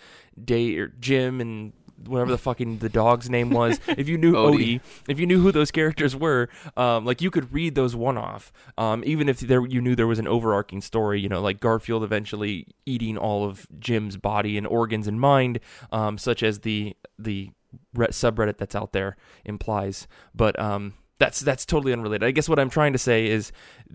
day 0.45 0.77
or 0.77 0.89
jim 0.99 1.41
and 1.41 1.73
whatever 2.07 2.33
the 2.33 2.39
fucking 2.39 2.79
the 2.79 2.89
dog's 2.89 3.31
name 3.31 3.51
was 3.51 3.79
if 3.89 4.09
you 4.09 4.19
knew 4.19 4.33
Odie. 4.33 4.75
odie 4.75 4.81
if 5.09 5.21
you 5.21 5.27
knew 5.27 5.41
who 5.41 5.53
those 5.53 5.71
characters 5.71 6.17
were, 6.17 6.49
um, 6.77 7.05
like 7.05 7.23
you 7.23 7.31
could 7.31 7.53
read 7.53 7.77
those 7.77 7.95
one 7.95 8.19
off, 8.19 8.53
um, 8.77 9.03
even 9.07 9.29
if 9.29 9.41
there 9.41 9.65
you 9.65 9.81
knew 9.81 9.95
there 9.95 10.07
was 10.07 10.19
an 10.19 10.27
overarching 10.27 10.81
story. 10.81 11.21
You 11.21 11.29
know, 11.29 11.41
like 11.41 11.61
Garfield 11.61 12.03
eventually 12.03 12.67
eating 12.85 13.17
all 13.17 13.45
of 13.45 13.67
Jim's 13.79 14.17
body 14.17 14.59
and 14.59 14.67
organs 14.67 15.07
and 15.07 15.21
mind, 15.21 15.61
um, 15.93 16.19
such 16.19 16.43
as 16.43 16.61
the 16.61 16.97
the 17.19 17.51
subreddit 17.97 18.59
that's 18.59 18.75
out 18.75 18.93
there 18.93 19.17
implies. 19.45 20.07
But 20.35 20.59
um, 20.59 20.95
that's 21.19 21.41
that's 21.41 21.65
totally 21.65 21.93
unrelated. 21.93 22.25
I 22.27 22.31
guess 22.33 22.49
what 22.49 22.59
I'm 22.59 22.71
trying 22.71 22.93
to 22.93 22.99
say 22.99 23.27
is, 23.27 23.53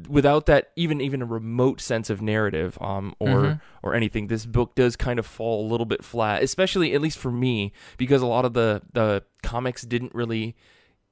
without 0.07 0.45
that 0.45 0.71
even 0.75 1.01
even 1.01 1.21
a 1.21 1.25
remote 1.25 1.81
sense 1.81 2.09
of 2.09 2.21
narrative, 2.21 2.77
um, 2.81 3.13
or 3.19 3.41
Mhm. 3.41 3.61
or 3.83 3.93
anything, 3.93 4.27
this 4.27 4.45
book 4.45 4.75
does 4.75 4.95
kind 4.95 5.19
of 5.19 5.25
fall 5.25 5.65
a 5.65 5.67
little 5.69 5.85
bit 5.85 6.03
flat, 6.03 6.43
especially 6.43 6.93
at 6.93 7.01
least 7.01 7.17
for 7.17 7.31
me, 7.31 7.73
because 7.97 8.21
a 8.21 8.25
lot 8.27 8.45
of 8.45 8.53
the 8.53 8.81
the 8.93 9.23
comics 9.43 9.81
didn't 9.83 10.15
really 10.15 10.55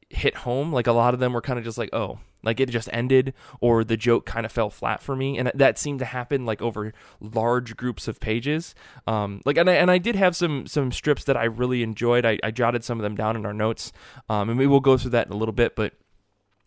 hit 0.09 0.35
home. 0.35 0.71
Like 0.71 0.87
a 0.87 0.91
lot 0.91 1.13
of 1.13 1.19
them 1.19 1.33
were 1.33 1.41
kind 1.41 1.59
of 1.59 1.65
just 1.65 1.77
like, 1.77 1.89
oh, 1.93 2.19
like 2.43 2.59
it 2.59 2.69
just 2.69 2.89
ended, 2.93 3.33
or 3.59 3.83
the 3.83 3.97
joke 3.97 4.25
kind 4.25 4.45
of 4.45 4.51
fell 4.51 4.69
flat 4.69 5.01
for 5.01 5.15
me, 5.15 5.37
and 5.37 5.51
that 5.53 5.77
seemed 5.77 5.99
to 5.99 6.05
happen 6.05 6.45
like 6.45 6.61
over 6.61 6.93
large 7.19 7.75
groups 7.75 8.07
of 8.07 8.19
pages. 8.19 8.75
Um, 9.05 9.41
like 9.45 9.57
and 9.57 9.69
I 9.69 9.73
and 9.73 9.91
I 9.91 9.97
did 9.97 10.15
have 10.15 10.35
some 10.35 10.67
some 10.67 10.91
strips 10.91 11.23
that 11.25 11.35
I 11.37 11.45
really 11.45 11.83
enjoyed. 11.83 12.25
I, 12.25 12.37
I 12.43 12.51
jotted 12.51 12.83
some 12.83 12.99
of 12.99 13.03
them 13.03 13.15
down 13.15 13.35
in 13.35 13.45
our 13.45 13.53
notes, 13.53 13.91
um, 14.29 14.49
and 14.49 14.57
we 14.57 14.67
will 14.67 14.79
go 14.79 14.97
through 14.97 15.11
that 15.11 15.27
in 15.27 15.33
a 15.33 15.37
little 15.37 15.53
bit, 15.53 15.75
but. 15.75 15.93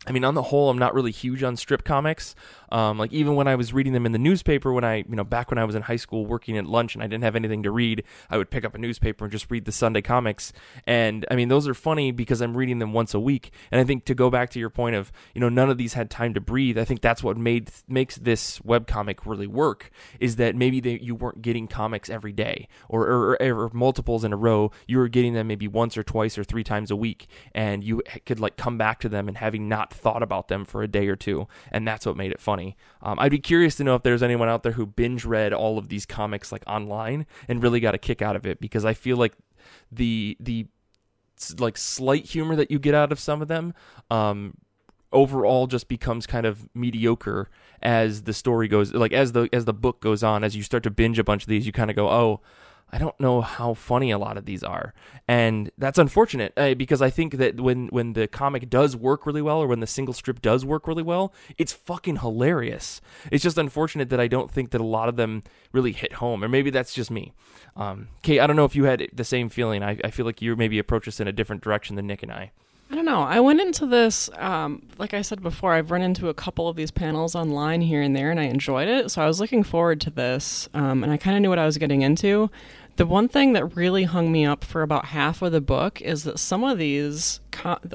I 0.07 0.11
mean, 0.11 0.23
on 0.23 0.33
the 0.33 0.41
whole, 0.41 0.71
I'm 0.71 0.79
not 0.79 0.95
really 0.95 1.11
huge 1.11 1.43
on 1.43 1.55
strip 1.55 1.83
comics. 1.83 2.33
Um, 2.71 2.97
like 2.97 3.11
even 3.11 3.35
when 3.35 3.47
I 3.47 3.55
was 3.55 3.73
reading 3.73 3.93
them 3.93 4.05
in 4.05 4.11
the 4.11 4.19
newspaper, 4.19 4.71
when 4.71 4.83
I, 4.83 4.97
you 4.97 5.15
know, 5.15 5.23
back 5.23 5.51
when 5.51 5.57
I 5.57 5.65
was 5.65 5.75
in 5.75 5.83
high 5.83 5.97
school 5.97 6.25
working 6.25 6.57
at 6.57 6.65
lunch 6.65 6.95
and 6.95 7.03
I 7.03 7.07
didn't 7.07 7.23
have 7.23 7.35
anything 7.35 7.63
to 7.63 7.71
read, 7.71 8.03
I 8.29 8.37
would 8.37 8.49
pick 8.49 8.65
up 8.65 8.75
a 8.75 8.77
newspaper 8.77 9.25
and 9.25 9.31
just 9.31 9.49
read 9.51 9.65
the 9.65 9.71
Sunday 9.71 10.01
comics. 10.01 10.53
And 10.87 11.25
I 11.29 11.35
mean, 11.35 11.49
those 11.49 11.67
are 11.67 11.73
funny 11.73 12.11
because 12.11 12.41
I'm 12.41 12.55
reading 12.55 12.79
them 12.79 12.93
once 12.93 13.13
a 13.13 13.19
week. 13.19 13.51
And 13.71 13.81
I 13.81 13.83
think 13.83 14.05
to 14.05 14.15
go 14.15 14.29
back 14.29 14.49
to 14.51 14.59
your 14.59 14.69
point 14.69 14.95
of, 14.95 15.11
you 15.35 15.41
know, 15.41 15.49
none 15.49 15.69
of 15.69 15.77
these 15.77 15.93
had 15.93 16.09
time 16.09 16.33
to 16.33 16.41
breathe. 16.41 16.77
I 16.77 16.85
think 16.85 17.01
that's 17.01 17.23
what 17.23 17.37
made 17.37 17.71
makes 17.87 18.15
this 18.15 18.61
web 18.63 18.87
comic 18.87 19.25
really 19.25 19.47
work. 19.47 19.91
Is 20.19 20.37
that 20.37 20.55
maybe 20.55 20.79
they, 20.79 20.99
you 20.99 21.15
weren't 21.15 21.41
getting 21.41 21.67
comics 21.67 22.09
every 22.09 22.31
day 22.31 22.67
or, 22.89 23.07
or, 23.07 23.41
or 23.41 23.69
multiples 23.73 24.23
in 24.23 24.33
a 24.33 24.37
row. 24.37 24.71
You 24.87 24.97
were 24.97 25.07
getting 25.07 25.33
them 25.33 25.47
maybe 25.47 25.67
once 25.67 25.97
or 25.97 26.03
twice 26.03 26.37
or 26.37 26.43
three 26.43 26.63
times 26.63 26.91
a 26.91 26.95
week, 26.95 27.27
and 27.53 27.83
you 27.83 28.01
could 28.25 28.39
like 28.39 28.57
come 28.57 28.77
back 28.77 28.99
to 29.01 29.09
them 29.09 29.27
and 29.27 29.37
having 29.37 29.67
not 29.67 29.93
thought 29.93 30.23
about 30.23 30.47
them 30.47 30.65
for 30.65 30.83
a 30.83 30.87
day 30.87 31.07
or 31.07 31.15
two, 31.15 31.47
and 31.71 31.87
that's 31.87 32.05
what 32.05 32.17
made 32.17 32.31
it 32.31 32.39
funny. 32.61 32.77
Um, 33.01 33.19
I'd 33.19 33.31
be 33.31 33.39
curious 33.39 33.75
to 33.75 33.83
know 33.83 33.95
if 33.95 34.03
there's 34.03 34.23
anyone 34.23 34.49
out 34.49 34.63
there 34.63 34.73
who 34.73 34.85
binge 34.85 35.25
read 35.25 35.53
all 35.53 35.77
of 35.77 35.89
these 35.89 36.05
comics 36.05 36.51
like 36.51 36.63
online 36.67 37.25
and 37.47 37.61
really 37.61 37.79
got 37.79 37.95
a 37.95 37.97
kick 37.97 38.21
out 38.21 38.35
of 38.35 38.45
it 38.45 38.59
because 38.59 38.85
I 38.85 38.93
feel 38.93 39.17
like 39.17 39.33
the 39.91 40.37
the 40.39 40.67
like 41.57 41.77
slight 41.77 42.25
humor 42.25 42.55
that 42.55 42.69
you 42.69 42.77
get 42.77 42.93
out 42.93 43.11
of 43.11 43.19
some 43.19 43.41
of 43.41 43.47
them 43.47 43.73
um 44.11 44.53
overall 45.11 45.65
just 45.65 45.87
becomes 45.87 46.27
kind 46.27 46.45
of 46.45 46.69
mediocre 46.75 47.49
as 47.81 48.23
the 48.23 48.33
story 48.33 48.67
goes 48.67 48.93
like 48.93 49.11
as 49.11 49.31
the 49.31 49.49
as 49.51 49.65
the 49.65 49.73
book 49.73 50.01
goes 50.01 50.21
on 50.21 50.43
as 50.43 50.55
you 50.55 50.61
start 50.61 50.83
to 50.83 50.91
binge 50.91 51.17
a 51.17 51.23
bunch 51.23 51.41
of 51.41 51.49
these 51.49 51.65
you 51.65 51.71
kind 51.71 51.89
of 51.89 51.95
go 51.95 52.07
oh 52.09 52.41
I 52.91 52.97
don't 52.97 53.17
know 53.19 53.41
how 53.41 53.73
funny 53.73 54.11
a 54.11 54.17
lot 54.17 54.37
of 54.37 54.45
these 54.45 54.63
are, 54.63 54.93
and 55.27 55.71
that's 55.77 55.97
unfortunate 55.97 56.53
uh, 56.57 56.73
because 56.73 57.01
I 57.01 57.09
think 57.09 57.37
that 57.37 57.59
when 57.59 57.87
when 57.87 58.13
the 58.13 58.27
comic 58.27 58.69
does 58.69 58.95
work 58.95 59.25
really 59.25 59.41
well, 59.41 59.59
or 59.59 59.67
when 59.67 59.79
the 59.79 59.87
single 59.87 60.13
strip 60.13 60.41
does 60.41 60.65
work 60.65 60.87
really 60.87 61.03
well, 61.03 61.33
it's 61.57 61.71
fucking 61.71 62.17
hilarious. 62.17 62.99
It's 63.31 63.43
just 63.43 63.57
unfortunate 63.57 64.09
that 64.09 64.19
I 64.19 64.27
don't 64.27 64.51
think 64.51 64.71
that 64.71 64.81
a 64.81 64.85
lot 64.85 65.07
of 65.07 65.15
them 65.15 65.43
really 65.71 65.93
hit 65.93 66.13
home, 66.13 66.43
or 66.43 66.49
maybe 66.49 66.69
that's 66.69 66.93
just 66.93 67.11
me. 67.11 67.33
Um, 67.75 68.09
Kate, 68.21 68.39
I 68.39 68.47
don't 68.47 68.55
know 68.55 68.65
if 68.65 68.75
you 68.75 68.83
had 68.83 69.07
the 69.13 69.23
same 69.23 69.49
feeling. 69.49 69.83
I, 69.83 69.97
I 70.03 70.11
feel 70.11 70.25
like 70.25 70.41
you 70.41 70.55
maybe 70.55 70.77
approach 70.79 71.05
this 71.05 71.19
in 71.19 71.27
a 71.27 71.31
different 71.31 71.61
direction 71.61 71.95
than 71.95 72.07
Nick 72.07 72.23
and 72.23 72.31
I. 72.31 72.51
I 72.91 72.95
don't 72.95 73.05
know. 73.05 73.21
I 73.21 73.39
went 73.39 73.61
into 73.61 73.85
this, 73.85 74.29
um, 74.37 74.85
like 74.97 75.13
I 75.13 75.21
said 75.21 75.41
before, 75.41 75.71
I've 75.71 75.91
run 75.91 76.01
into 76.01 76.27
a 76.27 76.33
couple 76.33 76.67
of 76.67 76.75
these 76.75 76.91
panels 76.91 77.35
online 77.35 77.79
here 77.79 78.01
and 78.01 78.13
there, 78.13 78.31
and 78.31 78.37
I 78.39 78.43
enjoyed 78.43 78.89
it. 78.89 79.09
So 79.11 79.21
I 79.21 79.27
was 79.27 79.39
looking 79.39 79.63
forward 79.63 80.01
to 80.01 80.09
this, 80.09 80.67
um, 80.73 81.01
and 81.01 81.09
I 81.09 81.15
kind 81.15 81.37
of 81.37 81.41
knew 81.41 81.47
what 81.47 81.57
I 81.57 81.65
was 81.65 81.77
getting 81.77 82.01
into. 82.01 82.51
The 82.97 83.05
one 83.05 83.27
thing 83.27 83.53
that 83.53 83.75
really 83.75 84.03
hung 84.03 84.31
me 84.31 84.45
up 84.45 84.63
for 84.63 84.81
about 84.83 85.05
half 85.05 85.41
of 85.41 85.51
the 85.51 85.61
book 85.61 86.01
is 86.01 86.23
that 86.25 86.37
some 86.39 86.63
of 86.63 86.77
these 86.77 87.39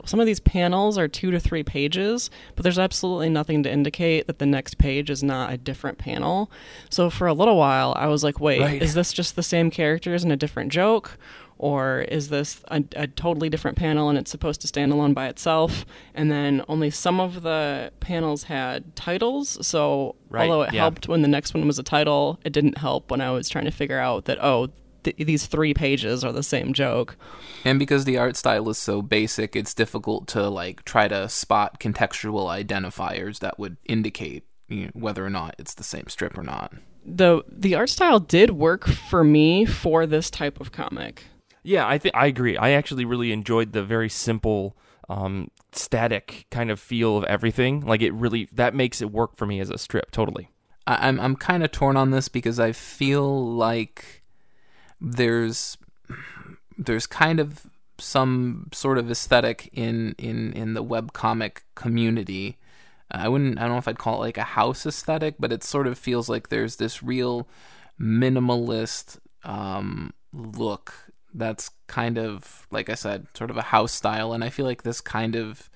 some 0.05 0.21
of 0.21 0.27
these 0.27 0.41
panels 0.41 0.97
are 0.99 1.09
two 1.09 1.31
to 1.31 1.41
three 1.41 1.63
pages, 1.63 2.31
but 2.55 2.63
there's 2.63 2.79
absolutely 2.79 3.29
nothing 3.29 3.63
to 3.65 3.71
indicate 3.71 4.27
that 4.27 4.39
the 4.39 4.47
next 4.47 4.79
page 4.79 5.11
is 5.11 5.23
not 5.23 5.53
a 5.53 5.57
different 5.57 5.99
panel. 5.99 6.51
So 6.91 7.11
for 7.11 7.27
a 7.27 7.33
little 7.35 7.57
while, 7.57 7.93
I 7.97 8.07
was 8.07 8.23
like, 8.25 8.41
"Wait, 8.41 8.61
Right. 8.61 8.83
is 8.83 8.95
this 8.95 9.13
just 9.13 9.35
the 9.37 9.43
same 9.43 9.71
characters 9.71 10.23
and 10.25 10.33
a 10.33 10.37
different 10.37 10.73
joke?" 10.73 11.19
Or 11.59 12.01
is 12.03 12.29
this 12.29 12.61
a, 12.71 12.85
a 12.97 13.07
totally 13.07 13.49
different 13.49 13.79
panel 13.79 14.11
and 14.11 14.19
it's 14.19 14.31
supposed 14.31 14.61
to 14.61 14.67
stand 14.67 14.93
alone 14.93 15.15
by 15.15 15.27
itself? 15.29 15.87
And 16.15 16.31
then 16.31 16.63
only 16.69 16.91
some 16.91 17.19
of 17.19 17.43
the 17.43 17.93
panels 18.01 18.43
had 18.45 18.95
titles. 18.95 19.67
So 19.67 20.17
Right, 20.29 20.51
although 20.51 20.63
it 20.65 20.75
yeah. 20.75 20.83
helped 20.83 21.09
when 21.09 21.23
the 21.23 21.29
next 21.29 21.55
one 21.55 21.67
was 21.67 21.79
a 21.79 21.83
title, 21.83 22.39
it 22.45 22.53
didn't 22.53 22.77
help 22.77 23.11
when 23.11 23.23
I 23.23 23.31
was 23.31 23.49
trying 23.49 23.65
to 23.65 23.71
figure 23.71 23.99
out 23.99 24.27
that, 24.27 24.37
oh, 24.45 24.69
th- 25.07 25.27
these 25.27 25.47
three 25.47 25.75
pages 25.75 26.25
are 26.25 26.33
the 26.33 26.43
same 26.43 26.73
joke. 26.73 27.17
And 27.65 27.79
because 27.79 28.05
the 28.05 28.19
art 28.19 28.37
style 28.37 28.69
is 28.69 28.79
so 28.79 29.03
basic, 29.03 29.57
it's 29.57 29.75
difficult 29.75 30.27
to 30.29 30.49
like 30.49 30.85
try 30.85 31.09
to 31.09 31.29
spot 31.29 31.81
contextual 31.81 32.47
identifiers 32.49 33.39
that 33.41 33.59
would 33.59 33.77
indicate 33.87 34.45
you 34.69 34.87
know, 34.87 34.91
whether 34.95 35.25
or 35.25 35.31
not 35.31 35.55
it's 35.59 35.75
the 35.75 35.85
same 35.85 36.09
strip 36.09 36.37
or 36.37 36.43
not. 36.43 36.73
The, 37.05 37.43
the 37.49 37.75
art 37.77 37.89
style 37.89 38.19
did 38.19 38.51
work 38.51 38.87
for 38.87 39.23
me 39.23 39.65
for 39.65 40.07
this 40.07 40.29
type 40.29 40.61
of 40.61 40.73
comic. 40.73 41.25
Yeah, 41.63 41.87
I 41.87 41.99
think 41.99 42.15
I 42.15 42.27
agree. 42.27 42.57
I 42.57 42.71
actually 42.71 43.05
really 43.05 43.33
enjoyed 43.33 43.73
the 43.73 43.83
very 43.83 44.09
simple, 44.09 44.77
um, 45.09 45.51
static 45.73 46.47
kind 46.51 46.71
of 46.71 46.79
feel 46.79 47.17
of 47.17 47.25
everything. 47.25 47.81
Like 47.81 48.03
it 48.03 48.13
really 48.13 48.49
that 48.53 48.75
makes 48.75 49.03
it 49.03 49.11
work 49.11 49.37
for 49.37 49.47
me 49.47 49.59
as 49.59 49.71
a 49.71 49.79
strip. 49.79 50.13
Totally. 50.13 50.49
I, 50.87 51.09
I'm 51.09 51.19
I'm 51.19 51.35
kind 51.35 51.65
of 51.65 51.73
torn 51.73 51.97
on 51.97 52.13
this 52.13 52.29
because 52.29 52.61
I 52.61 52.71
feel 52.71 53.53
like 53.57 54.23
there's 55.01 55.77
there's 56.79 57.07
kind 57.07 57.41
of 57.41 57.67
some 57.99 58.69
sort 58.73 58.99
of 58.99 59.11
aesthetic 59.11 59.71
in 59.73 60.15
in 60.19 60.53
in 60.53 60.75
the 60.75 60.85
webcomic 60.85 61.59
community. 61.75 62.59
I 63.11 63.29
wouldn't 63.29 63.59
I 63.59 63.63
don't 63.63 63.73
know 63.73 63.79
if 63.79 63.89
I'd 63.89 63.99
call 63.99 64.17
it 64.17 64.27
like 64.27 64.39
a 64.39 64.43
house 64.43 64.87
aesthetic, 64.87 65.37
but 65.39 65.53
it 65.53 65.63
sort 65.65 65.87
of 65.87 65.99
feels 65.99 66.29
like 66.29 66.49
there's 66.49 66.77
this 66.77 67.03
real 67.03 67.49
minimalist 68.01 69.19
um, 69.45 70.13
look 70.33 70.93
that's 71.33 71.71
kind 71.87 72.19
of 72.19 72.67
like 72.71 72.91
I 72.91 72.95
said, 72.95 73.27
sort 73.35 73.51
of 73.51 73.57
a 73.57 73.63
house 73.63 73.93
style, 73.93 74.33
and 74.33 74.43
I 74.43 74.51
feel 74.51 74.67
like 74.67 74.83
this 74.83 75.01
kind 75.01 75.37
of 75.37 75.71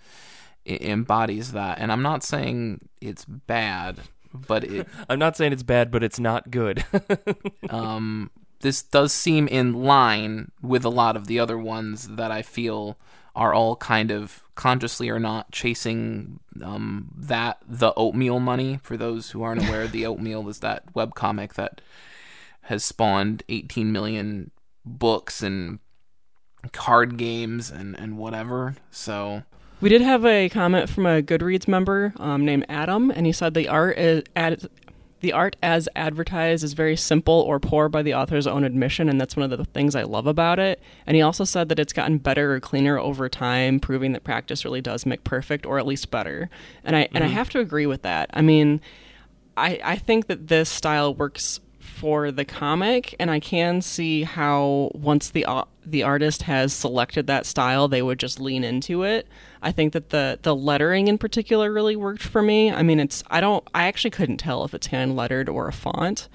embodies 0.66 1.52
that. 1.52 1.78
And 1.78 1.90
I'm 1.92 2.02
not 2.02 2.22
saying 2.22 2.88
it's 3.00 3.24
bad, 3.24 3.98
but 4.34 4.64
it 4.64 4.88
I'm 5.08 5.18
not 5.18 5.36
saying 5.36 5.52
it's 5.52 5.62
bad, 5.62 5.90
but 5.90 6.02
it's 6.02 6.20
not 6.20 6.50
good. 6.50 6.84
um, 7.70 8.30
this 8.60 8.82
does 8.82 9.12
seem 9.12 9.48
in 9.48 9.72
line 9.72 10.52
with 10.62 10.84
a 10.84 10.90
lot 10.90 11.16
of 11.16 11.26
the 11.26 11.38
other 11.38 11.58
ones 11.58 12.08
that 12.08 12.30
I 12.30 12.42
feel 12.42 12.98
are 13.34 13.54
all 13.54 13.76
kind 13.76 14.10
of 14.10 14.42
consciously 14.54 15.08
or 15.08 15.18
not 15.18 15.50
chasing 15.52 16.40
um, 16.62 17.08
that 17.16 17.58
the 17.66 17.94
oatmeal 17.94 18.40
money. 18.40 18.78
For 18.82 18.96
those 18.96 19.30
who 19.30 19.42
aren't 19.42 19.66
aware, 19.66 19.86
the 19.86 20.04
oatmeal 20.10 20.48
is 20.48 20.60
that 20.60 20.92
webcomic 20.94 21.54
that 21.54 21.80
has 22.62 22.84
spawned 22.84 23.42
18 23.48 23.90
million 23.90 24.50
books 24.84 25.42
and 25.42 25.78
card 26.72 27.16
games 27.16 27.70
and, 27.70 27.98
and 27.98 28.18
whatever. 28.18 28.76
So 28.90 29.42
We 29.80 29.88
did 29.88 30.02
have 30.02 30.26
a 30.26 30.48
comment 30.50 30.90
from 30.90 31.06
a 31.06 31.22
Goodreads 31.22 31.66
member 31.66 32.12
um, 32.16 32.44
named 32.44 32.66
Adam, 32.68 33.10
and 33.10 33.24
he 33.24 33.32
said 33.32 33.54
the 33.54 33.68
art 33.68 33.98
is 33.98 34.24
ad- 34.36 34.68
the 35.20 35.32
art 35.32 35.56
as 35.62 35.88
advertised 35.94 36.64
is 36.64 36.72
very 36.72 36.96
simple 36.96 37.34
or 37.34 37.60
poor 37.60 37.88
by 37.88 38.02
the 38.02 38.14
author's 38.14 38.46
own 38.46 38.64
admission, 38.64 39.08
and 39.08 39.20
that's 39.20 39.36
one 39.36 39.50
of 39.50 39.56
the 39.56 39.64
things 39.64 39.94
I 39.94 40.02
love 40.02 40.26
about 40.26 40.58
it. 40.58 40.80
And 41.06 41.14
he 41.14 41.22
also 41.22 41.44
said 41.44 41.68
that 41.68 41.78
it's 41.78 41.92
gotten 41.92 42.18
better 42.18 42.54
or 42.54 42.60
cleaner 42.60 42.98
over 42.98 43.28
time, 43.28 43.80
proving 43.80 44.12
that 44.12 44.24
practice 44.24 44.64
really 44.64 44.80
does 44.80 45.04
make 45.04 45.24
perfect, 45.24 45.66
or 45.66 45.78
at 45.78 45.86
least 45.86 46.10
better. 46.10 46.48
And 46.84 46.96
I 46.96 47.08
and 47.12 47.22
I 47.22 47.26
mm-hmm. 47.26 47.36
have 47.36 47.50
to 47.50 47.60
agree 47.60 47.86
with 47.86 48.02
that. 48.02 48.30
I 48.32 48.40
mean, 48.40 48.80
I 49.56 49.80
I 49.84 49.96
think 49.96 50.26
that 50.28 50.48
this 50.48 50.68
style 50.68 51.14
works 51.14 51.60
for 51.80 52.30
the 52.30 52.46
comic, 52.46 53.14
and 53.20 53.30
I 53.30 53.40
can 53.40 53.82
see 53.82 54.22
how 54.22 54.90
once 54.94 55.30
the 55.30 55.44
au- 55.46 55.68
the 55.84 56.02
artist 56.02 56.42
has 56.42 56.72
selected 56.72 57.26
that 57.26 57.44
style, 57.44 57.88
they 57.88 58.00
would 58.00 58.18
just 58.18 58.40
lean 58.40 58.64
into 58.64 59.02
it. 59.02 59.26
I 59.62 59.72
think 59.72 59.92
that 59.92 60.10
the 60.10 60.38
the 60.42 60.54
lettering 60.54 61.08
in 61.08 61.18
particular 61.18 61.72
really 61.72 61.96
worked 61.96 62.22
for 62.22 62.42
me. 62.42 62.72
I 62.72 62.82
mean, 62.82 63.00
it's 63.00 63.22
I 63.30 63.40
don't 63.40 63.66
I 63.74 63.84
actually 63.86 64.10
couldn't 64.10 64.38
tell 64.38 64.64
if 64.64 64.74
it's 64.74 64.88
hand 64.88 65.16
lettered 65.16 65.48
or 65.48 65.68
a 65.68 65.72
font. 65.72 66.28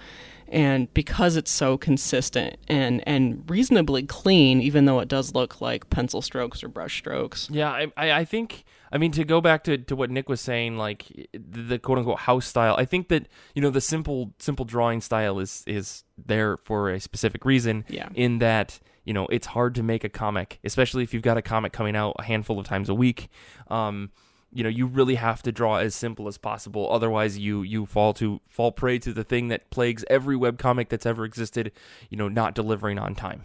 And 0.48 0.94
because 0.94 1.36
it's 1.38 1.50
so 1.50 1.76
consistent 1.78 2.58
and, 2.68 3.04
and 3.08 3.44
reasonably 3.50 4.04
clean, 4.04 4.62
even 4.62 4.86
though 4.86 5.00
it 5.00 5.08
does 5.08 5.34
look 5.34 5.60
like 5.60 5.90
pencil 5.90 6.22
strokes 6.22 6.64
or 6.64 6.68
brush 6.68 7.00
strokes, 7.00 7.50
Yeah, 7.50 7.72
I, 7.72 7.92
I, 7.98 8.12
I 8.12 8.26
think. 8.26 8.64
I 8.92 9.00
mean, 9.00 9.12
to 9.14 9.24
go 9.24 9.42
back 9.42 9.64
to, 9.64 9.78
to 9.78 9.96
what 9.96 10.12
Nick 10.12 10.30
was 10.30 10.40
saying, 10.40 10.78
like 10.78 11.08
the, 11.34 11.62
the 11.64 11.80
quote 11.80 11.98
unquote 11.98 12.20
house 12.20 12.46
style. 12.46 12.76
I 12.78 12.86
think 12.86 13.08
that 13.10 13.28
you 13.56 13.62
know 13.62 13.72
the 13.72 13.82
simple 13.82 14.34
simple 14.38 14.66
drawing 14.66 15.02
style 15.02 15.40
is 15.40 15.64
is 15.66 16.04
there 16.16 16.58
for 16.58 16.92
a 16.92 17.00
specific 17.00 17.44
reason. 17.44 17.84
Yeah. 17.90 18.10
In 18.14 18.38
that 18.38 18.80
you 19.06 19.14
know 19.14 19.28
it's 19.28 19.48
hard 19.48 19.76
to 19.76 19.84
make 19.84 20.04
a 20.04 20.10
comic, 20.10 20.60
especially 20.64 21.04
if 21.04 21.14
you've 21.14 21.24
got 21.24 21.38
a 21.38 21.42
comic 21.42 21.72
coming 21.72 21.96
out 21.96 22.16
a 22.20 22.24
handful 22.24 22.60
of 22.60 22.66
times 22.66 22.90
a 22.90 22.96
week. 22.96 23.30
Um, 23.70 24.12
you 24.56 24.64
know 24.64 24.70
you 24.70 24.88
really 24.88 25.16
have 25.16 25.44
to 25.44 25.52
draw 25.52 25.76
as 25.76 25.94
simple 25.94 26.28
as 26.28 26.38
possible 26.38 26.88
otherwise 26.90 27.38
you 27.38 27.62
you 27.62 27.86
fall 27.86 28.14
to 28.14 28.40
fall 28.48 28.72
prey 28.72 28.98
to 28.98 29.14
the 29.14 29.24
thing 29.24 29.50
that 29.50 29.70
plagues 29.70 30.06
every 30.10 30.36
webcomic 30.36 30.88
that's 30.90 31.06
ever 31.06 31.26
existed 31.26 31.72
you 32.10 32.18
know 32.18 32.30
not 32.30 32.56
delivering 32.56 32.98
on 32.98 33.14
time 33.14 33.44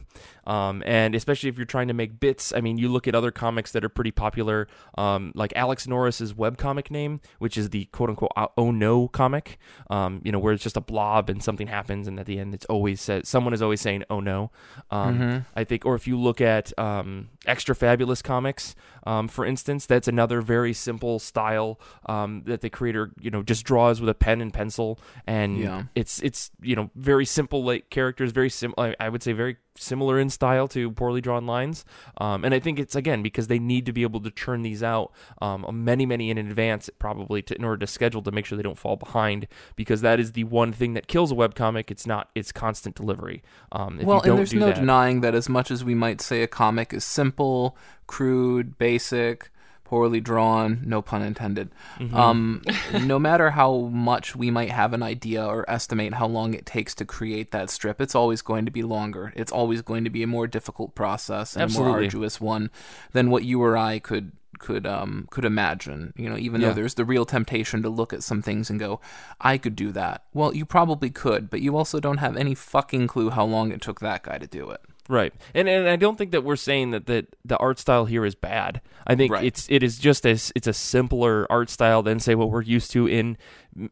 um, 0.54 0.82
and 0.86 1.14
especially 1.14 1.48
if 1.48 1.56
you're 1.58 1.72
trying 1.76 1.88
to 1.88 1.94
make 1.94 2.12
bits 2.26 2.52
i 2.56 2.60
mean 2.60 2.76
you 2.82 2.88
look 2.94 3.06
at 3.08 3.14
other 3.14 3.30
comics 3.30 3.70
that 3.72 3.84
are 3.84 3.88
pretty 3.98 4.10
popular 4.10 4.66
um, 4.98 5.32
like 5.34 5.52
alex 5.56 5.86
norris's 5.86 6.32
webcomic 6.34 6.90
name 6.90 7.20
which 7.38 7.56
is 7.56 7.70
the 7.70 7.84
quote-unquote 7.96 8.32
uh, 8.36 8.46
oh 8.56 8.70
no 8.70 9.08
comic 9.08 9.58
um, 9.90 10.20
you 10.24 10.32
know 10.32 10.38
where 10.38 10.52
it's 10.52 10.62
just 10.62 10.76
a 10.76 10.80
blob 10.92 11.30
and 11.30 11.42
something 11.42 11.68
happens 11.68 12.08
and 12.08 12.18
at 12.20 12.26
the 12.26 12.38
end 12.38 12.54
it's 12.54 12.66
always 12.66 13.00
said 13.00 13.26
someone 13.26 13.52
is 13.54 13.62
always 13.62 13.80
saying 13.80 14.02
oh 14.10 14.20
no 14.20 14.50
um, 14.90 15.44
i 15.56 15.64
think 15.64 15.84
or 15.86 15.94
if 15.94 16.06
you 16.08 16.18
look 16.18 16.40
at 16.40 16.76
um, 16.78 17.28
extra 17.46 17.74
fabulous 17.74 18.22
comics 18.22 18.74
um, 19.06 19.28
for 19.28 19.44
instance 19.46 19.86
that's 19.86 20.08
another 20.08 20.40
very 20.42 20.72
simple 20.72 21.18
style 21.18 21.78
um, 22.06 22.42
that 22.46 22.60
the 22.60 22.70
creator 22.70 23.12
you 23.20 23.30
know 23.30 23.42
just 23.42 23.64
draws 23.64 24.00
with 24.00 24.10
a 24.10 24.14
pen 24.14 24.40
and 24.40 24.52
pencil 24.52 24.98
and 25.26 25.58
Yeah. 25.58 25.84
it's 25.94 26.20
it's 26.22 26.50
you 26.60 26.74
know 26.76 26.90
very 26.94 27.24
simple 27.26 27.62
like 27.64 27.90
characters 27.90 28.32
very 28.32 28.50
simple. 28.50 28.82
I 28.82 28.94
I 28.98 29.08
would 29.08 29.22
say 29.22 29.32
very 29.32 29.56
similar 29.76 30.18
in 30.18 30.30
style 30.30 30.68
to 30.68 30.90
poorly 30.92 31.20
drawn 31.20 31.46
lines. 31.46 31.84
Um, 32.18 32.44
and 32.44 32.54
I 32.54 32.60
think 32.60 32.78
it's 32.78 32.94
again 32.94 33.22
because 33.22 33.46
they 33.46 33.58
need 33.58 33.86
to 33.86 33.92
be 33.92 34.02
able 34.02 34.20
to 34.20 34.30
churn 34.30 34.62
these 34.62 34.82
out 34.82 35.12
um, 35.40 35.66
many 35.72 36.06
many 36.06 36.30
in 36.30 36.38
advance 36.38 36.90
probably 36.98 37.42
to, 37.42 37.54
in 37.56 37.64
order 37.64 37.78
to 37.78 37.86
schedule 37.86 38.22
to 38.22 38.30
make 38.30 38.46
sure 38.46 38.56
they 38.56 38.62
don't 38.62 38.78
fall 38.78 38.96
behind 38.96 39.46
because 39.76 40.00
that 40.00 40.20
is 40.20 40.32
the 40.32 40.44
one 40.44 40.72
thing 40.72 40.94
that 40.94 41.06
kills 41.06 41.32
a 41.32 41.34
webcomic 41.34 41.90
it's 41.90 42.06
not 42.06 42.30
its 42.34 42.52
constant 42.52 42.94
delivery. 42.94 43.42
Um, 43.72 44.00
if 44.00 44.06
well, 44.06 44.18
you 44.18 44.22
don't 44.22 44.30
and 44.30 44.38
there's 44.38 44.54
no 44.54 44.66
that, 44.66 44.76
denying 44.76 45.20
that 45.22 45.34
as 45.34 45.48
much 45.48 45.70
as 45.70 45.84
we 45.84 45.94
might 45.94 46.20
say 46.20 46.42
a 46.42 46.46
comic 46.46 46.92
is 46.92 47.04
simple, 47.04 47.76
crude, 48.06 48.78
basic, 48.78 49.50
poorly 49.90 50.20
drawn, 50.20 50.80
no 50.86 51.02
pun 51.02 51.20
intended, 51.20 51.68
Mm-hmm. 51.98 52.14
um, 52.16 52.62
no 53.02 53.18
matter 53.18 53.50
how 53.50 53.70
much 54.10 54.36
we 54.36 54.48
might 54.50 54.70
have 54.70 54.92
an 54.94 55.02
idea 55.02 55.44
or 55.44 55.68
estimate 55.68 56.14
how 56.14 56.28
long 56.28 56.54
it 56.54 56.64
takes 56.64 56.94
to 56.94 57.04
create 57.04 57.50
that 57.50 57.70
strip, 57.70 58.00
it's 58.00 58.14
always 58.14 58.40
going 58.40 58.64
to 58.66 58.70
be 58.70 58.84
longer. 58.84 59.32
It's 59.34 59.50
always 59.50 59.82
going 59.82 60.04
to 60.04 60.10
be 60.10 60.22
a 60.22 60.28
more 60.28 60.46
difficult 60.46 60.94
process 60.94 61.56
and 61.56 61.64
a 61.70 61.74
more 61.78 61.88
arduous 61.90 62.40
one 62.40 62.70
than 63.12 63.30
what 63.30 63.42
you 63.44 63.60
or 63.62 63.76
I 63.76 63.98
could 63.98 64.30
could 64.60 64.86
um 64.86 65.26
could 65.30 65.46
imagine 65.46 66.12
you 66.16 66.28
know 66.28 66.36
even 66.36 66.60
Yeah. 66.60 66.68
though 66.68 66.74
there's 66.74 66.94
the 66.94 67.04
real 67.06 67.24
temptation 67.24 67.82
to 67.82 67.88
look 67.88 68.12
at 68.12 68.22
some 68.22 68.42
things 68.42 68.68
and 68.68 68.78
go 68.78 69.00
i 69.40 69.56
could 69.56 69.74
do 69.74 69.90
that 69.92 70.24
well 70.34 70.54
you 70.54 70.66
probably 70.66 71.08
could 71.08 71.48
but 71.48 71.62
you 71.62 71.78
also 71.78 71.98
don't 71.98 72.18
have 72.18 72.36
any 72.36 72.54
fucking 72.54 73.06
clue 73.06 73.30
how 73.30 73.46
long 73.46 73.72
it 73.72 73.80
took 73.80 74.00
that 74.00 74.22
guy 74.22 74.36
to 74.36 74.46
do 74.46 74.68
it 74.68 74.82
Right, 75.10 75.34
and 75.54 75.68
and 75.68 75.88
I 75.88 75.96
don't 75.96 76.16
think 76.16 76.30
that 76.30 76.44
we're 76.44 76.54
saying 76.54 76.92
that 76.92 77.06
that 77.06 77.26
the 77.44 77.56
art 77.56 77.80
style 77.80 78.04
here 78.04 78.24
is 78.24 78.36
bad. 78.36 78.80
I 79.08 79.16
think 79.16 79.32
Right. 79.32 79.44
it's 79.44 79.66
it 79.68 79.82
is 79.82 79.98
just 79.98 80.24
as 80.24 80.52
it's 80.54 80.68
a 80.68 80.72
simpler 80.72 81.48
art 81.50 81.68
style 81.68 82.04
than 82.04 82.20
say 82.20 82.36
what 82.36 82.48
we're 82.48 82.62
used 82.62 82.92
to 82.92 83.08
in 83.08 83.36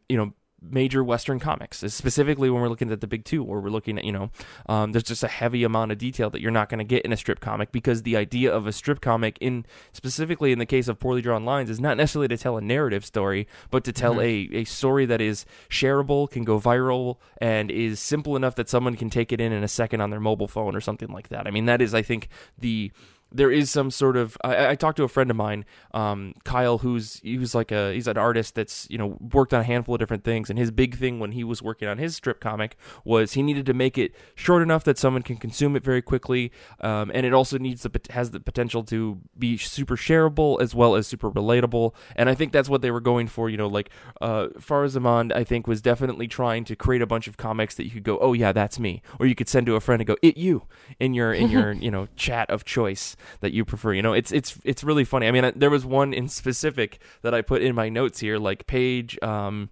you 0.07 0.15
know 0.17 0.31
major 0.61 1.03
Western 1.03 1.39
comics, 1.39 1.79
specifically 1.87 2.49
when 2.49 2.61
we're 2.61 2.69
looking 2.69 2.91
at 2.91 3.01
the 3.01 3.07
big 3.07 3.25
two, 3.25 3.43
where 3.43 3.59
we're 3.59 3.69
looking 3.69 3.97
at 3.97 4.03
you 4.03 4.11
know 4.11 4.31
um, 4.67 4.91
there's 4.91 5.03
just 5.03 5.23
a 5.23 5.27
heavy 5.27 5.63
amount 5.63 5.91
of 5.91 5.97
detail 5.97 6.29
that 6.29 6.41
you're 6.41 6.51
not 6.51 6.69
going 6.69 6.79
to 6.79 6.83
get 6.83 7.03
in 7.03 7.11
a 7.11 7.17
strip 7.17 7.39
comic 7.39 7.71
because 7.71 8.03
the 8.03 8.15
idea 8.15 8.53
of 8.53 8.67
a 8.67 8.71
strip 8.71 9.01
comic 9.01 9.37
in 9.39 9.65
specifically 9.93 10.51
in 10.51 10.59
the 10.59 10.65
case 10.65 10.87
of 10.87 10.99
poorly 10.99 11.21
drawn 11.21 11.45
lines 11.45 11.69
is 11.69 11.79
not 11.79 11.97
necessarily 11.97 12.27
to 12.27 12.37
tell 12.37 12.57
a 12.57 12.61
narrative 12.61 13.05
story, 13.05 13.47
but 13.71 13.83
to 13.83 13.93
tell 13.93 14.19
a 14.21 14.49
a 14.53 14.63
story 14.63 15.05
that 15.05 15.21
is 15.21 15.45
shareable, 15.69 16.29
can 16.29 16.43
go 16.43 16.59
viral, 16.59 17.17
and 17.39 17.71
is 17.71 17.99
simple 17.99 18.35
enough 18.35 18.55
that 18.55 18.69
someone 18.69 18.95
can 18.95 19.09
take 19.09 19.31
it 19.31 19.41
in 19.41 19.51
in 19.51 19.63
a 19.63 19.67
second 19.67 20.01
on 20.01 20.09
their 20.09 20.19
mobile 20.19 20.47
phone 20.47 20.75
or 20.75 20.81
something 20.81 21.09
like 21.09 21.29
that. 21.29 21.47
I 21.47 21.51
mean, 21.51 21.65
that 21.65 21.81
is, 21.81 21.93
I 21.93 22.01
think, 22.01 22.29
the 22.57 22.91
there 23.31 23.51
is 23.51 23.69
some 23.69 23.91
sort 23.91 24.17
of 24.17 24.37
I, 24.43 24.69
I 24.69 24.75
talked 24.75 24.97
to 24.97 25.03
a 25.03 25.07
friend 25.07 25.29
of 25.29 25.37
mine 25.37 25.65
um, 25.93 26.33
kyle 26.43 26.79
who's 26.79 27.19
he 27.21 27.37
was 27.37 27.53
like 27.53 27.71
a 27.71 27.93
he's 27.93 28.07
an 28.07 28.17
artist 28.17 28.55
that's 28.55 28.87
you 28.89 28.97
know 28.97 29.17
worked 29.33 29.53
on 29.53 29.61
a 29.61 29.63
handful 29.63 29.95
of 29.95 29.99
different 29.99 30.23
things. 30.23 30.49
And 30.49 30.57
his 30.57 30.71
big 30.71 30.97
thing 30.97 31.19
when 31.19 31.31
he 31.33 31.43
was 31.43 31.61
working 31.61 31.87
on 31.87 31.97
his 31.97 32.15
strip 32.15 32.39
comic 32.39 32.75
was 33.03 33.33
he 33.33 33.43
needed 33.43 33.65
to 33.67 33.73
make 33.73 33.97
it 33.97 34.13
short 34.35 34.61
enough 34.61 34.83
that 34.85 34.97
someone 34.97 35.21
can 35.21 35.37
consume 35.37 35.75
it 35.75 35.83
very 35.83 36.01
quickly. 36.01 36.51
Um, 36.81 37.11
and 37.13 37.25
it 37.25 37.33
also 37.33 37.57
needs 37.57 37.83
the 37.83 38.01
has 38.11 38.31
the 38.31 38.39
potential 38.39 38.83
to 38.85 39.19
be 39.37 39.57
super 39.57 39.95
shareable 39.95 40.61
as 40.61 40.73
well 40.73 40.95
as 40.95 41.07
super 41.07 41.31
relatable. 41.31 41.93
And 42.15 42.29
i 42.29 42.35
think 42.35 42.51
that's 42.51 42.69
what 42.69 42.81
they 42.81 42.91
were 42.91 42.99
going 42.99 43.27
for 43.27 43.49
you 43.49 43.57
know 43.57 43.67
like 43.67 43.89
uh 44.21 44.47
Farazmand 44.57 45.33
i 45.33 45.43
think 45.43 45.67
was 45.67 45.81
definitely 45.81 46.27
trying 46.27 46.63
to 46.65 46.75
create 46.75 47.01
a 47.01 47.07
bunch 47.07 47.27
of 47.27 47.37
comics 47.37 47.75
that 47.75 47.85
you 47.85 47.91
could 47.91 48.03
go 48.03 48.17
oh 48.19 48.33
yeah 48.33 48.51
that's 48.51 48.79
me. 48.79 49.01
Or 49.19 49.25
you 49.25 49.35
could 49.35 49.49
send 49.49 49.65
to 49.67 49.75
a 49.75 49.79
friend 49.79 50.01
and 50.01 50.07
go 50.07 50.17
it 50.21 50.37
you 50.37 50.63
in 50.99 51.13
your 51.13 51.33
in 51.33 51.49
your 51.49 51.71
you 51.85 51.91
know 51.91 52.07
chat 52.15 52.49
of 52.49 52.65
choice 52.65 53.15
that 53.41 53.53
you 53.53 53.65
prefer. 53.65 53.93
You 53.93 54.01
know, 54.01 54.13
it's 54.13 54.31
it's 54.31 54.57
it's 54.63 54.83
really 54.83 55.05
funny. 55.05 55.27
I 55.27 55.31
mean, 55.31 55.51
there 55.55 55.69
was 55.69 55.85
one 55.85 56.13
in 56.13 56.27
specific 56.27 56.99
that 57.21 57.33
I 57.33 57.41
put 57.41 57.61
in 57.61 57.75
my 57.75 57.89
notes 57.89 58.19
here, 58.19 58.37
like 58.37 58.67
page 58.67 59.17
um 59.21 59.69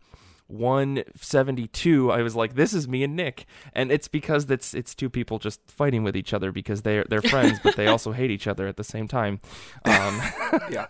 172 0.48 2.10
i 2.10 2.22
was 2.22 2.34
like 2.34 2.56
this 2.56 2.74
is 2.74 2.88
me 2.88 3.04
and 3.04 3.18
nick 3.18 3.46
and 3.74 3.92
it's 3.92 4.08
because 4.08 4.50
it's 4.50 4.74
it's 4.74 4.96
two 4.96 5.10
people 5.10 5.40
just 5.40 5.60
fighting 5.70 6.04
with 6.04 6.16
each 6.16 6.34
other 6.34 6.54
because 6.54 6.84
they're 6.84 7.04
they're 7.10 7.22
friends 7.22 7.60
but 7.62 7.76
they 7.76 7.88
also 7.96 8.14
hate 8.14 8.32
each 8.32 8.48
other 8.48 8.66
at 8.66 8.78
the 8.78 8.84
same 8.84 9.10
time 9.10 9.42
um 9.84 10.22
yeah 10.72 10.86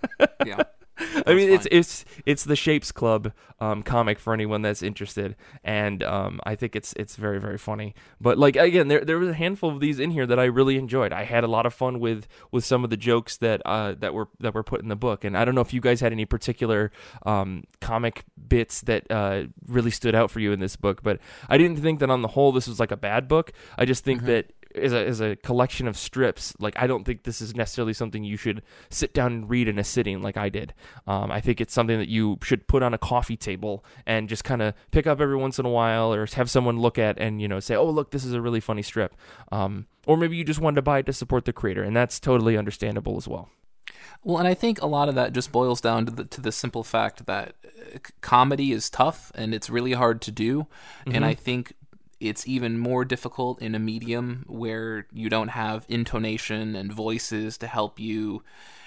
yeah 0.45 0.61
I 1.25 1.33
mean, 1.33 1.49
it's 1.49 1.67
it's 1.71 2.05
it's 2.25 2.43
the 2.43 2.55
Shapes 2.55 2.91
Club 2.91 3.31
um, 3.59 3.83
comic 3.83 4.19
for 4.19 4.33
anyone 4.33 4.61
that's 4.61 4.81
interested, 4.81 5.35
and 5.63 6.03
um, 6.03 6.39
I 6.43 6.55
think 6.55 6.75
it's 6.75 6.93
it's 6.93 7.15
very 7.15 7.39
very 7.39 7.57
funny. 7.57 7.93
But 8.19 8.37
like 8.37 8.55
again, 8.55 8.87
there 8.87 9.03
there 9.03 9.19
was 9.19 9.29
a 9.29 9.33
handful 9.33 9.69
of 9.69 9.79
these 9.79 9.99
in 9.99 10.11
here 10.11 10.25
that 10.25 10.39
I 10.39 10.45
really 10.45 10.77
enjoyed. 10.77 11.13
I 11.13 11.23
had 11.23 11.43
a 11.43 11.47
lot 11.47 11.65
of 11.65 11.73
fun 11.73 11.99
with 11.99 12.27
with 12.51 12.65
some 12.65 12.83
of 12.83 12.89
the 12.89 12.97
jokes 12.97 13.37
that 13.37 13.61
uh, 13.65 13.95
that 13.99 14.13
were 14.13 14.29
that 14.39 14.53
were 14.53 14.63
put 14.63 14.81
in 14.81 14.89
the 14.89 14.95
book, 14.95 15.23
and 15.23 15.37
I 15.37 15.45
don't 15.45 15.55
know 15.55 15.61
if 15.61 15.73
you 15.73 15.81
guys 15.81 16.01
had 16.01 16.11
any 16.11 16.25
particular 16.25 16.91
um, 17.25 17.63
comic 17.79 18.25
bits 18.47 18.81
that 18.81 19.09
uh, 19.11 19.43
really 19.67 19.91
stood 19.91 20.15
out 20.15 20.31
for 20.31 20.39
you 20.39 20.51
in 20.51 20.59
this 20.59 20.75
book, 20.75 21.03
but 21.03 21.19
I 21.49 21.57
didn't 21.57 21.77
think 21.77 21.99
that 21.99 22.09
on 22.09 22.21
the 22.21 22.29
whole 22.29 22.51
this 22.51 22.67
was 22.67 22.79
like 22.79 22.91
a 22.91 22.97
bad 22.97 23.27
book. 23.27 23.51
I 23.77 23.85
just 23.85 24.03
think 24.03 24.19
mm-hmm. 24.19 24.27
that 24.27 24.51
as 24.78 24.93
a, 24.93 25.05
as 25.05 25.21
a 25.21 25.36
collection 25.38 25.88
of 25.88 25.97
strips, 25.97 26.53
like 26.59 26.75
I 26.78 26.88
don't 26.88 27.03
think 27.03 27.23
this 27.23 27.41
is 27.41 27.55
necessarily 27.55 27.93
something 27.93 28.23
you 28.23 28.38
should 28.38 28.61
sit 28.89 29.13
down 29.13 29.32
and 29.34 29.49
read 29.49 29.67
in 29.67 29.80
a 29.80 29.84
sitting 29.84 30.21
like 30.21 30.38
I 30.38 30.49
did. 30.49 30.73
Um, 31.05 31.32
I 31.32 31.41
think 31.41 31.61
it's 31.61 31.73
something 31.73 31.97
that 31.97 32.09
you 32.09 32.38
should 32.43 32.67
put 32.67 32.84
on 32.84 32.93
a 32.93 32.97
coffee 32.97 33.38
table 33.38 33.84
and 34.05 34.30
just 34.30 34.43
kind 34.43 34.61
of 34.61 34.73
pick 34.91 35.07
up 35.07 35.21
every 35.21 35.38
once 35.38 35.59
in 35.59 35.65
a 35.65 35.69
while, 35.69 36.13
or 36.13 36.25
have 36.25 36.49
someone 36.49 36.80
look 36.80 36.97
at 36.97 37.17
and 37.19 37.41
you 37.41 37.47
know 37.47 37.59
say, 37.59 37.75
"Oh, 37.75 37.89
look, 37.89 38.11
this 38.11 38.25
is 38.25 38.34
a 38.34 38.41
really 38.41 38.59
funny 38.59 38.82
strip," 38.82 39.15
um, 39.51 39.88
or 40.05 40.17
maybe 40.17 40.38
you 40.38 40.43
just 40.43 40.59
wanted 40.59 40.75
to 40.75 40.82
buy 40.82 40.99
it 40.99 41.05
to 41.07 41.13
support 41.13 41.45
the 41.45 41.53
creator, 41.53 41.84
and 41.84 41.95
that's 41.95 42.19
totally 42.19 42.57
understandable 42.57 43.17
as 43.17 43.28
well. 43.28 43.49
Well, 44.23 44.38
and 44.38 44.47
I 44.47 44.53
think 44.53 44.82
a 44.82 44.88
lot 44.88 45.09
of 45.09 45.15
that 45.15 45.34
just 45.34 45.51
boils 45.51 45.80
down 45.82 46.05
to 46.05 46.11
the 46.11 46.25
to 46.25 46.41
the 46.41 46.51
simple 46.51 46.84
fact 46.84 47.25
that 47.25 47.55
uh, 47.65 47.99
comedy 48.21 48.71
is 48.71 48.89
tough 48.89 49.32
and 49.36 49.53
it's 49.53 49.69
really 49.69 49.93
hard 49.93 50.21
to 50.23 50.32
do, 50.32 50.61
mm-hmm. 50.61 51.15
and 51.15 51.25
I 51.25 51.34
think 51.34 51.73
it's 52.20 52.47
even 52.47 52.78
more 52.78 53.05
difficult 53.05 53.61
in 53.61 53.76
a 53.76 53.80
medium 53.80 54.43
where 54.47 55.07
you 55.11 55.30
don't 55.30 55.49
have 55.49 55.86
intonation 55.88 56.76
and 56.76 56.91
voices 56.91 57.57
to 57.57 57.68
help 57.68 57.99
you 57.99 58.43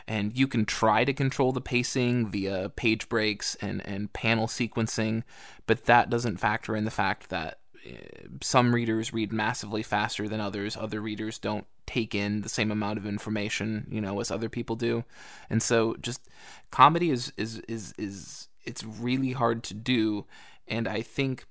and 0.09 0.37
you 0.37 0.49
can 0.49 0.65
try 0.65 1.05
to 1.05 1.13
control 1.13 1.53
the 1.53 1.61
pacing 1.61 2.29
via 2.29 2.69
page 2.71 3.09
breaks 3.09 3.55
and, 3.57 3.87
and 3.87 4.13
panel 4.13 4.47
sequencing 4.47 5.23
but 5.67 5.85
that 5.85 6.11
doesn't 6.11 6.39
factor 6.39 6.75
in 6.75 6.85
the 6.85 6.91
fact 6.91 7.29
that 7.31 7.61
eh, 7.87 7.93
some 8.41 8.75
readers 8.75 9.13
read 9.13 9.33
massively 9.33 9.85
faster 9.85 10.29
than 10.29 10.41
others. 10.41 10.77
Other 10.77 11.01
readers 11.01 11.39
don't 11.39 11.65
take 11.87 12.13
in 12.13 12.41
the 12.41 12.49
same 12.49 12.73
amount 12.73 12.99
of 12.99 13.07
information 13.07 13.87
you 13.89 14.01
know 14.01 14.19
as 14.19 14.33
other 14.33 14.49
people 14.49 14.75
do. 14.75 15.05
And 15.49 15.63
so 15.63 15.95
just 16.01 16.29
comedy 16.73 17.11
is 17.11 17.33
is 17.37 17.61
is 17.69 17.95
is 17.99 18.49
it's 18.65 18.83
really 18.83 19.31
hard 19.31 19.63
to 19.65 19.75
do. 19.75 20.27
And 20.67 20.89
i 20.89 21.03
think 21.03 21.47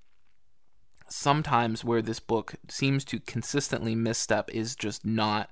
sometimes 1.09 1.83
where 1.83 2.01
this 2.01 2.19
book 2.19 2.55
seems 2.67 3.03
to 3.05 3.19
consistently 3.19 3.95
misstep 3.95 4.49
is 4.53 4.75
just 4.75 5.05
not 5.05 5.49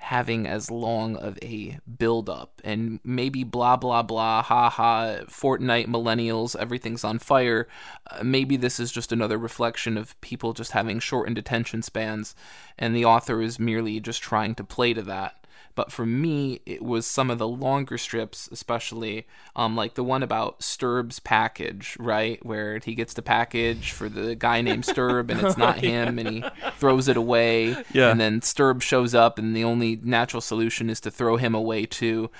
having 0.00 0.46
as 0.46 0.70
long 0.70 1.14
of 1.16 1.38
a 1.42 1.78
build 1.98 2.30
up 2.30 2.62
and 2.64 2.98
maybe 3.04 3.44
blah 3.44 3.76
blah 3.76 4.02
blah 4.02 4.40
ha 4.40 4.70
ha 4.70 5.16
Fortnite 5.26 5.86
millennials 5.88 6.56
everything's 6.56 7.04
on 7.04 7.18
fire. 7.18 7.68
Uh, 8.10 8.24
maybe 8.24 8.56
this 8.56 8.80
is 8.80 8.90
just 8.90 9.12
another 9.12 9.36
reflection 9.36 9.98
of 9.98 10.18
people 10.22 10.54
just 10.54 10.72
having 10.72 11.00
shortened 11.00 11.36
attention 11.36 11.82
spans 11.82 12.34
and 12.78 12.96
the 12.96 13.04
author 13.04 13.42
is 13.42 13.58
merely 13.58 14.00
just 14.00 14.22
trying 14.22 14.54
to 14.54 14.64
play 14.64 14.94
to 14.94 15.02
that 15.02 15.39
but 15.74 15.92
for 15.92 16.04
me, 16.04 16.60
it 16.66 16.82
was 16.82 17.06
some 17.06 17.30
of 17.30 17.38
the 17.38 17.48
longer 17.48 17.98
strips, 17.98 18.48
especially 18.52 19.26
um, 19.56 19.76
like 19.76 19.94
the 19.94 20.04
one 20.04 20.22
about 20.22 20.62
Sturb's 20.62 21.20
package, 21.20 21.96
right? 21.98 22.44
Where 22.44 22.78
he 22.78 22.94
gets 22.94 23.14
the 23.14 23.22
package 23.22 23.92
for 23.92 24.08
the 24.08 24.34
guy 24.34 24.60
named 24.60 24.84
Sturb 24.84 25.30
and 25.30 25.40
it's 25.40 25.56
not 25.56 25.78
him 25.84 26.18
and 26.18 26.28
he 26.28 26.44
throws 26.76 27.08
it 27.08 27.16
away. 27.16 27.76
Yeah. 27.92 28.10
And 28.10 28.20
then 28.20 28.42
Sturb 28.42 28.82
shows 28.82 29.14
up 29.14 29.38
and 29.38 29.54
the 29.54 29.64
only 29.64 30.00
natural 30.02 30.40
solution 30.40 30.90
is 30.90 31.00
to 31.00 31.10
throw 31.10 31.36
him 31.36 31.54
away 31.54 31.86
too. 31.86 32.30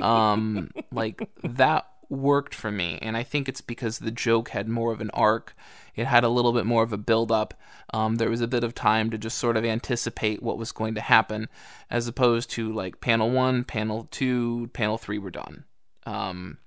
Um, 0.00 0.70
like 0.92 1.28
that 1.42 1.86
worked 2.08 2.54
for 2.54 2.70
me. 2.70 2.98
And 3.00 3.16
I 3.16 3.22
think 3.22 3.48
it's 3.48 3.60
because 3.60 3.98
the 3.98 4.10
joke 4.10 4.50
had 4.50 4.68
more 4.68 4.92
of 4.92 5.00
an 5.00 5.10
arc 5.10 5.54
it 6.00 6.06
had 6.06 6.24
a 6.24 6.28
little 6.28 6.52
bit 6.52 6.64
more 6.64 6.82
of 6.82 6.92
a 6.92 6.98
build 6.98 7.30
up. 7.30 7.54
Um, 7.92 8.16
there 8.16 8.30
was 8.30 8.40
a 8.40 8.48
bit 8.48 8.64
of 8.64 8.74
time 8.74 9.10
to 9.10 9.18
just 9.18 9.38
sort 9.38 9.56
of 9.56 9.64
anticipate 9.64 10.42
what 10.42 10.58
was 10.58 10.72
going 10.72 10.94
to 10.94 11.00
happen, 11.00 11.48
as 11.90 12.08
opposed 12.08 12.50
to 12.50 12.72
like 12.72 13.00
panel 13.00 13.30
one, 13.30 13.64
panel 13.64 14.08
two, 14.10 14.70
panel 14.72 14.96
three 14.96 15.18
were 15.18 15.30
done. 15.30 15.64
Um, 16.06 16.58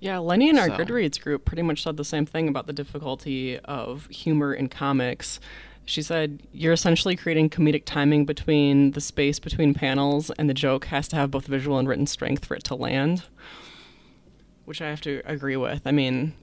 yeah, 0.00 0.18
Lenny 0.18 0.48
in 0.48 0.58
our 0.58 0.68
so. 0.68 0.76
Goodreads 0.78 1.20
group 1.20 1.44
pretty 1.44 1.62
much 1.62 1.82
said 1.82 1.96
the 1.96 2.04
same 2.04 2.26
thing 2.26 2.48
about 2.48 2.66
the 2.66 2.72
difficulty 2.72 3.58
of 3.58 4.06
humor 4.06 4.54
in 4.54 4.68
comics. 4.68 5.38
She 5.84 6.00
said, 6.00 6.42
You're 6.52 6.72
essentially 6.72 7.14
creating 7.14 7.50
comedic 7.50 7.84
timing 7.84 8.24
between 8.24 8.92
the 8.92 9.00
space 9.00 9.38
between 9.38 9.74
panels, 9.74 10.30
and 10.38 10.48
the 10.48 10.54
joke 10.54 10.86
has 10.86 11.08
to 11.08 11.16
have 11.16 11.30
both 11.30 11.46
visual 11.46 11.78
and 11.78 11.86
written 11.86 12.06
strength 12.06 12.44
for 12.44 12.54
it 12.54 12.64
to 12.64 12.74
land. 12.74 13.24
Which 14.64 14.80
I 14.80 14.88
have 14.88 15.00
to 15.02 15.20
agree 15.26 15.56
with. 15.56 15.82
I 15.86 15.90
mean, 15.90 16.34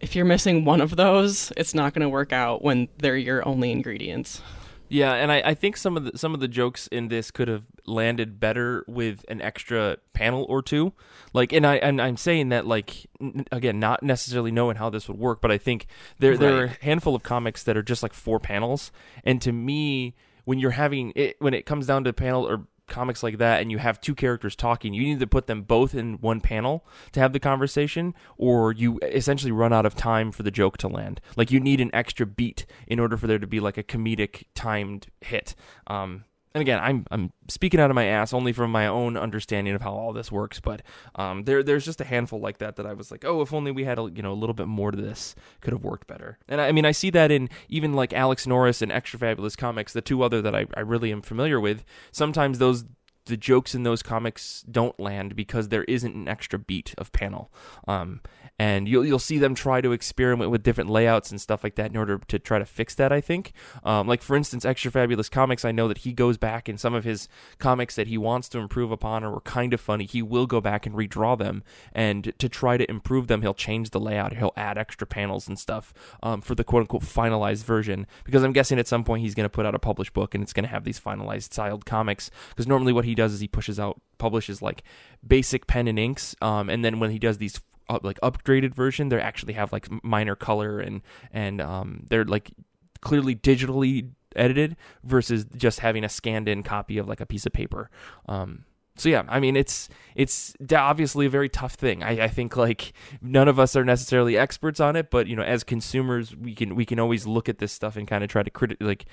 if 0.00 0.14
you're 0.14 0.24
missing 0.24 0.64
one 0.64 0.80
of 0.80 0.96
those, 0.96 1.52
it's 1.56 1.74
not 1.74 1.94
going 1.94 2.02
to 2.02 2.08
work 2.08 2.32
out 2.32 2.62
when 2.62 2.88
they're 2.98 3.16
your 3.16 3.46
only 3.46 3.70
ingredients. 3.70 4.42
Yeah, 4.88 5.14
and 5.14 5.32
I, 5.32 5.42
I 5.44 5.54
think 5.54 5.76
some 5.76 5.96
of 5.96 6.04
the 6.04 6.16
some 6.16 6.32
of 6.32 6.40
the 6.40 6.46
jokes 6.46 6.86
in 6.88 7.08
this 7.08 7.30
could 7.30 7.48
have 7.48 7.64
landed 7.86 8.38
better 8.38 8.84
with 8.86 9.24
an 9.28 9.42
extra 9.42 9.96
panel 10.12 10.46
or 10.48 10.62
two. 10.62 10.92
Like, 11.32 11.52
and 11.52 11.66
I 11.66 11.76
and 11.76 12.00
I'm 12.00 12.16
saying 12.16 12.50
that 12.50 12.66
like 12.66 13.06
n- 13.20 13.46
again, 13.50 13.80
not 13.80 14.02
necessarily 14.02 14.52
knowing 14.52 14.76
how 14.76 14.88
this 14.90 15.08
would 15.08 15.18
work, 15.18 15.40
but 15.40 15.50
I 15.50 15.58
think 15.58 15.86
there 16.20 16.32
right. 16.32 16.40
there 16.40 16.56
are 16.56 16.64
a 16.64 16.84
handful 16.84 17.16
of 17.16 17.24
comics 17.24 17.64
that 17.64 17.76
are 17.76 17.82
just 17.82 18.02
like 18.02 18.12
four 18.12 18.38
panels, 18.38 18.92
and 19.24 19.42
to 19.42 19.50
me, 19.50 20.14
when 20.44 20.60
you're 20.60 20.70
having 20.72 21.12
it, 21.16 21.36
when 21.40 21.52
it 21.52 21.66
comes 21.66 21.88
down 21.88 22.04
to 22.04 22.12
panel 22.12 22.48
or 22.48 22.66
comics 22.88 23.22
like 23.22 23.38
that 23.38 23.60
and 23.60 23.70
you 23.70 23.78
have 23.78 24.00
two 24.00 24.14
characters 24.14 24.56
talking, 24.56 24.94
you 24.94 25.02
need 25.02 25.20
to 25.20 25.26
put 25.26 25.46
them 25.46 25.62
both 25.62 25.94
in 25.94 26.14
one 26.14 26.40
panel 26.40 26.86
to 27.12 27.20
have 27.20 27.32
the 27.32 27.40
conversation, 27.40 28.14
or 28.36 28.72
you 28.72 28.98
essentially 29.02 29.52
run 29.52 29.72
out 29.72 29.86
of 29.86 29.94
time 29.94 30.32
for 30.32 30.42
the 30.42 30.50
joke 30.50 30.76
to 30.78 30.88
land. 30.88 31.20
Like 31.36 31.50
you 31.50 31.60
need 31.60 31.80
an 31.80 31.90
extra 31.92 32.26
beat 32.26 32.66
in 32.86 32.98
order 32.98 33.16
for 33.16 33.26
there 33.26 33.38
to 33.38 33.46
be 33.46 33.60
like 33.60 33.78
a 33.78 33.82
comedic 33.82 34.44
timed 34.54 35.08
hit. 35.20 35.54
Um, 35.86 36.24
and 36.54 36.62
again, 36.62 36.78
I'm 36.82 37.06
I'm 37.10 37.32
speaking 37.48 37.80
out 37.80 37.90
of 37.90 37.94
my 37.94 38.06
ass 38.06 38.32
only 38.32 38.52
from 38.52 38.70
my 38.70 38.86
own 38.86 39.16
understanding 39.16 39.74
of 39.74 39.82
how 39.82 39.92
all 39.92 40.12
this 40.12 40.32
works, 40.32 40.58
but 40.58 40.82
um, 41.14 41.44
there 41.44 41.62
there's 41.62 41.84
just 41.84 42.00
a 42.00 42.04
handful 42.04 42.40
like 42.40 42.58
that 42.58 42.76
that 42.76 42.86
I 42.86 42.94
was 42.94 43.10
like, 43.10 43.24
oh, 43.24 43.42
if 43.42 43.52
only 43.52 43.70
we 43.70 43.84
had 43.84 43.98
a 43.98 44.10
you 44.14 44.22
know 44.22 44.32
a 44.32 44.34
little 44.34 44.54
bit 44.54 44.66
more 44.66 44.90
to 44.90 44.96
this, 44.96 45.34
could 45.60 45.72
have 45.72 45.84
worked 45.84 46.06
better. 46.06 46.38
And 46.48 46.60
I, 46.60 46.68
I 46.68 46.72
mean, 46.72 46.86
I 46.86 46.92
see 46.92 47.10
that 47.10 47.30
in 47.30 47.50
even 47.68 47.92
like 47.92 48.12
Alex 48.12 48.46
Norris 48.46 48.80
and 48.80 48.90
Extra 48.90 49.18
Fabulous 49.18 49.56
Comics, 49.56 49.92
the 49.92 50.00
two 50.00 50.22
other 50.22 50.40
that 50.40 50.54
I, 50.54 50.66
I 50.76 50.80
really 50.80 51.12
am 51.12 51.22
familiar 51.22 51.60
with. 51.60 51.84
Sometimes 52.10 52.58
those 52.58 52.84
the 53.26 53.36
jokes 53.36 53.74
in 53.74 53.82
those 53.82 54.02
comics 54.02 54.64
don't 54.70 54.98
land 54.98 55.36
because 55.36 55.68
there 55.68 55.84
isn't 55.84 56.14
an 56.14 56.28
extra 56.28 56.58
beat 56.58 56.94
of 56.98 57.12
panel. 57.12 57.52
Um, 57.86 58.20
and 58.58 58.88
you'll 58.88 59.04
you'll 59.04 59.18
see 59.18 59.38
them 59.38 59.54
try 59.54 59.80
to 59.80 59.92
experiment 59.92 60.50
with 60.50 60.62
different 60.62 60.88
layouts 60.88 61.30
and 61.30 61.40
stuff 61.40 61.62
like 61.62 61.74
that 61.74 61.90
in 61.90 61.96
order 61.96 62.18
to 62.28 62.38
try 62.38 62.58
to 62.58 62.64
fix 62.64 62.94
that. 62.94 63.12
I 63.12 63.20
think, 63.20 63.52
um, 63.84 64.06
like 64.06 64.22
for 64.22 64.34
instance, 64.34 64.64
Extra 64.64 64.90
Fabulous 64.90 65.28
Comics. 65.28 65.64
I 65.64 65.72
know 65.72 65.88
that 65.88 65.98
he 65.98 66.12
goes 66.12 66.38
back 66.38 66.68
in 66.68 66.78
some 66.78 66.94
of 66.94 67.04
his 67.04 67.28
comics 67.58 67.96
that 67.96 68.06
he 68.06 68.16
wants 68.16 68.48
to 68.50 68.58
improve 68.58 68.90
upon 68.90 69.24
or 69.24 69.30
were 69.30 69.40
kind 69.42 69.74
of 69.74 69.80
funny. 69.80 70.04
He 70.04 70.22
will 70.22 70.46
go 70.46 70.60
back 70.60 70.86
and 70.86 70.94
redraw 70.94 71.36
them, 71.36 71.64
and 71.92 72.32
to 72.38 72.48
try 72.48 72.76
to 72.76 72.88
improve 72.90 73.26
them, 73.26 73.42
he'll 73.42 73.54
change 73.54 73.90
the 73.90 74.00
layout. 74.00 74.34
He'll 74.34 74.54
add 74.56 74.78
extra 74.78 75.06
panels 75.06 75.48
and 75.48 75.58
stuff 75.58 75.92
um, 76.22 76.40
for 76.40 76.54
the 76.54 76.64
quote 76.64 76.82
unquote 76.82 77.02
finalized 77.02 77.64
version. 77.64 78.06
Because 78.24 78.42
I'm 78.42 78.52
guessing 78.52 78.78
at 78.78 78.88
some 78.88 79.04
point 79.04 79.22
he's 79.22 79.34
going 79.34 79.44
to 79.44 79.50
put 79.50 79.66
out 79.66 79.74
a 79.74 79.78
published 79.78 80.14
book 80.14 80.34
and 80.34 80.42
it's 80.42 80.52
going 80.52 80.64
to 80.64 80.70
have 80.70 80.84
these 80.84 81.00
finalized 81.00 81.44
styled 81.44 81.84
comics. 81.84 82.30
Because 82.50 82.66
normally 82.66 82.92
what 82.92 83.04
he 83.04 83.14
does 83.16 83.32
is 83.32 83.40
he 83.40 83.48
pushes 83.48 83.80
out 83.80 84.00
publishes 84.18 84.62
like 84.62 84.82
basic 85.26 85.66
pen 85.66 85.88
and 85.88 85.98
inks, 85.98 86.36
um, 86.40 86.70
and 86.70 86.84
then 86.84 87.00
when 87.00 87.10
he 87.10 87.18
does 87.18 87.38
these 87.38 87.60
like 88.02 88.20
upgraded 88.20 88.74
version, 88.74 89.08
they 89.08 89.20
actually 89.20 89.54
have 89.54 89.72
like 89.72 89.88
minor 90.04 90.34
color 90.34 90.80
and 90.80 91.02
and 91.32 91.60
um, 91.60 92.04
they're 92.08 92.24
like 92.24 92.52
clearly 93.00 93.34
digitally 93.34 94.10
edited 94.34 94.76
versus 95.04 95.46
just 95.56 95.80
having 95.80 96.04
a 96.04 96.08
scanned 96.08 96.48
in 96.48 96.62
copy 96.62 96.98
of 96.98 97.08
like 97.08 97.20
a 97.20 97.26
piece 97.26 97.46
of 97.46 97.52
paper. 97.52 97.90
Um, 98.28 98.64
so 98.96 99.10
yeah, 99.10 99.24
I 99.28 99.40
mean 99.40 99.56
it's 99.56 99.88
it's 100.14 100.54
obviously 100.74 101.26
a 101.26 101.30
very 101.30 101.48
tough 101.48 101.74
thing. 101.74 102.02
I, 102.02 102.24
I 102.24 102.28
think 102.28 102.56
like 102.56 102.94
none 103.20 103.46
of 103.46 103.60
us 103.60 103.76
are 103.76 103.84
necessarily 103.84 104.38
experts 104.38 104.80
on 104.80 104.96
it, 104.96 105.10
but 105.10 105.26
you 105.26 105.36
know, 105.36 105.42
as 105.42 105.64
consumers, 105.64 106.34
we 106.34 106.54
can 106.54 106.74
we 106.74 106.86
can 106.86 106.98
always 106.98 107.26
look 107.26 107.48
at 107.48 107.58
this 107.58 107.72
stuff 107.72 107.96
and 107.96 108.08
kind 108.08 108.24
of 108.24 108.30
try 108.30 108.42
to 108.42 108.50
criti- 108.50 108.80
like 108.80 109.04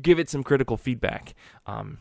give 0.00 0.18
it 0.18 0.30
some 0.30 0.44
critical 0.44 0.76
feedback. 0.76 1.34
Um, 1.66 1.98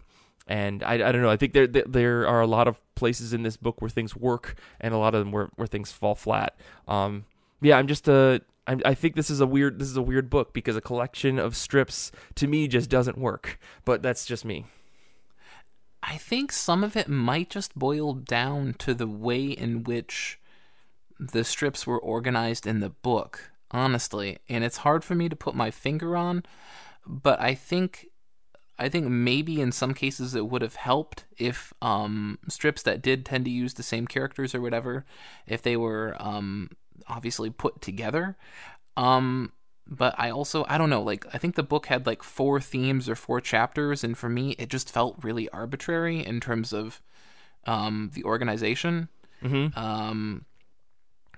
and 0.48 0.84
I, 0.84 0.96
I 0.96 1.12
don't 1.12 1.22
know. 1.22 1.30
I 1.30 1.38
think 1.38 1.54
there, 1.54 1.68
there 1.68 2.28
are 2.28 2.42
a 2.42 2.48
lot 2.48 2.68
of 2.68 2.80
places 2.96 3.34
in 3.34 3.44
this 3.44 3.58
book 3.58 3.82
where 3.82 3.90
things 3.90 4.16
work, 4.16 4.56
and 4.80 4.94
a 4.94 4.98
lot 4.98 5.16
of 5.16 5.22
them 5.22 5.32
where, 5.32 5.50
where 5.56 5.68
things 5.68 5.92
fall 5.92 6.16
flat. 6.16 6.56
Um, 6.88 7.26
yeah, 7.62 7.78
I'm 7.78 7.88
just 7.88 8.08
a. 8.08 8.42
I, 8.68 8.78
I 8.86 8.94
think 8.94 9.16
this 9.16 9.30
is 9.30 9.40
a 9.40 9.48
weird. 9.48 9.80
This 9.80 9.90
is 9.90 9.98
a 9.98 10.02
weird 10.02 10.30
book 10.30 10.54
because 10.54 10.76
a 10.76 10.82
collection 10.82 11.40
of 11.40 11.56
strips 11.56 12.12
to 12.36 12.48
me 12.48 12.68
just 12.68 12.90
doesn't 12.90 13.18
work. 13.18 13.60
But 13.86 14.02
that's 14.02 14.26
just 14.26 14.44
me. 14.44 14.66
I 16.02 16.18
think 16.18 16.52
some 16.52 16.84
of 16.84 16.98
it 16.98 17.08
might 17.08 17.50
just 17.50 17.80
boil 17.80 18.14
down 18.14 18.76
to 18.80 18.94
the 18.94 19.08
way 19.08 19.46
in 19.46 19.84
which 19.84 20.38
the 21.18 21.46
strips 21.46 21.88
were 21.88 22.00
organized 22.00 22.68
in 22.68 22.82
the 22.82 22.90
book, 22.90 23.52
honestly. 23.72 24.40
And 24.50 24.66
it's 24.66 24.78
hard 24.78 25.06
for 25.06 25.16
me 25.16 25.30
to 25.30 25.36
put 25.36 25.56
my 25.56 25.72
finger 25.72 26.18
on, 26.18 26.44
but 27.08 27.40
I 27.40 27.56
think 27.56 28.08
I 28.84 28.90
think 28.90 29.08
maybe 29.08 29.62
in 29.62 29.72
some 29.72 29.94
cases 29.94 30.36
it 30.36 30.48
would 30.48 30.62
have 30.62 30.76
helped 30.76 31.24
if 31.38 31.74
um, 31.82 32.38
strips 32.50 32.84
that 32.84 33.02
did 33.02 33.26
tend 33.26 33.46
to 33.46 33.52
use 33.52 33.76
the 33.76 33.84
same 33.84 34.08
characters 34.08 34.54
or 34.54 34.60
whatever, 34.60 35.06
if 35.48 35.62
they 35.62 35.78
were 35.78 36.18
um, 36.20 36.70
obviously 37.08 37.50
put 37.50 37.82
together. 37.82 38.36
Um, 38.98 39.54
but 39.88 40.14
I 40.18 40.30
also 40.32 40.66
I 40.68 40.78
don't 40.78 40.90
know 40.90 41.02
like 41.02 41.26
I 41.34 41.38
think 41.38 41.56
the 41.56 41.64
book 41.64 41.86
had 41.86 42.06
like 42.06 42.24
four 42.24 42.60
themes 42.60 43.08
or 43.08 43.16
four 43.16 43.40
chapters, 43.40 44.04
and 44.04 44.18
for 44.18 44.30
me 44.30 44.52
it 44.60 44.70
just 44.70 44.92
felt 44.92 45.24
really 45.24 45.48
arbitrary 45.50 46.26
in 46.26 46.42
terms 46.42 46.74
of 46.74 47.02
um, 47.66 48.12
the 48.14 48.24
organization. 48.26 49.08
Mm-hmm. 49.42 49.78
Um, 49.80 50.46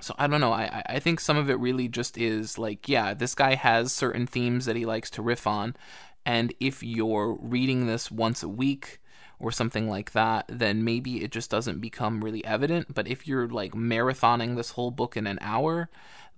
so 0.01 0.15
I 0.17 0.27
don't 0.27 0.41
know. 0.41 0.51
I 0.51 0.83
I 0.87 0.99
think 0.99 1.19
some 1.19 1.37
of 1.37 1.49
it 1.49 1.59
really 1.59 1.87
just 1.87 2.17
is 2.17 2.57
like 2.57 2.89
yeah, 2.89 3.13
this 3.13 3.35
guy 3.35 3.53
has 3.53 3.91
certain 3.91 4.25
themes 4.25 4.65
that 4.65 4.75
he 4.75 4.85
likes 4.85 5.09
to 5.11 5.21
riff 5.21 5.47
on, 5.47 5.75
and 6.25 6.53
if 6.59 6.81
you're 6.83 7.37
reading 7.41 7.87
this 7.87 8.09
once 8.11 8.41
a 8.43 8.49
week 8.49 8.99
or 9.39 9.51
something 9.51 9.89
like 9.89 10.13
that, 10.13 10.45
then 10.47 10.83
maybe 10.83 11.23
it 11.23 11.31
just 11.31 11.51
doesn't 11.51 11.81
become 11.81 12.23
really 12.23 12.43
evident. 12.45 12.93
But 12.93 13.07
if 13.07 13.27
you're 13.27 13.47
like 13.49 13.73
marathoning 13.73 14.55
this 14.55 14.71
whole 14.71 14.91
book 14.91 15.17
in 15.17 15.27
an 15.27 15.37
hour, 15.41 15.89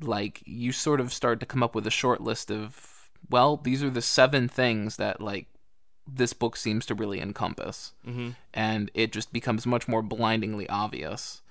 like 0.01 0.41
you 0.45 0.71
sort 0.71 0.99
of 0.99 1.13
start 1.13 1.39
to 1.39 1.45
come 1.45 1.61
up 1.63 1.75
with 1.75 1.85
a 1.87 1.91
short 1.91 2.21
list 2.21 2.51
of 2.51 3.09
well, 3.29 3.57
these 3.57 3.83
are 3.83 3.89
the 3.89 4.01
seven 4.01 4.47
things 4.47 4.97
that 4.97 5.21
like 5.21 5.47
this 6.07 6.33
book 6.33 6.55
seems 6.55 6.85
to 6.85 6.95
really 6.95 7.19
encompass, 7.19 7.93
Mm-hmm. 8.07 8.29
and 8.53 8.89
it 8.93 9.11
just 9.11 9.33
becomes 9.33 9.65
much 9.65 9.87
more 9.87 10.01
blindingly 10.01 10.67
obvious, 10.69 11.41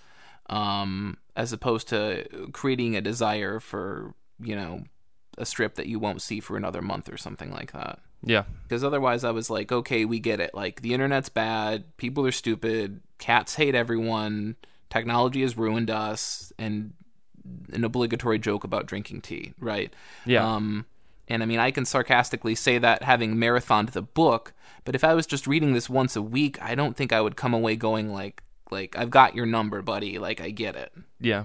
um, 0.49 1.19
as 1.37 1.53
opposed 1.53 1.89
to 1.89 2.49
creating 2.53 2.97
a 2.97 3.01
desire 3.01 3.61
for 3.61 4.15
you 4.41 4.57
know 4.57 4.85
a 5.39 5.45
strip 5.45 5.75
that 5.75 5.87
you 5.87 5.99
won't 5.99 6.23
see 6.23 6.41
for 6.41 6.57
another 6.57 6.81
month 6.81 7.13
or 7.13 7.17
something 7.19 7.51
like 7.53 7.73
that. 7.73 7.99
Yeah. 8.23 8.45
Because 8.63 8.83
otherwise, 8.83 9.25
I 9.25 9.31
was 9.31 9.51
like, 9.51 9.71
okay, 9.71 10.05
we 10.05 10.19
get 10.19 10.41
it. 10.41 10.55
Like 10.55 10.83
the 10.83 10.95
internet's 10.95 11.29
bad, 11.29 11.97
people 11.97 12.27
are 12.27 12.33
stupid, 12.33 13.01
cats 13.19 13.55
hate 13.55 13.75
everyone, 13.75 14.57
technology 14.91 15.43
has 15.43 15.57
ruined 15.57 15.91
us, 15.91 16.53
and 16.59 16.93
an 17.73 17.85
obligatory 17.85 18.39
joke 18.39 18.65
about 18.65 18.87
drinking 18.87 19.21
tea, 19.21 19.55
right? 19.61 19.93
Yeah. 20.25 20.55
Um, 20.55 20.87
and 21.29 21.43
I 21.43 21.47
mean, 21.47 21.59
I 21.59 21.71
can 21.71 21.85
sarcastically 21.85 22.55
say 22.55 22.79
that 22.79 23.03
having 23.03 23.37
marathoned 23.37 23.93
the 23.93 24.03
book, 24.03 24.53
but 24.85 24.95
if 24.95 25.03
I 25.05 25.15
was 25.15 25.27
just 25.27 25.47
reading 25.47 25.73
this 25.73 25.91
once 25.91 26.17
a 26.17 26.23
week, 26.23 26.61
I 26.63 26.75
don't 26.75 26.97
think 26.97 27.13
I 27.13 27.21
would 27.21 27.37
come 27.37 27.55
away 27.55 27.77
going 27.77 28.13
like, 28.13 28.43
like 28.71 28.97
I've 28.97 29.11
got 29.11 29.35
your 29.35 29.47
number, 29.47 29.83
buddy. 29.83 30.19
Like 30.19 30.41
I 30.41 30.51
get 30.51 30.77
it. 30.77 30.93
Yeah. 31.21 31.45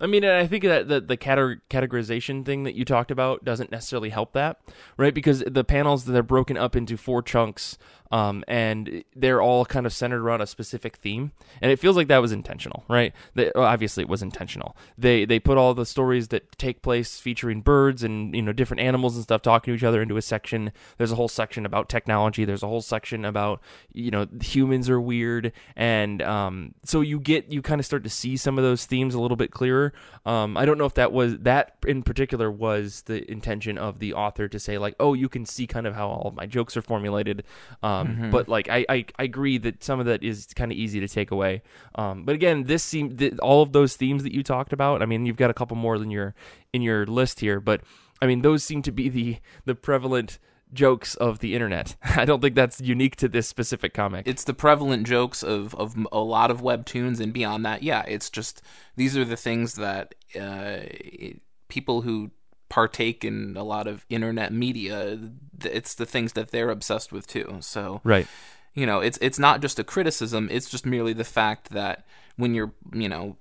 I 0.00 0.06
mean, 0.06 0.24
I 0.24 0.46
think 0.46 0.64
that 0.64 0.88
the, 0.88 1.00
the 1.00 1.16
categorization 1.16 2.44
thing 2.44 2.64
that 2.64 2.74
you 2.74 2.86
talked 2.86 3.10
about 3.10 3.44
doesn't 3.44 3.70
necessarily 3.70 4.08
help 4.08 4.32
that, 4.32 4.58
right? 4.96 5.12
Because 5.12 5.44
the 5.46 5.64
panels 5.64 6.06
they're 6.06 6.22
broken 6.22 6.56
up 6.56 6.74
into 6.74 6.96
four 6.96 7.22
chunks, 7.22 7.76
um, 8.10 8.44
and 8.48 9.04
they're 9.14 9.40
all 9.40 9.64
kind 9.64 9.86
of 9.86 9.92
centered 9.92 10.20
around 10.20 10.40
a 10.40 10.46
specific 10.46 10.96
theme, 10.96 11.32
and 11.60 11.70
it 11.70 11.78
feels 11.78 11.96
like 11.96 12.08
that 12.08 12.18
was 12.18 12.32
intentional, 12.32 12.84
right? 12.88 13.12
They, 13.34 13.52
well, 13.54 13.64
obviously, 13.64 14.02
it 14.02 14.08
was 14.08 14.22
intentional. 14.22 14.76
They 14.98 15.24
they 15.24 15.38
put 15.38 15.58
all 15.58 15.74
the 15.74 15.86
stories 15.86 16.28
that 16.28 16.58
take 16.58 16.82
place 16.82 17.20
featuring 17.20 17.60
birds 17.60 18.02
and 18.02 18.34
you 18.34 18.42
know 18.42 18.52
different 18.52 18.80
animals 18.80 19.14
and 19.14 19.22
stuff 19.22 19.42
talking 19.42 19.72
to 19.72 19.76
each 19.76 19.84
other 19.84 20.02
into 20.02 20.16
a 20.16 20.22
section. 20.22 20.72
There's 20.98 21.12
a 21.12 21.16
whole 21.16 21.28
section 21.28 21.64
about 21.64 21.88
technology. 21.88 22.44
There's 22.44 22.62
a 22.62 22.68
whole 22.68 22.82
section 22.82 23.24
about 23.24 23.60
you 23.92 24.10
know 24.10 24.26
humans 24.42 24.90
are 24.90 25.00
weird, 25.00 25.52
and 25.76 26.20
um, 26.22 26.74
so 26.84 27.02
you 27.02 27.20
get 27.20 27.52
you 27.52 27.62
kind 27.62 27.78
of 27.78 27.86
start 27.86 28.02
to 28.04 28.10
see 28.10 28.36
some 28.36 28.58
of 28.58 28.64
those 28.64 28.86
themes 28.86 29.14
a 29.14 29.20
little 29.20 29.36
bit 29.36 29.52
clearer. 29.52 29.92
Um, 30.26 30.56
I 30.56 30.64
don't 30.64 30.78
know 30.78 30.84
if 30.84 30.94
that 30.94 31.12
was 31.12 31.38
that 31.38 31.76
in 31.86 32.02
particular 32.02 32.50
was 32.50 33.02
the 33.02 33.30
intention 33.30 33.78
of 33.78 34.00
the 34.00 34.14
author 34.14 34.48
to 34.48 34.58
say 34.58 34.78
like, 34.78 34.96
oh, 34.98 35.14
you 35.14 35.28
can 35.28 35.46
see 35.46 35.66
kind 35.66 35.86
of 35.86 35.94
how 35.94 36.08
all 36.08 36.28
of 36.28 36.34
my 36.34 36.46
jokes 36.46 36.76
are 36.76 36.82
formulated. 36.82 37.44
Um, 37.82 37.99
But 38.30 38.48
like, 38.48 38.68
I, 38.68 38.84
I 38.88 39.04
I 39.18 39.22
agree 39.24 39.58
that 39.58 39.82
some 39.84 40.00
of 40.00 40.06
that 40.06 40.22
is 40.22 40.46
kind 40.54 40.70
of 40.72 40.78
easy 40.78 41.00
to 41.00 41.08
take 41.08 41.30
away. 41.30 41.62
Um, 41.94 42.24
but 42.24 42.34
again, 42.34 42.64
this 42.64 42.82
seemed 42.82 43.18
th- 43.18 43.38
all 43.38 43.62
of 43.62 43.72
those 43.72 43.96
themes 43.96 44.22
that 44.22 44.32
you 44.34 44.42
talked 44.42 44.72
about. 44.72 45.02
I 45.02 45.06
mean, 45.06 45.26
you've 45.26 45.36
got 45.36 45.50
a 45.50 45.54
couple 45.54 45.76
more 45.76 45.98
than 45.98 46.10
your 46.10 46.34
in 46.72 46.82
your 46.82 47.06
list 47.06 47.40
here, 47.40 47.60
but 47.60 47.80
I 48.22 48.26
mean, 48.26 48.42
those 48.42 48.62
seem 48.64 48.82
to 48.82 48.92
be 48.92 49.08
the 49.08 49.36
the 49.64 49.74
prevalent 49.74 50.38
jokes 50.72 51.16
of 51.16 51.40
the 51.40 51.54
internet. 51.54 51.96
I 52.02 52.24
don't 52.24 52.40
think 52.40 52.54
that's 52.54 52.80
unique 52.80 53.16
to 53.16 53.28
this 53.28 53.48
specific 53.48 53.92
comic. 53.92 54.28
it's 54.28 54.44
the 54.44 54.54
prevalent 54.54 55.04
jokes 55.06 55.42
of, 55.42 55.74
of 55.74 55.96
a 56.12 56.20
lot 56.20 56.50
of 56.52 56.60
webtoons 56.62 57.18
and 57.18 57.32
beyond 57.32 57.64
that 57.66 57.82
yeah 57.82 58.04
it's 58.06 58.30
just 58.30 58.62
these 58.94 59.16
are 59.16 59.24
the 59.24 59.36
things 59.36 59.74
that 59.74 60.14
uh, 60.36 60.78
it- 60.82 61.40
people 61.66 62.02
who 62.02 62.30
partake 62.70 63.24
in 63.24 63.54
a 63.56 63.62
lot 63.64 63.86
of 63.86 64.06
internet 64.08 64.52
media 64.52 65.18
it's 65.64 65.94
the 65.96 66.06
things 66.06 66.32
that 66.32 66.50
they're 66.52 66.70
obsessed 66.70 67.12
with 67.12 67.26
too 67.26 67.58
so 67.60 68.00
right. 68.04 68.26
you 68.72 68.86
know 68.86 69.00
it's 69.00 69.18
it's 69.20 69.38
not 69.38 69.60
just 69.60 69.78
a 69.78 69.84
criticism 69.84 70.48
it's 70.50 70.70
just 70.70 70.86
merely 70.86 71.12
the 71.12 71.24
fact 71.24 71.70
that 71.70 72.06
when 72.36 72.54
you're 72.54 72.72
you 72.94 73.08
know 73.08 73.36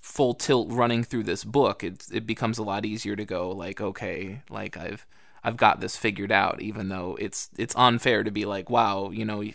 full 0.00 0.32
tilt 0.32 0.70
running 0.70 1.04
through 1.04 1.24
this 1.24 1.44
book 1.44 1.84
it 1.84 2.06
it 2.12 2.26
becomes 2.26 2.56
a 2.56 2.62
lot 2.62 2.86
easier 2.86 3.14
to 3.16 3.24
go 3.26 3.50
like 3.50 3.80
okay 3.80 4.40
like 4.48 4.76
I've 4.76 5.04
I've 5.44 5.56
got 5.56 5.80
this 5.80 5.96
figured 5.96 6.32
out 6.32 6.62
even 6.62 6.88
though 6.88 7.16
it's 7.20 7.50
it's 7.58 7.74
unfair 7.76 8.24
to 8.24 8.30
be 8.30 8.44
like 8.46 8.70
wow 8.70 9.10
you 9.10 9.24
know 9.24 9.40
you, 9.40 9.54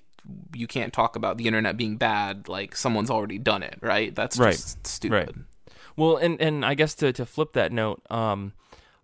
you 0.53 0.67
can't 0.67 0.93
talk 0.93 1.15
about 1.15 1.37
the 1.37 1.47
internet 1.47 1.75
being 1.77 1.97
bad 1.97 2.47
like 2.47 2.75
someone's 2.75 3.09
already 3.09 3.39
done 3.39 3.63
it 3.63 3.79
right 3.81 4.13
that's 4.13 4.37
Right. 4.37 4.53
just 4.53 4.85
stupid 4.85 5.45
Well, 5.95 6.17
and 6.17 6.41
and 6.41 6.65
I 6.65 6.73
guess 6.73 6.95
to 6.95 7.13
to 7.13 7.25
flip 7.25 7.53
that 7.53 7.71
note, 7.71 8.01
um, 8.09 8.53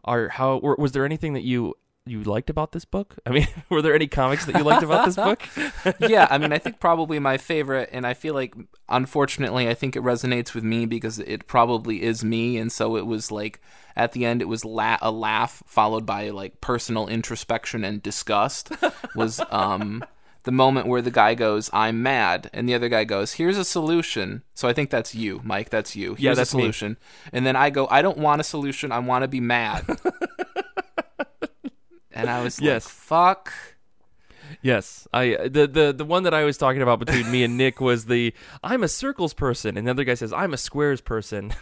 are 0.04 0.30
how 0.30 0.58
was 0.58 0.92
there 0.92 1.06
anything 1.06 1.34
that 1.34 1.44
you 1.44 1.76
you 2.06 2.24
liked 2.24 2.50
about 2.50 2.72
this 2.72 2.86
book? 2.86 3.16
I 3.26 3.30
mean, 3.30 3.48
were 3.70 3.82
there 3.82 3.94
any 3.94 4.08
comics 4.08 4.46
that 4.46 4.58
you 4.58 4.64
liked 4.64 4.84
about 4.84 5.06
this 5.06 5.16
book? 5.16 5.44
yeah, 6.10 6.28
I 6.30 6.38
mean, 6.38 6.52
I 6.52 6.58
think 6.58 6.80
probably 6.80 7.20
my 7.20 7.38
favorite, 7.38 7.90
and 7.92 8.06
I 8.06 8.14
feel 8.14 8.34
like, 8.34 8.56
unfortunately, 8.88 9.70
I 9.70 9.74
think 9.74 9.96
it 9.96 10.04
resonates 10.04 10.54
with 10.54 10.64
me 10.64 10.86
because 10.86 11.20
it 11.20 11.48
probably 11.48 12.02
is 12.02 12.24
me, 12.24 12.58
and 12.58 12.72
so 12.72 12.98
it 12.98 13.06
was 13.06 13.32
like 13.32 13.62
at 13.96 14.14
the 14.14 14.26
end, 14.26 14.42
it 14.42 14.48
was 14.48 14.66
la- 14.66 14.98
a 15.02 15.12
laugh 15.12 15.64
followed 15.66 16.06
by 16.06 16.30
like 16.30 16.62
personal 16.62 17.08
introspection 17.08 17.84
and 17.84 18.02
disgust. 18.02 18.72
Was 19.16 19.42
um 19.52 20.04
the 20.50 20.56
moment 20.66 20.88
where 20.88 21.04
the 21.04 21.12
guy 21.12 21.36
goes, 21.36 21.70
"I'm 21.72 22.02
mad," 22.02 22.50
and 22.54 22.68
the 22.68 22.74
other 22.74 22.90
guy 22.90 23.04
goes, 23.04 23.34
"Here's 23.34 23.60
a 23.60 23.64
solution." 23.64 24.42
So 24.56 24.68
I 24.68 24.74
think 24.74 24.90
that's 24.90 25.14
you, 25.14 25.42
Mike. 25.44 25.70
That's 25.70 25.96
you. 25.96 26.16
Here's 26.16 26.22
Yeah, 26.22 26.32
a 26.32 26.36
that's 26.36 26.56
me. 26.56 26.64
solution, 26.64 26.98
and 27.32 27.46
then 27.46 27.56
I 27.56 27.70
go, 27.70 27.88
"I 27.92 28.02
don't 28.02 28.18
want 28.18 28.42
a 28.42 28.44
solution. 28.44 28.92
I 28.92 28.98
want 28.98 29.22
to 29.22 29.28
be 29.28 29.40
mad." 29.40 29.86
and 32.12 32.30
I 32.30 32.42
was 32.42 32.60
Yes. 32.60 32.86
like, 32.86 32.92
"Fuck." 32.92 33.54
yes, 34.64 35.08
I 35.14 35.48
the 35.48 35.68
the 35.68 35.94
the 35.96 36.06
one 36.06 36.24
that 36.24 36.34
I 36.34 36.44
was 36.44 36.58
talking 36.58 36.82
about 36.82 37.00
between 37.00 37.30
me 37.32 37.44
and 37.44 37.56
Nick 37.56 37.80
was 37.80 38.06
the 38.06 38.34
I'm 38.64 38.84
a 38.84 38.88
circles 38.88 39.34
person, 39.34 39.78
and 39.78 39.88
the 39.88 39.92
other 39.92 40.04
guy 40.04 40.16
says 40.16 40.34
I'm 40.34 40.54
a 40.54 40.58
squares 40.58 41.02
person. 41.02 41.54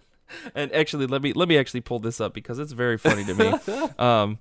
and 0.54 0.72
actually, 0.72 1.06
let 1.06 1.22
me 1.22 1.32
let 1.32 1.48
me 1.48 1.56
actually 1.58 1.80
pull 1.82 2.00
this 2.00 2.20
up 2.20 2.34
because 2.34 2.58
it's 2.58 2.72
very 2.72 2.98
funny 2.98 3.24
to 3.24 3.34
me. 3.34 3.92
um, 3.98 4.38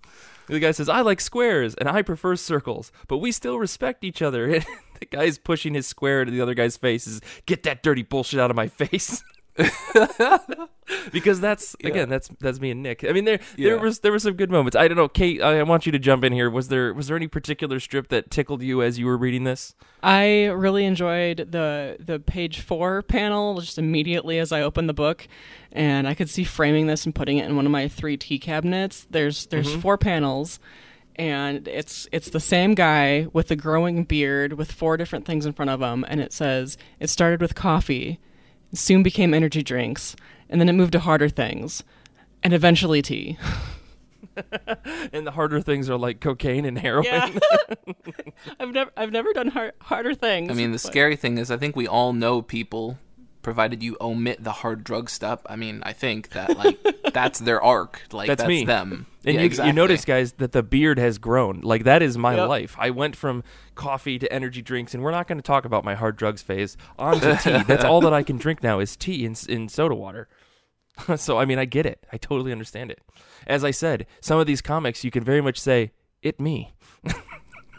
the 0.47 0.59
guy 0.59 0.71
says 0.71 0.89
I 0.89 1.01
like 1.01 1.21
squares 1.21 1.75
and 1.75 1.87
I 1.89 2.01
prefer 2.01 2.35
circles, 2.35 2.91
but 3.07 3.17
we 3.17 3.31
still 3.31 3.59
respect 3.59 4.03
each 4.03 4.21
other. 4.21 4.61
The 5.01 5.17
guy's 5.17 5.39
pushing 5.39 5.73
his 5.73 5.87
square 5.87 6.23
to 6.25 6.29
the 6.29 6.41
other 6.41 6.53
guy's 6.53 6.77
face. 6.77 7.07
Is 7.07 7.21
get 7.47 7.63
that 7.63 7.81
dirty 7.81 8.03
bullshit 8.03 8.39
out 8.39 8.51
of 8.51 8.55
my 8.55 8.67
face. 8.85 9.23
because 11.11 11.41
that's 11.41 11.75
again 11.83 12.09
that's 12.09 12.29
that's 12.39 12.59
me 12.59 12.71
and 12.71 12.81
Nick. 12.81 13.03
I 13.03 13.11
mean 13.11 13.25
there 13.25 13.39
there 13.57 13.77
was 13.77 13.99
there 13.99 14.11
were 14.11 14.19
some 14.19 14.33
good 14.33 14.49
moments. 14.49 14.75
I 14.75 14.87
don't 14.87 14.97
know, 14.97 15.07
Kate. 15.07 15.41
I 15.41 15.61
want 15.63 15.85
you 15.85 15.91
to 15.91 15.99
jump 15.99 16.23
in 16.23 16.31
here. 16.33 16.49
Was 16.49 16.69
there 16.69 16.93
was 16.93 17.07
there 17.07 17.17
any 17.17 17.27
particular 17.27 17.79
strip 17.79 18.07
that 18.09 18.31
tickled 18.31 18.61
you 18.61 18.81
as 18.81 18.97
you 18.97 19.05
were 19.05 19.17
reading 19.17 19.43
this? 19.43 19.75
I 20.01 20.45
really 20.45 20.85
enjoyed 20.85 21.49
the 21.51 21.97
the 21.99 22.19
page 22.19 22.61
four 22.61 23.01
panel 23.03 23.59
just 23.59 23.77
immediately 23.77 24.39
as 24.39 24.51
I 24.51 24.61
opened 24.61 24.87
the 24.89 24.93
book, 24.93 25.27
and 25.71 26.07
I 26.07 26.13
could 26.13 26.29
see 26.29 26.43
framing 26.43 26.87
this 26.87 27.05
and 27.05 27.13
putting 27.13 27.37
it 27.37 27.45
in 27.45 27.55
one 27.55 27.65
of 27.65 27.71
my 27.71 27.87
three 27.87 28.17
tea 28.17 28.39
cabinets. 28.39 29.05
There's 29.09 29.47
there's 29.47 29.69
mm-hmm. 29.69 29.81
four 29.81 29.97
panels, 29.97 30.59
and 31.17 31.67
it's 31.67 32.07
it's 32.11 32.29
the 32.29 32.39
same 32.39 32.73
guy 32.73 33.27
with 33.33 33.49
the 33.49 33.55
growing 33.55 34.05
beard 34.05 34.53
with 34.53 34.71
four 34.71 34.97
different 34.97 35.25
things 35.25 35.45
in 35.45 35.53
front 35.53 35.71
of 35.71 35.81
him, 35.81 36.05
and 36.07 36.21
it 36.21 36.33
says 36.33 36.77
it 36.99 37.09
started 37.09 37.41
with 37.41 37.53
coffee, 37.53 38.19
soon 38.73 39.03
became 39.03 39.33
energy 39.33 39.63
drinks, 39.63 40.15
and 40.49 40.59
then 40.59 40.69
it 40.69 40.73
moved 40.73 40.93
to 40.93 40.99
harder 40.99 41.29
things, 41.29 41.83
and 42.43 42.53
eventually 42.53 43.01
tea. 43.01 43.37
and 45.13 45.27
the 45.27 45.31
harder 45.31 45.61
things 45.61 45.89
are 45.89 45.97
like 45.97 46.19
cocaine 46.21 46.65
and 46.65 46.77
heroin. 46.77 47.05
Yeah, 47.05 47.29
I've 48.59 48.71
never 48.71 48.91
I've 48.95 49.11
never 49.11 49.33
done 49.33 49.47
hard, 49.47 49.73
harder 49.81 50.13
things. 50.13 50.49
I 50.49 50.53
mean, 50.53 50.71
the 50.71 50.75
but- 50.75 50.81
scary 50.81 51.15
thing 51.15 51.37
is, 51.37 51.51
I 51.51 51.57
think 51.57 51.75
we 51.75 51.87
all 51.87 52.13
know 52.13 52.41
people, 52.41 52.97
provided 53.41 53.83
you 53.83 53.97
omit 53.99 54.43
the 54.43 54.51
hard 54.51 54.83
drug 54.83 55.09
step. 55.09 55.41
I 55.47 55.55
mean, 55.55 55.81
I 55.83 55.93
think 55.93 56.29
that 56.29 56.57
like 56.57 56.77
that's 57.13 57.39
their 57.39 57.61
arc. 57.61 58.03
Like 58.11 58.27
That's 58.27 58.41
that's, 58.41 58.47
me. 58.47 58.65
them. 58.65 59.07
And 59.25 59.35
Yeah, 59.35 59.41
you, 59.41 59.45
exactly. 59.45 59.69
you 59.69 59.73
notice, 59.73 60.03
guys, 60.05 60.33
that 60.33 60.51
the 60.51 60.63
beard 60.63 60.97
has 60.97 61.17
grown. 61.17 61.61
Like 61.61 61.83
that 61.83 62.01
is 62.01 62.17
my 62.17 62.35
Yep. 62.35 62.49
life. 62.49 62.75
I 62.79 62.89
went 62.89 63.15
from 63.15 63.43
coffee 63.75 64.17
to 64.19 64.31
energy 64.33 64.61
drinks, 64.61 64.93
and 64.93 65.03
we're 65.03 65.11
not 65.11 65.27
going 65.27 65.37
to 65.37 65.43
talk 65.43 65.65
about 65.65 65.83
my 65.85 65.93
hard 65.95 66.15
drugs 66.17 66.41
phase. 66.41 66.75
On 66.97 67.19
to 67.19 67.35
tea. 67.37 67.61
That's 67.67 67.83
all 67.85 68.01
that 68.01 68.13
I 68.13 68.23
can 68.23 68.37
drink 68.37 68.63
now 68.63 68.79
is 68.79 68.95
tea 68.95 69.25
and, 69.25 69.39
in 69.47 69.69
soda 69.69 69.93
water. 69.95 70.27
so 71.17 71.37
I 71.37 71.45
mean, 71.45 71.59
I 71.59 71.65
get 71.65 71.85
it. 71.85 72.05
I 72.11 72.17
totally 72.17 72.51
understand 72.51 72.89
it. 72.91 72.99
As 73.47 73.63
I 73.63 73.71
said, 73.71 74.07
some 74.21 74.39
of 74.39 74.47
these 74.47 74.61
comics 74.61 75.03
you 75.03 75.11
can 75.11 75.23
very 75.23 75.41
much 75.41 75.59
say 75.59 75.91
it 76.21 76.39
me. 76.39 76.73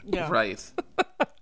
yeah. 0.04 0.28
Right. 0.28 0.60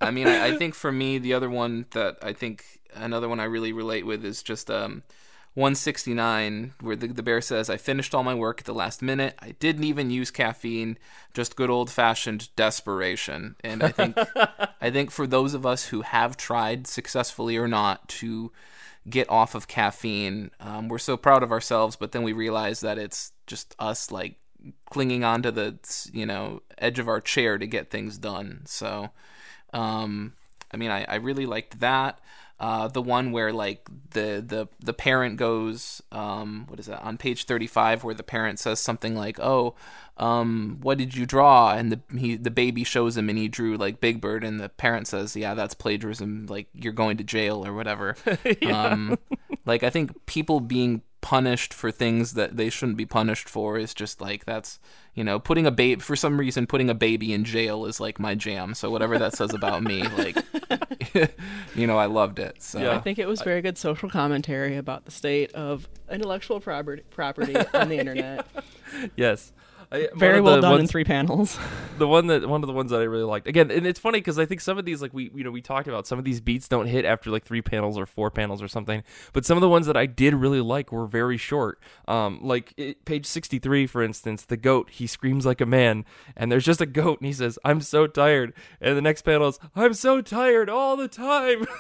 I 0.01 0.11
mean, 0.11 0.27
I, 0.27 0.49
I 0.49 0.57
think 0.57 0.75
for 0.75 0.93
me, 0.93 1.19
the 1.19 1.35
other 1.35 1.49
one 1.49 1.87
that 1.93 2.19
I 2.23 2.33
think 2.33 2.65
another 2.95 3.29
one 3.29 3.41
I 3.41 3.45
really 3.45 3.73
relate 3.73 4.05
with 4.05 4.25
is 4.25 4.43
just 4.43 4.71
um, 4.71 5.03
169, 5.55 6.75
where 6.81 6.95
the, 6.95 7.09
the 7.09 7.23
bear 7.23 7.41
says, 7.41 7.69
I 7.69 7.77
finished 7.77 8.15
all 8.15 8.23
my 8.23 8.35
work 8.35 8.61
at 8.61 8.67
the 8.67 8.75
last 8.75 9.03
minute. 9.03 9.35
I 9.41 9.53
didn't 9.59 9.85
even 9.85 10.11
use 10.11 10.31
caffeine, 10.31 10.97
just 11.35 11.57
good 11.57 11.71
old 11.71 11.91
fashioned 11.91 12.55
desperation. 12.55 13.57
And 13.65 13.83
I 13.83 13.89
think, 13.89 14.17
I 14.81 14.91
think 14.91 15.11
for 15.11 15.27
those 15.27 15.55
of 15.55 15.67
us 15.67 15.87
who 15.87 16.03
have 16.03 16.37
tried 16.37 16.87
successfully 16.87 17.57
or 17.57 17.67
not 17.67 18.09
to 18.09 18.53
get 19.09 19.29
off 19.29 19.57
of 19.57 19.67
caffeine, 19.67 20.53
um, 20.61 20.89
we're 20.89 20.99
so 20.99 21.17
proud 21.17 21.43
of 21.43 21.51
ourselves, 21.51 21.97
but 21.97 22.13
then 22.13 22.23
we 22.23 22.33
realize 22.33 22.81
that 22.81 22.99
it's 22.99 23.33
just 23.47 23.75
us 23.79 24.13
like 24.13 24.37
clinging 24.91 25.25
onto 25.25 25.51
the 25.51 25.79
you 26.13 26.27
know 26.27 26.61
edge 26.79 26.99
of 26.99 27.09
our 27.09 27.21
chair 27.21 27.59
to 27.59 27.67
get 27.67 27.91
things 27.91 28.19
done. 28.19 28.63
So, 28.67 29.11
um, 29.73 30.35
I 30.73 30.77
mean, 30.77 30.91
I, 30.91 31.05
I 31.05 31.15
really 31.17 31.47
liked 31.47 31.81
that. 31.81 32.21
Uh, 32.61 32.89
the 32.89 33.01
one 33.01 33.33
where 33.33 33.55
like 33.55 33.89
the 34.11 34.45
the 34.47 34.69
the 34.81 34.93
parent 34.93 35.39
goes, 35.39 36.03
um, 36.13 36.67
what 36.69 36.79
is 36.79 36.87
that 36.87 37.03
on 37.03 37.17
page 37.17 37.47
thirty 37.47 37.67
five, 37.67 38.05
where 38.05 38.15
the 38.15 38.23
parent 38.23 38.59
says 38.59 38.79
something 38.79 39.17
like, 39.17 39.41
"Oh, 39.41 39.75
um, 40.19 40.77
what 40.83 40.99
did 40.99 41.17
you 41.17 41.25
draw?" 41.25 41.73
And 41.73 41.91
the 41.91 42.01
he 42.19 42.37
the 42.37 42.51
baby 42.51 42.85
shows 42.85 43.17
him, 43.17 43.31
and 43.31 43.39
he 43.39 43.49
drew 43.49 43.79
like 43.79 43.99
Big 44.03 44.21
Bird, 44.21 44.45
and 44.45 44.61
the 44.61 44.69
parent 44.69 45.07
says, 45.07 45.35
"Yeah, 45.35 45.55
that's 45.55 45.73
plagiarism. 45.73 46.47
Like 46.51 46.69
you're 46.75 46.93
going 46.93 47.17
to 47.17 47.25
jail 47.25 47.67
or 47.67 47.73
whatever." 47.73 48.15
um, 48.67 49.19
like 49.67 49.83
I 49.83 49.91
think 49.91 50.27
people 50.27 50.61
being 50.61 51.03
punished 51.23 51.75
for 51.75 51.91
things 51.91 52.33
that 52.33 52.57
they 52.57 52.71
shouldn't 52.71 52.97
be 52.97 53.05
punished 53.05 53.47
for 53.47 53.77
is 53.77 53.93
just 53.93 54.23
like 54.23 54.47
that's 54.47 54.79
you 55.15 55.23
know 55.23 55.39
putting 55.39 55.67
a 55.67 55.71
baby 55.71 56.01
for 56.01 56.17
some 56.17 56.41
reason 56.41 56.67
putting 56.67 56.89
a 56.89 56.95
baby 56.95 57.35
in 57.35 57.45
jail 57.45 57.85
is 57.85 58.01
like 58.01 58.19
my 58.19 58.35
jam 58.35 58.73
so 58.73 58.91
whatever 58.91 59.19
that 59.19 59.37
says 59.37 59.53
about 59.53 59.83
me 59.83 60.03
like 60.17 60.39
you 61.75 61.87
know 61.87 61.99
i 61.99 62.07
loved 62.07 62.39
it 62.39 62.63
so 62.63 62.81
Yeah. 62.81 62.97
I 62.97 63.01
think 63.01 63.19
it 63.19 63.29
was 63.29 63.43
very 63.43 63.61
good 63.61 63.77
social 63.77 64.09
commentary 64.09 64.79
about 64.79 65.05
the 65.05 65.11
state 65.11 65.53
of 65.53 65.87
intellectual 66.11 66.59
property 66.59 67.03
property 67.11 67.55
on 67.75 67.91
the 67.91 67.99
internet. 68.03 68.47
Yes. 69.15 69.53
I, 69.93 70.09
Very 70.15 70.41
well 70.41 70.61
done 70.61 70.81
in 70.81 70.87
three 70.87 71.03
panels. 71.03 71.59
the 71.99 72.07
one 72.07 72.29
that 72.29 72.49
one 72.49 72.63
of 72.63 72.69
the 72.69 72.73
ones 72.73 72.93
that 72.93 73.01
I 73.01 73.05
really 73.05 73.25
liked 73.25 73.49
again, 73.49 73.73
and 73.73 73.87
it's 73.87 73.99
funny 73.99 74.21
because 74.21 74.39
I 74.39 74.47
think 74.47 74.61
some 74.61 74.79
of 74.79 74.85
these 74.85 75.03
like 75.03 75.13
we 75.13 75.31
you 75.35 75.43
know 75.43 75.51
we 75.51 75.61
talked 75.61 75.89
about 75.89 76.07
some 76.07 76.19
of 76.19 76.25
these 76.25 76.41
beats 76.41 76.69
don't 76.69 76.87
hit 76.87 77.05
after 77.05 77.31
like 77.31 77.45
three 77.45 77.61
panels 77.61 77.99
or 77.99 78.07
four 78.07 78.31
panels 78.31 78.63
or 78.63 78.69
something, 78.69 79.03
but 79.33 79.45
some 79.45 79.57
of 79.57 79.63
the 79.63 79.69
ones 79.69 79.87
that 79.87 79.97
I 79.97 80.07
did 80.07 80.35
really 80.35 80.61
like 80.61 80.93
were 80.93 81.07
very 81.07 81.37
short. 81.37 81.81
Um, 82.07 82.39
like 82.41 82.73
it, 82.77 83.05
page 83.05 83.27
sixty 83.27 83.59
three, 83.59 83.87
for 83.87 84.03
instance, 84.03 84.45
the 84.45 84.57
goat 84.57 84.91
he 84.91 85.09
screams 85.09 85.45
like 85.45 85.61
a 85.61 85.67
man, 85.67 86.05
and 86.37 86.53
there's 86.53 86.65
just 86.65 86.81
a 86.81 86.87
goat, 86.87 87.19
and 87.21 87.27
he 87.27 87.33
says, 87.33 87.59
"I'm 87.65 87.81
so 87.81 88.07
tired," 88.07 88.55
and 88.81 88.97
the 88.97 89.03
next 89.03 89.23
panel 89.23 89.49
is, 89.49 89.59
"I'm 89.75 89.95
so 89.95 90.21
tired 90.21 90.71
all 90.71 90.97
the 90.97 91.09
time." 91.09 91.67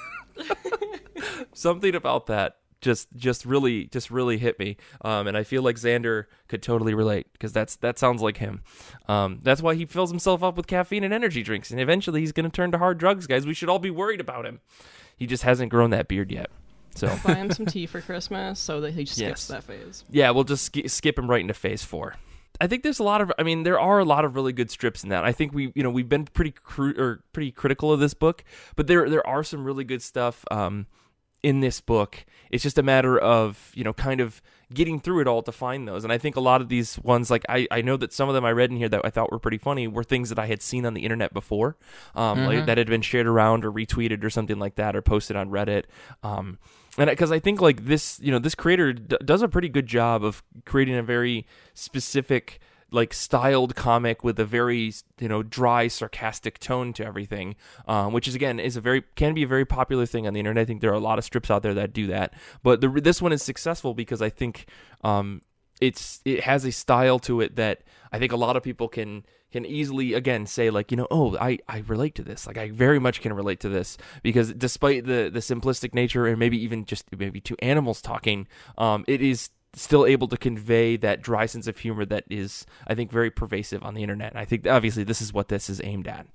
something 1.52 1.94
about 1.94 2.26
that 2.26 2.56
just 2.80 3.08
just 3.16 3.44
really 3.44 3.84
just 3.86 4.10
really 4.10 4.38
hit 4.38 4.58
me 4.58 4.76
um, 5.04 5.26
and 5.26 5.36
i 5.36 5.42
feel 5.42 5.62
like 5.62 5.76
xander 5.76 6.24
could 6.48 6.62
totally 6.62 6.94
relate 6.94 7.26
because 7.32 7.52
that's 7.52 7.76
that 7.76 7.98
sounds 7.98 8.22
like 8.22 8.38
him 8.38 8.62
um, 9.08 9.38
that's 9.42 9.60
why 9.62 9.74
he 9.74 9.84
fills 9.84 10.10
himself 10.10 10.42
up 10.42 10.56
with 10.56 10.66
caffeine 10.66 11.04
and 11.04 11.12
energy 11.14 11.42
drinks 11.42 11.70
and 11.70 11.80
eventually 11.80 12.20
he's 12.20 12.32
going 12.32 12.44
to 12.48 12.50
turn 12.54 12.70
to 12.72 12.78
hard 12.78 12.98
drugs 12.98 13.26
guys 13.26 13.46
we 13.46 13.54
should 13.54 13.68
all 13.68 13.78
be 13.78 13.90
worried 13.90 14.20
about 14.20 14.46
him 14.46 14.60
he 15.16 15.26
just 15.26 15.42
hasn't 15.42 15.70
grown 15.70 15.90
that 15.90 16.08
beard 16.08 16.30
yet 16.32 16.50
so 16.94 17.06
Buy 17.24 17.34
him 17.34 17.52
some 17.52 17.66
tea 17.66 17.86
for 17.86 18.00
Christmas 18.00 18.58
so 18.58 18.80
that 18.80 18.94
he 18.94 19.06
skips 19.06 19.18
Yes. 19.20 19.46
that 19.48 19.62
phase. 19.62 20.04
yeah 20.10 20.30
we'll 20.30 20.42
just 20.44 20.64
sk- 20.64 20.88
skip 20.88 21.16
him 21.18 21.30
right 21.30 21.40
into 21.40 21.54
phase 21.54 21.82
four 21.84 22.16
I 22.62 22.66
think 22.66 22.82
there's 22.82 22.98
a 22.98 23.04
lot 23.04 23.20
of 23.22 23.32
I 23.38 23.42
mean 23.42 23.62
there 23.62 23.78
are 23.80 24.00
a 24.00 24.04
lot 24.04 24.24
of 24.24 24.34
really 24.34 24.52
good 24.52 24.70
strips 24.70 25.02
in 25.02 25.08
that. 25.10 25.24
I 25.24 25.32
think 25.32 25.54
we 25.54 25.72
you 25.74 25.82
know 25.82 25.88
we've 25.88 26.08
been 26.10 26.24
pretty 26.26 26.50
cru- 26.50 26.94
or 26.98 27.22
pretty 27.32 27.52
critical 27.52 27.90
of 27.90 28.00
this 28.00 28.12
book, 28.12 28.44
but 28.76 28.86
there 28.86 29.08
there 29.08 29.26
are 29.26 29.42
some 29.42 29.64
really 29.64 29.82
good 29.84 30.02
stuff 30.02 30.44
um 30.50 30.86
in 31.42 31.60
this 31.60 31.80
book. 31.80 32.24
It's 32.50 32.62
just 32.62 32.78
a 32.78 32.82
matter 32.82 33.18
of, 33.18 33.70
you 33.74 33.84
know, 33.84 33.92
kind 33.92 34.20
of 34.20 34.42
getting 34.72 35.00
through 35.00 35.20
it 35.20 35.26
all 35.26 35.42
to 35.42 35.52
find 35.52 35.86
those. 35.86 36.04
And 36.04 36.12
I 36.12 36.18
think 36.18 36.36
a 36.36 36.40
lot 36.40 36.60
of 36.60 36.68
these 36.68 36.98
ones, 37.00 37.30
like 37.30 37.44
I, 37.48 37.66
I 37.70 37.82
know 37.82 37.96
that 37.96 38.12
some 38.12 38.28
of 38.28 38.34
them 38.34 38.44
I 38.44 38.52
read 38.52 38.70
in 38.70 38.76
here 38.76 38.88
that 38.88 39.00
I 39.04 39.10
thought 39.10 39.32
were 39.32 39.38
pretty 39.38 39.58
funny 39.58 39.88
were 39.88 40.04
things 40.04 40.28
that 40.28 40.38
I 40.38 40.46
had 40.46 40.62
seen 40.62 40.86
on 40.86 40.94
the 40.94 41.02
internet 41.02 41.32
before, 41.32 41.76
um, 42.14 42.44
like, 42.44 42.66
that 42.66 42.78
had 42.78 42.86
been 42.86 43.02
shared 43.02 43.26
around 43.26 43.64
or 43.64 43.72
retweeted 43.72 44.22
or 44.22 44.30
something 44.30 44.58
like 44.58 44.76
that 44.76 44.94
or 44.94 45.02
posted 45.02 45.36
on 45.36 45.50
Reddit. 45.50 45.84
Um, 46.22 46.58
and 46.98 47.08
because 47.08 47.32
I 47.32 47.38
think 47.38 47.60
like 47.60 47.86
this, 47.86 48.20
you 48.20 48.30
know, 48.30 48.38
this 48.38 48.54
creator 48.54 48.92
d- 48.92 49.16
does 49.24 49.42
a 49.42 49.48
pretty 49.48 49.68
good 49.68 49.86
job 49.86 50.24
of 50.24 50.42
creating 50.64 50.96
a 50.96 51.02
very 51.02 51.46
specific 51.74 52.60
like 52.92 53.14
styled 53.14 53.74
comic 53.74 54.24
with 54.24 54.38
a 54.38 54.44
very 54.44 54.92
you 55.20 55.28
know 55.28 55.42
dry 55.42 55.88
sarcastic 55.88 56.58
tone 56.58 56.92
to 56.92 57.04
everything 57.04 57.56
um, 57.86 58.12
which 58.12 58.26
is 58.26 58.34
again 58.34 58.58
is 58.58 58.76
a 58.76 58.80
very 58.80 59.02
can 59.14 59.34
be 59.34 59.42
a 59.42 59.46
very 59.46 59.64
popular 59.64 60.06
thing 60.06 60.26
on 60.26 60.32
the 60.32 60.40
internet. 60.40 60.62
I 60.62 60.64
think 60.64 60.80
there 60.80 60.90
are 60.90 60.94
a 60.94 61.00
lot 61.00 61.18
of 61.18 61.24
strips 61.24 61.50
out 61.50 61.62
there 61.62 61.74
that 61.74 61.92
do 61.92 62.06
that. 62.08 62.34
But 62.62 62.80
the, 62.80 62.88
this 62.88 63.22
one 63.22 63.32
is 63.32 63.42
successful 63.42 63.94
because 63.94 64.22
i 64.22 64.28
think 64.28 64.66
um, 65.02 65.42
it's 65.80 66.20
it 66.24 66.40
has 66.40 66.64
a 66.64 66.72
style 66.72 67.18
to 67.20 67.40
it 67.40 67.56
that 67.56 67.82
i 68.12 68.18
think 68.18 68.32
a 68.32 68.36
lot 68.36 68.56
of 68.56 68.62
people 68.62 68.88
can 68.88 69.24
can 69.50 69.66
easily 69.66 70.14
again 70.14 70.46
say 70.46 70.70
like 70.70 70.90
you 70.90 70.96
know 70.96 71.08
oh 71.10 71.36
i 71.38 71.58
i 71.68 71.78
relate 71.86 72.14
to 72.14 72.22
this. 72.22 72.46
Like 72.46 72.58
i 72.58 72.70
very 72.70 72.98
much 72.98 73.20
can 73.20 73.32
relate 73.32 73.60
to 73.60 73.68
this. 73.68 73.96
Because 74.22 74.52
despite 74.54 75.06
the 75.06 75.30
the 75.32 75.40
simplistic 75.40 75.94
nature 75.94 76.26
and 76.26 76.38
maybe 76.38 76.62
even 76.62 76.84
just 76.84 77.04
maybe 77.16 77.40
two 77.40 77.56
animals 77.60 78.00
talking 78.00 78.46
um 78.78 79.04
it 79.08 79.20
is 79.20 79.50
still 79.74 80.04
able 80.06 80.26
to 80.28 80.36
convey 80.36 80.96
that 80.96 81.22
dry 81.22 81.46
sense 81.46 81.66
of 81.66 81.78
humor 81.78 82.04
that 82.04 82.24
is 82.28 82.66
i 82.86 82.94
think 82.94 83.10
very 83.10 83.30
pervasive 83.30 83.82
on 83.82 83.94
the 83.94 84.02
internet 84.02 84.32
and 84.32 84.38
i 84.40 84.44
think 84.44 84.66
obviously 84.66 85.04
this 85.04 85.22
is 85.22 85.32
what 85.32 85.48
this 85.48 85.70
is 85.70 85.80
aimed 85.84 86.08
at 86.08 86.26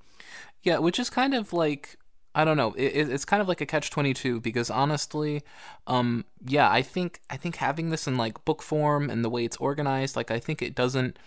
Yeah, 0.63 0.79
which 0.79 0.99
is 0.99 1.09
kind 1.09 1.33
of 1.35 1.53
like 1.53 1.97
I 2.37 2.43
don't 2.43 2.57
know. 2.57 2.73
It, 2.73 2.91
it- 2.99 3.09
it's 3.09 3.23
kind 3.23 3.41
of 3.41 3.47
like 3.47 3.61
a 3.61 3.65
catch 3.65 3.89
twenty 3.91 4.13
two 4.13 4.41
because 4.41 4.69
honestly, 4.69 5.41
um, 5.87 6.25
yeah, 6.45 6.69
I 6.69 6.81
think 6.81 7.21
I 7.29 7.37
think 7.37 7.55
having 7.57 7.91
this 7.91 8.07
in 8.07 8.17
like 8.17 8.43
book 8.43 8.61
form 8.61 9.09
and 9.09 9.23
the 9.23 9.29
way 9.29 9.45
it's 9.45 9.55
organized, 9.57 10.15
like 10.17 10.31
I 10.31 10.39
think 10.39 10.61
it 10.61 10.75
doesn't 10.75 11.17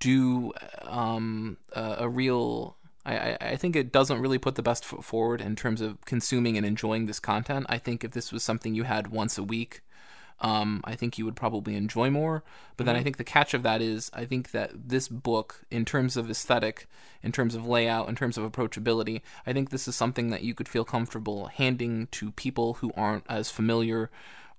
do 0.00 0.52
um 0.82 1.56
a, 1.72 1.96
a 2.00 2.08
real. 2.08 2.76
I- 3.06 3.38
I 3.40 3.56
think 3.56 3.74
it 3.74 3.90
doesn't 3.90 4.20
really 4.20 4.38
put 4.38 4.54
the 4.56 4.62
best 4.62 4.84
foot 4.84 5.02
forward 5.02 5.40
in 5.40 5.56
terms 5.56 5.80
of 5.80 6.04
consuming 6.04 6.56
and 6.58 6.66
enjoying 6.66 7.06
this 7.06 7.20
content. 7.20 7.64
I 7.70 7.78
think 7.78 8.04
if 8.04 8.10
this 8.12 8.32
was 8.32 8.42
something 8.44 8.74
you 8.74 8.84
had 8.84 9.08
once 9.08 9.38
a 9.38 9.42
week, 9.42 9.80
um, 10.40 10.80
I 10.84 10.94
think 10.94 11.18
you 11.18 11.24
would 11.24 11.36
probably 11.36 11.74
enjoy 11.74 12.10
more. 12.10 12.44
But 12.76 12.86
then 12.86 12.94
I 12.94 13.02
think 13.02 13.16
the 13.16 13.24
catch 13.24 13.54
of 13.54 13.62
that 13.64 13.82
is 13.82 14.10
I 14.14 14.24
think 14.24 14.52
that 14.52 14.70
this 14.88 15.08
book, 15.08 15.62
in 15.70 15.84
terms 15.84 16.16
of 16.16 16.30
aesthetic, 16.30 16.86
in 17.22 17.32
terms 17.32 17.54
of 17.54 17.66
layout, 17.66 18.08
in 18.08 18.14
terms 18.14 18.38
of 18.38 18.50
approachability, 18.50 19.22
I 19.46 19.52
think 19.52 19.70
this 19.70 19.88
is 19.88 19.96
something 19.96 20.30
that 20.30 20.42
you 20.44 20.54
could 20.54 20.68
feel 20.68 20.84
comfortable 20.84 21.46
handing 21.46 22.06
to 22.12 22.30
people 22.32 22.74
who 22.74 22.92
aren't 22.96 23.24
as 23.28 23.50
familiar 23.50 24.10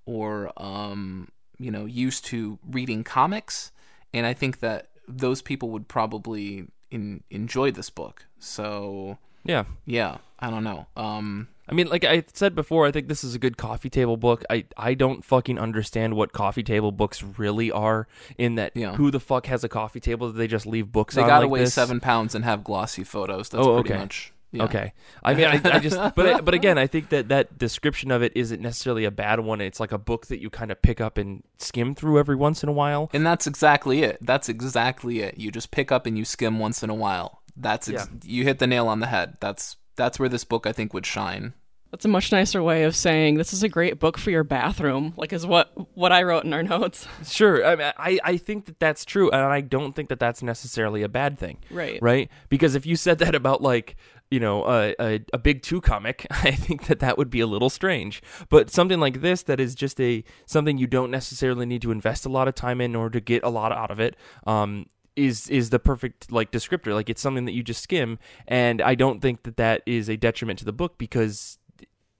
or 0.04 0.52
um, 0.56 1.28
you 1.58 1.70
know 1.70 1.86
used 1.86 2.26
to 2.26 2.58
reading 2.68 3.02
comics. 3.02 3.72
And 4.12 4.26
I 4.26 4.34
think 4.34 4.60
that 4.60 4.88
those 5.08 5.40
people 5.40 5.70
would 5.70 5.88
probably 5.88 6.66
in, 6.90 7.22
enjoy 7.30 7.70
this 7.70 7.88
book. 7.88 8.26
So 8.38 9.16
yeah 9.44 9.64
yeah, 9.86 10.18
I 10.38 10.50
don't 10.50 10.64
know. 10.64 10.88
Um, 10.94 11.48
I 11.70 11.74
mean, 11.74 11.88
like 11.88 12.04
I 12.04 12.24
said 12.34 12.54
before, 12.54 12.86
I 12.86 12.90
think 12.90 13.06
this 13.08 13.22
is 13.22 13.34
a 13.34 13.38
good 13.38 13.56
coffee 13.56 13.88
table 13.90 14.16
book. 14.16 14.42
I, 14.50 14.64
I 14.76 14.94
don't 14.94 15.24
fucking 15.24 15.58
understand 15.58 16.14
what 16.16 16.32
coffee 16.32 16.62
table 16.64 16.90
books 16.92 17.22
really 17.22 17.70
are. 17.70 18.08
In 18.38 18.56
that, 18.56 18.72
Yeah. 18.76 18.94
who 18.96 19.10
the 19.10 19.20
fuck 19.20 19.46
has 19.46 19.62
a 19.62 19.68
coffee 19.68 20.00
table 20.00 20.26
that 20.28 20.36
they 20.38 20.46
just 20.48 20.66
leave 20.66 20.90
books 20.90 21.14
they 21.14 21.22
on 21.22 21.28
gotta 21.28 21.44
like 21.46 21.52
weigh 21.52 21.60
this? 21.60 21.74
seven 21.74 22.00
pounds 22.00 22.34
and 22.34 22.44
have 22.44 22.64
glossy 22.64 23.04
photos. 23.04 23.48
That's 23.50 23.64
Oh, 23.66 23.74
pretty 23.80 23.94
okay. 23.94 24.00
much. 24.00 24.32
Yeah. 24.52 24.64
Okay. 24.64 24.92
I 25.22 25.34
mean, 25.34 25.44
I, 25.46 25.60
I 25.64 25.78
just, 25.78 25.96
but 26.16 26.26
I, 26.26 26.40
but 26.40 26.54
again, 26.54 26.76
I 26.76 26.88
think 26.88 27.10
that 27.10 27.28
that 27.28 27.56
description 27.56 28.10
of 28.10 28.20
it 28.20 28.32
isn't 28.34 28.60
necessarily 28.60 29.04
a 29.04 29.12
bad 29.12 29.38
one. 29.38 29.60
It's 29.60 29.78
like 29.78 29.92
a 29.92 29.98
book 29.98 30.26
that 30.26 30.40
you 30.40 30.50
kind 30.50 30.72
of 30.72 30.82
pick 30.82 31.00
up 31.00 31.18
and 31.18 31.44
skim 31.58 31.94
through 31.94 32.18
every 32.18 32.34
once 32.34 32.64
in 32.64 32.68
a 32.68 32.72
while. 32.72 33.08
And 33.12 33.24
that's 33.24 33.46
exactly 33.46 34.02
it. 34.02 34.18
That's 34.20 34.48
exactly 34.48 35.20
it. 35.20 35.38
You 35.38 35.52
just 35.52 35.70
pick 35.70 35.92
up 35.92 36.04
and 36.04 36.18
you 36.18 36.24
skim 36.24 36.58
once 36.58 36.82
in 36.82 36.90
a 36.90 36.94
while. 36.94 37.42
That's 37.56 37.88
ex- 37.88 38.08
you 38.24 38.42
hit 38.42 38.58
the 38.58 38.66
nail 38.66 38.88
on 38.88 38.98
the 38.98 39.06
head. 39.06 39.36
That's 39.38 39.76
that's 39.94 40.18
where 40.18 40.28
this 40.28 40.44
book 40.44 40.66
I 40.66 40.72
think 40.72 40.92
would 40.94 41.06
shine. 41.06 41.52
That's 41.90 42.04
a 42.04 42.08
much 42.08 42.30
nicer 42.30 42.62
way 42.62 42.84
of 42.84 42.94
saying 42.94 43.34
this 43.34 43.52
is 43.52 43.64
a 43.64 43.68
great 43.68 43.98
book 43.98 44.16
for 44.16 44.30
your 44.30 44.44
bathroom. 44.44 45.12
Like 45.16 45.32
is 45.32 45.44
what 45.44 45.72
what 45.96 46.12
I 46.12 46.22
wrote 46.22 46.44
in 46.44 46.52
our 46.52 46.62
notes. 46.76 47.06
Sure. 47.24 47.64
I, 47.64 47.76
mean, 47.76 47.92
I 47.96 48.18
I 48.22 48.36
think 48.36 48.66
that 48.66 48.78
that's 48.78 49.04
true, 49.04 49.30
and 49.30 49.42
I 49.42 49.60
don't 49.60 49.94
think 49.94 50.08
that 50.10 50.20
that's 50.20 50.42
necessarily 50.42 51.02
a 51.02 51.08
bad 51.08 51.38
thing. 51.38 51.58
Right. 51.70 51.98
Right. 52.00 52.30
Because 52.48 52.74
if 52.74 52.86
you 52.86 52.94
said 52.96 53.18
that 53.18 53.34
about 53.34 53.60
like 53.60 53.96
you 54.30 54.38
know 54.38 54.64
a, 54.66 54.94
a, 55.00 55.20
a 55.32 55.38
big 55.38 55.62
two 55.62 55.80
comic, 55.80 56.26
I 56.30 56.52
think 56.52 56.86
that 56.86 57.00
that 57.00 57.18
would 57.18 57.30
be 57.30 57.40
a 57.40 57.46
little 57.46 57.70
strange. 57.70 58.22
But 58.48 58.70
something 58.70 59.00
like 59.00 59.20
this 59.20 59.42
that 59.44 59.58
is 59.58 59.74
just 59.74 60.00
a 60.00 60.22
something 60.46 60.78
you 60.78 60.86
don't 60.86 61.10
necessarily 61.10 61.66
need 61.66 61.82
to 61.82 61.90
invest 61.90 62.24
a 62.24 62.28
lot 62.28 62.46
of 62.46 62.54
time 62.54 62.80
in 62.80 62.94
or 62.94 63.10
to 63.10 63.20
get 63.20 63.42
a 63.42 63.48
lot 63.48 63.72
out 63.72 63.90
of 63.90 63.98
it. 63.98 64.16
Um, 64.46 64.86
is 65.16 65.48
is 65.48 65.70
the 65.70 65.78
perfect 65.80 66.30
like 66.30 66.52
descriptor 66.52 66.94
like 66.94 67.10
it's 67.10 67.20
something 67.20 67.44
that 67.44 67.52
you 67.52 67.64
just 67.64 67.82
skim 67.82 68.16
and 68.46 68.80
i 68.80 68.94
don't 68.94 69.20
think 69.20 69.42
that 69.42 69.56
that 69.56 69.82
is 69.84 70.08
a 70.08 70.16
detriment 70.16 70.58
to 70.58 70.64
the 70.64 70.72
book 70.72 70.98
because 70.98 71.58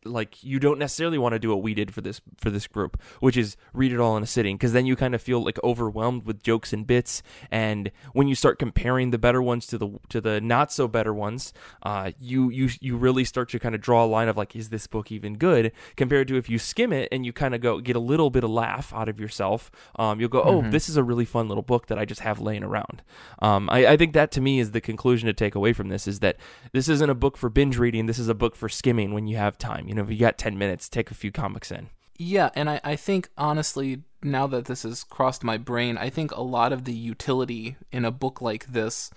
like 0.04 0.42
you 0.42 0.58
don't 0.58 0.78
necessarily 0.78 1.18
want 1.18 1.34
to 1.34 1.38
do 1.38 1.50
what 1.50 1.62
we 1.62 1.74
did 1.74 1.92
for 1.92 2.00
this 2.00 2.20
for 2.38 2.50
this 2.50 2.66
group 2.66 3.00
which 3.20 3.36
is 3.36 3.56
read 3.72 3.92
it 3.92 4.00
all 4.00 4.16
in 4.16 4.22
a 4.22 4.26
sitting 4.26 4.56
because 4.56 4.72
then 4.72 4.86
you 4.86 4.96
kind 4.96 5.14
of 5.14 5.20
feel 5.20 5.44
like 5.44 5.58
overwhelmed 5.62 6.24
with 6.24 6.42
jokes 6.42 6.72
and 6.72 6.86
bits 6.86 7.22
and 7.50 7.90
when 8.12 8.26
you 8.26 8.34
start 8.34 8.58
comparing 8.58 9.10
the 9.10 9.18
better 9.18 9.42
ones 9.42 9.66
to 9.66 9.76
the 9.76 9.88
to 10.08 10.20
the 10.20 10.40
not 10.40 10.72
so 10.72 10.88
better 10.88 11.12
ones 11.12 11.52
uh 11.82 12.10
you 12.18 12.48
you 12.48 12.68
you 12.80 12.96
really 12.96 13.24
start 13.24 13.48
to 13.48 13.58
kind 13.58 13.74
of 13.74 13.80
draw 13.80 14.04
a 14.04 14.06
line 14.06 14.28
of 14.28 14.36
like 14.36 14.56
is 14.56 14.70
this 14.70 14.86
book 14.86 15.12
even 15.12 15.36
good? 15.36 15.72
Compared 15.96 16.28
to 16.28 16.36
if 16.36 16.48
you 16.48 16.58
skim 16.58 16.92
it 16.92 17.08
and 17.12 17.24
you 17.26 17.32
kind 17.32 17.54
of 17.54 17.60
go 17.60 17.80
get 17.80 17.96
a 17.96 18.00
little 18.00 18.30
bit 18.30 18.44
of 18.44 18.50
laugh 18.50 18.92
out 18.94 19.08
of 19.08 19.20
yourself 19.20 19.70
um 19.96 20.20
you'll 20.20 20.28
go 20.28 20.42
oh 20.42 20.62
this 20.70 20.88
is 20.88 20.96
a 20.96 21.02
really 21.02 21.24
fun 21.24 21.48
little 21.48 21.62
book 21.62 21.86
that 21.86 21.98
i 21.98 22.04
just 22.04 22.20
have 22.20 22.40
laying 22.40 22.64
around. 22.64 23.02
Um 23.40 23.68
I, 23.70 23.86
I 23.86 23.96
think 23.96 24.14
that 24.14 24.30
to 24.32 24.40
me 24.40 24.60
is 24.60 24.70
the 24.70 24.80
conclusion 24.80 25.26
to 25.26 25.32
take 25.32 25.54
away 25.54 25.72
from 25.72 25.88
this 25.88 26.08
is 26.08 26.20
that 26.20 26.36
this 26.72 26.88
isn't 26.88 27.10
a 27.10 27.14
book 27.14 27.36
for 27.36 27.50
binge 27.50 27.76
reading 27.76 28.06
this 28.06 28.18
is 28.18 28.28
a 28.28 28.34
book 28.34 28.56
for 28.56 28.68
skimming 28.68 29.12
when 29.12 29.26
you 29.26 29.36
have 29.36 29.58
time 29.58 29.88
you 29.90 29.96
know 29.96 30.04
if 30.04 30.10
you 30.10 30.18
got 30.18 30.38
10 30.38 30.56
minutes 30.56 30.88
take 30.88 31.10
a 31.10 31.14
few 31.22 31.32
comics 31.32 31.70
in 31.72 31.88
Yeah, 32.16 32.50
and 32.54 32.70
I, 32.70 32.80
I 32.84 32.96
think 32.96 33.22
honestly, 33.36 34.02
now 34.22 34.46
that 34.52 34.66
this 34.66 34.82
has 34.84 35.02
crossed 35.16 35.42
my 35.42 35.56
brain, 35.70 35.96
I 36.06 36.10
think 36.10 36.30
a 36.32 36.42
lot 36.42 36.70
of 36.72 36.84
the 36.84 36.92
utility 36.92 37.76
in 37.90 38.04
a 38.04 38.10
book 38.22 38.36
like 38.40 38.66
this 38.66 39.10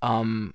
um, 0.00 0.54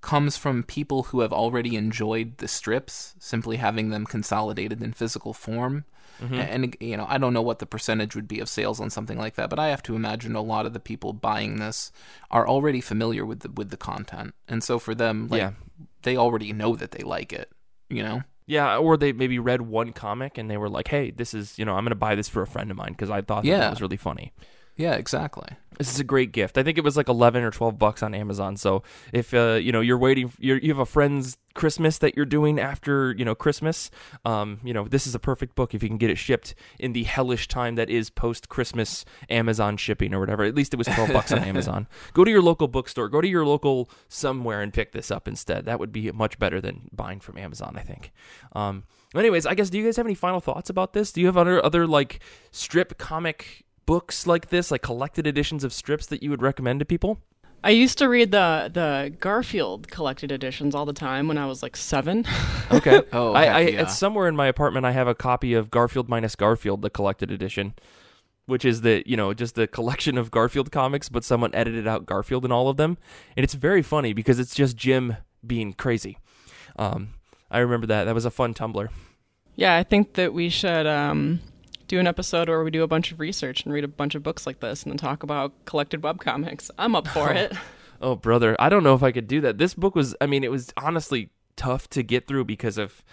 comes 0.00 0.36
from 0.36 0.64
people 0.78 1.04
who 1.04 1.20
have 1.20 1.32
already 1.32 1.76
enjoyed 1.76 2.38
the 2.38 2.48
strips, 2.48 3.14
simply 3.18 3.56
having 3.58 3.90
them 3.90 4.04
consolidated 4.06 4.82
in 4.82 4.92
physical 4.92 5.32
form. 5.32 5.84
And 6.20 6.76
you 6.80 6.96
know, 6.98 7.06
I 7.08 7.16
don't 7.16 7.32
know 7.32 7.46
what 7.48 7.60
the 7.60 7.66
percentage 7.76 8.14
would 8.14 8.28
be 8.28 8.40
of 8.40 8.48
sales 8.48 8.78
on 8.78 8.90
something 8.90 9.16
like 9.16 9.36
that, 9.36 9.48
but 9.48 9.58
I 9.58 9.68
have 9.68 9.82
to 9.84 9.96
imagine 9.96 10.36
a 10.36 10.42
lot 10.42 10.66
of 10.66 10.74
the 10.74 10.80
people 10.90 11.14
buying 11.14 11.56
this 11.56 11.92
are 12.30 12.46
already 12.46 12.82
familiar 12.82 13.24
with 13.24 13.40
the 13.40 13.50
with 13.50 13.70
the 13.70 13.78
content, 13.78 14.34
and 14.46 14.62
so 14.62 14.78
for 14.78 14.94
them, 14.94 15.28
like, 15.28 15.38
Yeah. 15.40 15.52
they 16.02 16.16
already 16.18 16.52
know 16.52 16.76
that 16.76 16.90
they 16.90 17.02
like 17.16 17.32
it. 17.32 17.48
You 17.88 18.02
know, 18.02 18.22
Yeah, 18.50 18.78
or 18.78 18.96
they 18.96 19.12
maybe 19.12 19.38
read 19.38 19.62
one 19.62 19.92
comic 19.92 20.36
and 20.36 20.50
they 20.50 20.56
were 20.56 20.68
like, 20.68 20.88
"Hey, 20.88 21.10
this 21.12 21.34
is 21.34 21.56
you 21.58 21.64
know 21.64 21.74
I'm 21.76 21.84
going 21.84 21.90
to 21.90 21.94
buy 22.08 22.16
this 22.16 22.28
for 22.28 22.42
a 22.42 22.46
friend 22.48 22.68
of 22.70 22.76
mine 22.76 22.92
because 22.92 23.08
I 23.08 23.20
thought 23.20 23.42
that, 23.44 23.48
Yeah. 23.48 23.58
that 23.60 23.70
was 23.70 23.80
really 23.80 23.96
funny." 23.96 24.32
Yeah, 24.76 24.94
exactly. 24.94 25.48
This 25.80 25.94
is 25.94 26.00
a 26.00 26.04
great 26.04 26.32
gift. 26.32 26.58
I 26.58 26.62
think 26.62 26.76
it 26.76 26.84
was 26.84 26.94
like 26.96 27.08
eleven 27.08 27.42
or 27.42 27.50
twelve 27.50 27.78
bucks 27.78 28.02
on 28.02 28.14
Amazon. 28.14 28.58
So 28.58 28.82
if 29.14 29.32
uh, 29.32 29.58
you 29.62 29.72
know 29.72 29.80
you're 29.80 29.96
waiting, 29.96 30.30
you're, 30.38 30.58
you 30.58 30.68
have 30.68 30.78
a 30.78 30.84
friend's 30.84 31.38
Christmas 31.54 31.96
that 31.98 32.16
you're 32.16 32.26
doing 32.26 32.60
after 32.60 33.14
you 33.16 33.24
know 33.24 33.34
Christmas, 33.34 33.90
um, 34.26 34.60
you 34.62 34.74
know 34.74 34.86
this 34.86 35.06
is 35.06 35.14
a 35.14 35.18
perfect 35.18 35.54
book 35.54 35.74
if 35.74 35.82
you 35.82 35.88
can 35.88 35.96
get 35.96 36.10
it 36.10 36.18
shipped 36.18 36.54
in 36.78 36.92
the 36.92 37.04
hellish 37.04 37.48
time 37.48 37.76
that 37.76 37.88
is 37.88 38.10
post 38.10 38.50
Christmas 38.50 39.06
Amazon 39.30 39.78
shipping 39.78 40.12
or 40.12 40.20
whatever. 40.20 40.44
At 40.44 40.54
least 40.54 40.74
it 40.74 40.76
was 40.76 40.86
twelve 40.86 41.14
bucks 41.14 41.32
on 41.32 41.38
Amazon. 41.44 41.88
Go 42.12 42.24
to 42.24 42.30
your 42.30 42.42
local 42.42 42.68
bookstore. 42.68 43.08
Go 43.08 43.22
to 43.22 43.28
your 43.28 43.46
local 43.46 43.88
somewhere 44.08 44.60
and 44.60 44.74
pick 44.74 44.92
this 44.92 45.10
up 45.10 45.26
instead. 45.26 45.64
That 45.64 45.80
would 45.80 45.92
be 45.92 46.12
much 46.12 46.38
better 46.38 46.60
than 46.60 46.90
buying 46.92 47.20
from 47.20 47.38
Amazon. 47.38 47.76
I 47.78 47.82
think. 47.82 48.12
Um, 48.52 48.84
anyways, 49.14 49.46
I 49.46 49.54
guess 49.54 49.70
do 49.70 49.78
you 49.78 49.84
guys 49.86 49.96
have 49.96 50.06
any 50.06 50.14
final 50.14 50.40
thoughts 50.40 50.68
about 50.68 50.92
this? 50.92 51.10
Do 51.10 51.22
you 51.22 51.26
have 51.26 51.38
other 51.38 51.64
other 51.64 51.86
like 51.86 52.20
strip 52.50 52.98
comic 52.98 53.64
books 53.90 54.24
like 54.24 54.50
this, 54.50 54.70
like 54.70 54.82
collected 54.82 55.26
editions 55.26 55.64
of 55.64 55.72
strips 55.72 56.06
that 56.06 56.22
you 56.22 56.30
would 56.30 56.40
recommend 56.40 56.78
to 56.78 56.86
people? 56.86 57.18
I 57.64 57.70
used 57.70 57.98
to 57.98 58.08
read 58.08 58.30
the 58.30 58.70
the 58.72 59.12
Garfield 59.18 59.88
collected 59.88 60.30
editions 60.30 60.76
all 60.76 60.86
the 60.86 60.92
time 60.92 61.26
when 61.26 61.36
I 61.36 61.46
was 61.46 61.60
like 61.60 61.76
seven. 61.76 62.24
Okay. 62.72 63.02
Oh, 63.12 63.32
I, 63.32 63.46
I 63.46 63.60
yeah. 63.62 63.82
it's 63.82 63.98
somewhere 63.98 64.28
in 64.28 64.36
my 64.36 64.46
apartment. 64.46 64.86
I 64.86 64.92
have 64.92 65.08
a 65.08 65.14
copy 65.14 65.54
of 65.54 65.72
Garfield 65.72 66.08
minus 66.08 66.36
Garfield, 66.36 66.82
the 66.82 66.88
collected 66.88 67.32
edition, 67.32 67.74
which 68.46 68.64
is 68.64 68.82
the 68.82 69.02
you 69.06 69.16
know 69.16 69.34
just 69.34 69.56
the 69.56 69.66
collection 69.66 70.16
of 70.16 70.30
Garfield 70.30 70.70
comics, 70.70 71.08
but 71.08 71.24
someone 71.24 71.52
edited 71.52 71.88
out 71.88 72.06
Garfield 72.06 72.44
in 72.44 72.52
all 72.52 72.68
of 72.68 72.76
them, 72.76 72.96
and 73.36 73.42
it's 73.42 73.54
very 73.54 73.82
funny 73.82 74.12
because 74.12 74.38
it's 74.38 74.54
just 74.54 74.76
Jim 74.76 75.16
being 75.44 75.72
crazy. 75.72 76.16
Um, 76.76 77.14
I 77.50 77.58
remember 77.58 77.88
that. 77.88 78.04
That 78.04 78.14
was 78.14 78.24
a 78.24 78.30
fun 78.30 78.54
Tumblr. 78.54 78.88
yeah, 79.56 79.74
I 79.74 79.82
think 79.82 80.12
that 80.12 80.32
we 80.32 80.48
should 80.48 80.86
um, 80.86 81.40
do 81.90 81.98
an 81.98 82.06
episode 82.06 82.48
where 82.48 82.62
we 82.62 82.70
do 82.70 82.84
a 82.84 82.86
bunch 82.86 83.10
of 83.10 83.18
research 83.18 83.64
and 83.64 83.74
read 83.74 83.82
a 83.82 83.88
bunch 83.88 84.14
of 84.14 84.22
books 84.22 84.46
like 84.46 84.60
this 84.60 84.84
and 84.84 84.92
then 84.92 84.96
talk 84.96 85.24
about 85.24 85.52
collected 85.64 86.00
webcomics. 86.00 86.70
I'm 86.78 86.94
up 86.94 87.08
for 87.08 87.32
it. 87.32 87.52
Oh, 88.00 88.14
brother, 88.14 88.56
I 88.60 88.68
don't 88.68 88.84
know 88.84 88.94
if 88.94 89.02
I 89.02 89.10
could 89.10 89.26
do 89.26 89.40
that. 89.40 89.58
This 89.58 89.74
book 89.74 89.96
was, 89.96 90.14
I 90.20 90.26
mean, 90.26 90.44
it 90.44 90.52
was 90.52 90.72
honestly 90.76 91.30
tough 91.56 91.90
to 91.90 92.04
get 92.04 92.28
through 92.28 92.44
because 92.44 92.78
of 92.78 93.04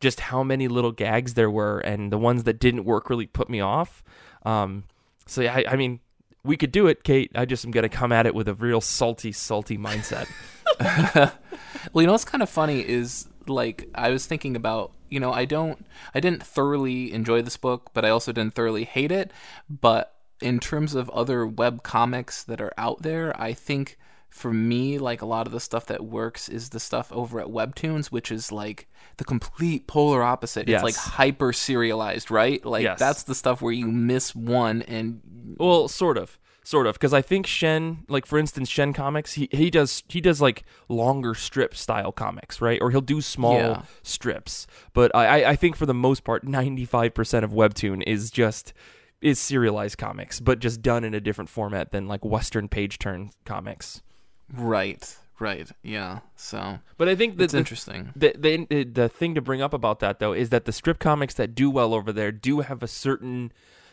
just 0.00 0.18
how 0.18 0.42
many 0.42 0.66
little 0.66 0.92
gags 0.92 1.34
there 1.34 1.50
were, 1.50 1.78
and 1.80 2.10
the 2.10 2.18
ones 2.18 2.44
that 2.44 2.58
didn't 2.58 2.84
work 2.84 3.10
really 3.10 3.26
put 3.26 3.50
me 3.50 3.60
off. 3.60 4.02
Um, 4.44 4.84
so 5.26 5.42
yeah, 5.42 5.54
I, 5.54 5.64
I 5.68 5.76
mean, 5.76 6.00
we 6.42 6.56
could 6.56 6.72
do 6.72 6.86
it, 6.86 7.04
Kate. 7.04 7.30
I 7.34 7.44
just 7.44 7.66
am 7.66 7.70
gonna 7.70 7.90
come 7.90 8.12
at 8.12 8.26
it 8.26 8.34
with 8.34 8.48
a 8.48 8.54
real 8.54 8.80
salty, 8.80 9.30
salty 9.30 9.78
mindset. 9.78 10.26
Well, 11.92 12.02
you 12.02 12.06
know 12.06 12.12
what's 12.12 12.24
kind 12.24 12.42
of 12.42 12.48
funny 12.48 12.80
is 12.80 13.28
like 13.46 13.88
I 13.94 14.10
was 14.10 14.26
thinking 14.26 14.56
about, 14.56 14.92
you 15.12 15.20
know, 15.20 15.32
I 15.32 15.44
don't 15.44 15.84
I 16.14 16.20
didn't 16.20 16.42
thoroughly 16.42 17.12
enjoy 17.12 17.42
this 17.42 17.56
book, 17.56 17.90
but 17.92 18.04
I 18.04 18.10
also 18.10 18.32
didn't 18.32 18.54
thoroughly 18.54 18.84
hate 18.84 19.12
it, 19.12 19.30
but 19.68 20.14
in 20.40 20.58
terms 20.58 20.94
of 20.94 21.08
other 21.10 21.46
web 21.46 21.82
comics 21.82 22.42
that 22.44 22.60
are 22.60 22.72
out 22.76 23.02
there, 23.02 23.38
I 23.40 23.52
think 23.52 23.98
for 24.28 24.52
me 24.52 24.98
like 24.98 25.20
a 25.20 25.26
lot 25.26 25.46
of 25.46 25.52
the 25.52 25.60
stuff 25.60 25.84
that 25.86 26.02
works 26.04 26.48
is 26.48 26.70
the 26.70 26.80
stuff 26.80 27.12
over 27.12 27.38
at 27.38 27.46
Webtoons, 27.48 28.06
which 28.06 28.32
is 28.32 28.50
like 28.50 28.88
the 29.18 29.24
complete 29.24 29.86
polar 29.86 30.22
opposite. 30.22 30.66
Yes. 30.66 30.78
It's 30.78 30.84
like 30.84 31.14
hyper 31.14 31.52
serialized, 31.52 32.30
right? 32.30 32.64
Like 32.64 32.82
Yes. 32.82 32.98
that's 32.98 33.24
the 33.24 33.34
stuff 33.34 33.60
where 33.60 33.74
you 33.74 33.86
miss 33.88 34.34
one 34.34 34.80
and 34.82 35.20
Well, 35.58 35.86
sort 35.88 36.16
of, 36.16 36.38
sort 36.64 36.86
of, 36.86 36.94
because 36.94 37.12
I 37.12 37.22
think 37.22 37.46
Shen, 37.46 38.04
like 38.08 38.24
for 38.26 38.38
instance, 38.38 38.68
Shen 38.68 38.92
Comics, 38.92 39.34
he 39.34 39.48
he 39.52 39.70
does 39.70 40.02
he 40.08 40.20
does 40.20 40.40
like 40.40 40.64
longer 40.88 41.34
strip 41.34 41.74
style 41.74 42.12
comics, 42.12 42.60
right? 42.60 42.80
Or 42.80 42.90
he'll 42.90 43.00
do 43.00 43.20
small 43.20 43.54
Yeah. 43.58 43.82
strips. 44.02 44.66
But 44.92 45.14
I 45.14 45.44
I- 45.50 45.56
think 45.56 45.76
for 45.76 45.86
the 45.86 45.94
most 45.94 46.24
part, 46.24 46.44
ninety 46.44 46.84
five 46.84 47.14
percent 47.14 47.44
of 47.44 47.50
Webtoon 47.52 48.02
is 48.06 48.30
just 48.30 48.72
is 49.20 49.38
serialized 49.38 49.98
comics, 49.98 50.40
but 50.40 50.58
just 50.58 50.82
done 50.82 51.04
in 51.04 51.14
a 51.14 51.20
different 51.20 51.48
format 51.50 51.92
than 51.92 52.08
like 52.08 52.24
Western 52.24 52.68
page 52.68 52.98
turn 52.98 53.30
comics. 53.44 54.02
right, 54.52 55.16
right. 55.38 55.70
Yeah. 55.82 56.20
So, 56.36 56.78
But 56.96 57.08
I 57.08 57.14
think 57.14 57.36
that's 57.36 57.46
it's 57.46 57.52
the, 57.52 57.58
interesting. 57.58 58.12
the, 58.16 58.34
the 58.38 58.84
the 58.84 59.08
thing 59.08 59.34
to 59.34 59.40
bring 59.40 59.62
up 59.62 59.72
about 59.72 60.00
that 60.00 60.18
though 60.18 60.32
is 60.32 60.50
that 60.50 60.64
the 60.64 60.72
strip 60.72 60.98
comics 60.98 61.34
that 61.34 61.54
do 61.54 61.70
well 61.70 61.94
over 61.94 62.12
there 62.12 62.32
do 62.32 62.60
have 62.60 62.82
a 62.82 62.88
certain 62.88 63.52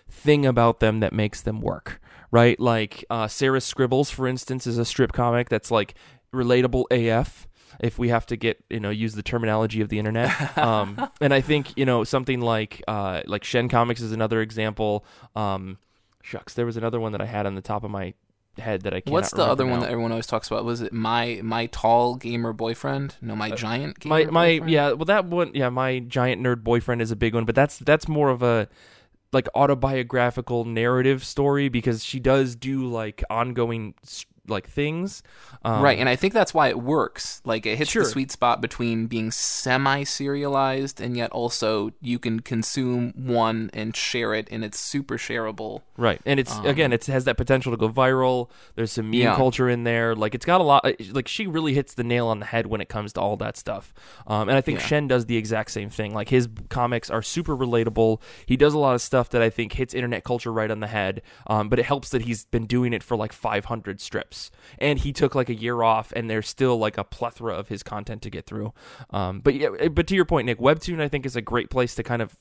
thing 0.10 0.46
about 0.46 0.80
them 0.80 1.00
that 1.00 1.14
makes 1.14 1.42
them 1.42 1.62
work, 1.62 2.02
right? 2.32 2.60
Like 2.60 3.06
uh, 3.10 3.28
Sarah 3.28 3.62
Scribbles, 3.62 4.10
for 4.12 4.28
instance, 4.28 4.68
is 4.68 4.78
a 4.78 4.86
strip 4.86 5.12
comic 5.12 5.50
that's 5.50 5.72
like 5.72 5.96
relatable 6.34 6.86
AF. 6.92 7.48
If 7.80 7.98
we 7.98 8.10
have 8.10 8.26
to 8.28 8.36
get 8.36 8.64
you 8.70 8.80
know 8.80 8.90
use 8.90 9.14
the 9.14 9.24
terminology 9.24 9.80
of 9.82 9.90
the 9.90 10.00
internet, 10.00 10.58
um, 10.58 11.10
and 11.22 11.34
I 11.34 11.42
think 11.42 11.78
you 11.78 11.86
know 11.86 12.04
something 12.04 12.42
like 12.42 12.84
uh, 12.88 13.22
like 13.26 13.44
Shen 13.44 13.70
Comics 13.70 14.02
is 14.02 14.12
another 14.12 14.42
example. 14.42 15.06
Um, 15.36 15.78
shucks, 16.22 16.54
there 16.56 16.66
was 16.66 16.78
another 16.78 17.00
one 17.00 17.12
that 17.14 17.22
I 17.22 17.26
had 17.26 17.46
on 17.46 17.56
the 17.56 17.62
top 17.62 17.84
of 17.84 17.92
my 17.92 18.14
head 18.58 18.82
that 18.82 18.94
I 18.94 19.00
can't. 19.00 19.14
What's 19.14 19.32
the 19.32 19.46
other 19.46 19.66
one 19.66 19.80
that 19.80 19.90
everyone 19.90 20.12
always 20.12 20.28
talks 20.28 20.48
about? 20.48 20.66
Was 20.66 20.82
it 20.82 20.92
my 20.92 21.40
my 21.44 21.68
tall 21.68 22.16
gamer 22.16 22.52
boyfriend? 22.52 23.16
No, 23.22 23.36
my 23.36 23.52
giant 23.52 24.00
gamer 24.00 24.16
Uh, 24.16 24.18
my 24.18 24.32
my 24.32 24.48
boyfriend? 24.56 24.72
yeah 24.72 24.92
well 24.92 25.06
that 25.06 25.26
one 25.26 25.52
yeah 25.54 25.70
my 25.70 26.00
giant 26.00 26.42
nerd 26.42 26.64
boyfriend 26.64 27.02
is 27.02 27.12
a 27.12 27.16
big 27.16 27.34
one 27.34 27.46
but 27.46 27.56
that's 27.56 27.78
that's 27.78 28.08
more 28.10 28.30
of 28.30 28.44
a 28.44 28.68
like 29.32 29.48
autobiographical 29.56 30.66
narrative 30.66 31.24
story 31.24 31.70
because 31.70 32.04
she 32.04 32.20
does 32.20 32.56
do 32.56 32.86
like 32.88 33.24
ongoing 33.30 33.94
like 34.50 34.68
things. 34.68 35.24
Um, 35.64 35.82
right, 35.82 35.98
and 36.00 36.08
I 36.10 36.16
think 36.16 36.34
that's 36.34 36.54
why 36.54 36.70
it 36.70 36.80
works. 36.80 37.42
Like 37.46 37.66
it 37.66 37.78
hits 37.78 37.92
Sure. 37.92 38.04
the 38.04 38.10
sweet 38.10 38.32
spot 38.32 38.62
between 38.62 39.08
being 39.08 39.32
semi-serialized 39.32 41.02
and 41.02 41.16
yet 41.18 41.32
also 41.32 41.92
you 42.02 42.20
can 42.20 42.40
consume 42.42 43.14
one 43.16 43.70
and 43.74 43.96
share 43.96 44.34
it, 44.34 44.48
and 44.52 44.64
it's 44.64 44.80
super 44.80 45.18
shareable. 45.18 45.82
Right, 45.98 46.22
and 46.26 46.40
it's 46.40 46.58
again, 46.64 46.94
it 46.94 47.06
has 47.08 47.26
that 47.26 47.38
potential 47.38 47.72
to 47.72 47.78
go 47.78 47.90
viral. 47.90 48.50
There's 48.76 48.92
some 48.92 49.10
meme 49.10 49.20
Um, 49.20 49.24
Yeah. 49.30 49.36
culture 49.36 49.70
in 49.70 49.84
there. 49.84 50.16
Like 50.16 50.34
it's 50.36 50.46
got 50.46 50.62
a 50.62 50.64
lot. 50.64 50.86
Like 51.12 51.28
she 51.28 51.46
really 51.48 51.74
hits 51.74 51.94
the 51.94 52.04
nail 52.04 52.28
on 52.28 52.40
the 52.40 52.46
head 52.46 52.68
when 52.68 52.82
it 52.82 52.90
comes 52.90 53.14
to 53.14 53.22
all 53.22 53.36
that 53.38 53.58
stuff. 53.58 53.94
Um, 54.28 54.48
and 54.50 54.58
I 54.58 54.62
think 54.62 54.80
Yeah. 54.80 54.86
Shen 54.86 55.08
does 55.08 55.26
the 55.26 55.36
exact 55.38 55.72
same 55.72 55.90
thing. 55.90 56.14
Like 56.14 56.30
his 56.30 56.48
comics 56.70 57.10
are 57.10 57.22
super 57.22 57.56
relatable. 57.56 58.22
He 58.46 58.56
does 58.58 58.74
a 58.74 58.80
lot 58.80 58.96
of 58.96 59.02
stuff 59.02 59.30
that 59.32 59.42
I 59.42 59.50
think 59.50 59.74
hits 59.74 59.94
internet 59.94 60.24
culture 60.24 60.52
right 60.54 60.72
on 60.72 60.80
the 60.80 60.88
head. 60.88 61.22
Um, 61.48 61.70
but 61.70 61.80
it 61.80 61.86
helps 61.86 62.10
that 62.10 62.24
he's 62.24 62.46
been 62.46 62.66
doing 62.66 62.94
it 62.94 63.04
for 63.04 63.18
like 63.18 63.34
500 63.34 64.00
strips, 64.00 64.39
and 64.78 65.00
he 65.00 65.12
took 65.12 65.36
like 65.36 65.50
a 65.50 65.56
year 65.56 65.82
off, 65.82 66.12
and 66.16 66.30
there's 66.30 66.48
still 66.48 66.78
like 66.78 66.98
a 66.98 67.04
plethora 67.04 67.54
of 67.54 67.68
his 67.68 67.84
content 67.84 68.22
to 68.24 68.30
get 68.30 68.46
through. 68.46 68.74
Um, 69.12 69.40
but 69.40 69.56
yeah, 69.56 69.88
but 69.90 70.08
to 70.08 70.16
your 70.16 70.26
point, 70.26 70.46
Nick, 70.46 70.60
Webtoon 70.60 71.02
I 71.02 71.08
think 71.08 71.26
is 71.26 71.36
a 71.36 71.42
great 71.42 71.70
place 71.70 71.96
to 71.96 72.04
kind 72.04 72.22
of 72.22 72.36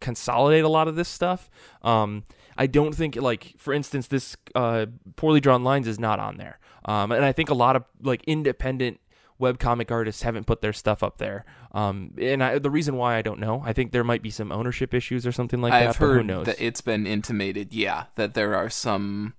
consolidate 0.00 0.64
a 0.64 0.68
lot 0.68 0.88
of 0.88 0.96
this 0.96 1.08
stuff. 1.08 1.50
Um, 1.82 2.24
I 2.56 2.66
don't 2.66 2.94
think 2.94 3.16
like 3.16 3.54
for 3.58 3.72
instance 3.72 4.08
this 4.08 4.36
uh, 4.54 4.86
poorly 5.16 5.40
drawn 5.40 5.64
lines 5.64 5.86
is 5.86 5.98
not 5.98 6.18
on 6.18 6.36
there, 6.36 6.58
um, 6.84 7.12
and 7.12 7.24
I 7.24 7.32
think 7.32 7.50
a 7.50 7.54
lot 7.54 7.76
of 7.76 7.84
like 8.02 8.24
independent 8.24 9.00
webcomic 9.40 9.90
artists 9.90 10.22
haven't 10.22 10.46
put 10.46 10.60
their 10.60 10.72
stuff 10.72 11.02
up 11.02 11.18
there. 11.18 11.44
Um, 11.72 12.14
and 12.18 12.42
I, 12.42 12.58
the 12.58 12.70
reason 12.70 12.96
why 12.96 13.16
I 13.16 13.22
don't 13.22 13.38
know, 13.38 13.62
I 13.64 13.72
think 13.72 13.92
there 13.92 14.04
might 14.04 14.22
be 14.22 14.30
some 14.30 14.50
ownership 14.50 14.94
issues 14.94 15.26
or 15.26 15.32
something 15.32 15.60
like 15.60 15.72
that. 15.72 15.82
I've 15.90 15.98
but 15.98 16.06
who 16.06 16.12
heard 16.14 16.26
knows? 16.26 16.46
that 16.46 16.60
it's 16.60 16.80
been 16.80 17.06
intimated, 17.06 17.72
yeah, 17.72 18.06
that 18.16 18.34
there 18.34 18.54
are 18.54 18.70
some 18.70 19.34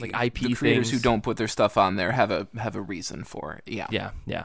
Like 0.00 0.10
IP 0.24 0.34
the 0.40 0.54
creators 0.54 0.90
who 0.90 0.98
don't 0.98 1.22
put 1.22 1.36
their 1.36 1.48
stuff 1.48 1.76
on 1.76 1.96
there 1.96 2.12
have 2.12 2.30
a 2.30 2.48
have 2.56 2.76
a 2.76 2.80
reason 2.80 3.24
for 3.24 3.52
it. 3.54 3.72
Yeah. 3.72 3.86
yeah, 3.90 4.10
yeah. 4.26 4.44